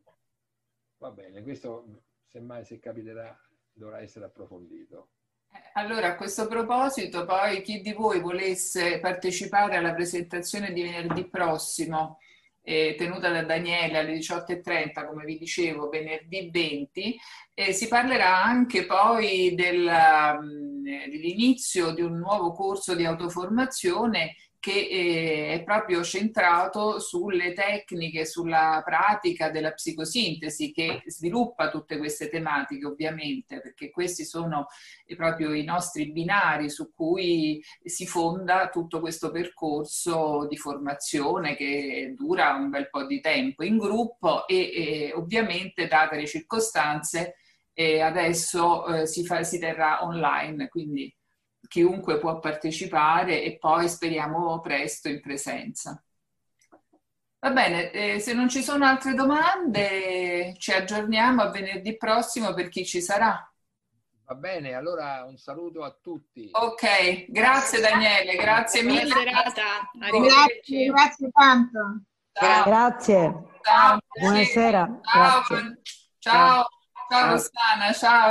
[1.02, 3.36] Va bene, questo semmai se capiterà
[3.74, 5.10] dovrà essere approfondito.
[5.52, 11.28] Eh, allora, a questo proposito, poi chi di voi volesse partecipare alla presentazione di venerdì
[11.28, 12.20] prossimo,
[12.62, 17.20] eh, tenuta da Daniele alle 18.30, come vi dicevo, venerdì 20,
[17.56, 19.90] eh, si parlerà anche poi del,
[20.82, 28.84] dell'inizio di un nuovo corso di autoformazione che eh, è proprio centrato sulle tecniche, sulla
[28.86, 34.68] pratica della psicosintesi che sviluppa tutte queste tematiche ovviamente perché questi sono
[35.08, 42.14] eh, proprio i nostri binari su cui si fonda tutto questo percorso di formazione che
[42.16, 47.34] dura un bel po' di tempo in gruppo e, e ovviamente date le circostanze
[47.74, 51.14] eh, adesso si, fa, si terrà online quindi
[51.68, 56.02] chiunque può partecipare e poi speriamo presto in presenza.
[57.40, 62.70] Va bene, eh, se non ci sono altre domande ci aggiorniamo a venerdì prossimo per
[62.70, 63.52] chi ci sarà.
[64.26, 66.50] Va bene, allora un saluto a tutti.
[66.52, 69.04] Ok, grazie Daniele, grazie mille.
[69.04, 72.02] Buona serata, Grazie, grazie tanto.
[72.32, 72.64] Ciao.
[72.64, 73.44] Grazie.
[73.62, 74.00] Ciao.
[74.20, 75.00] Buonasera.
[75.02, 75.82] Ciao, Grazie.
[76.20, 76.68] ciao,
[77.12, 78.12] ciao Rossana, ciao.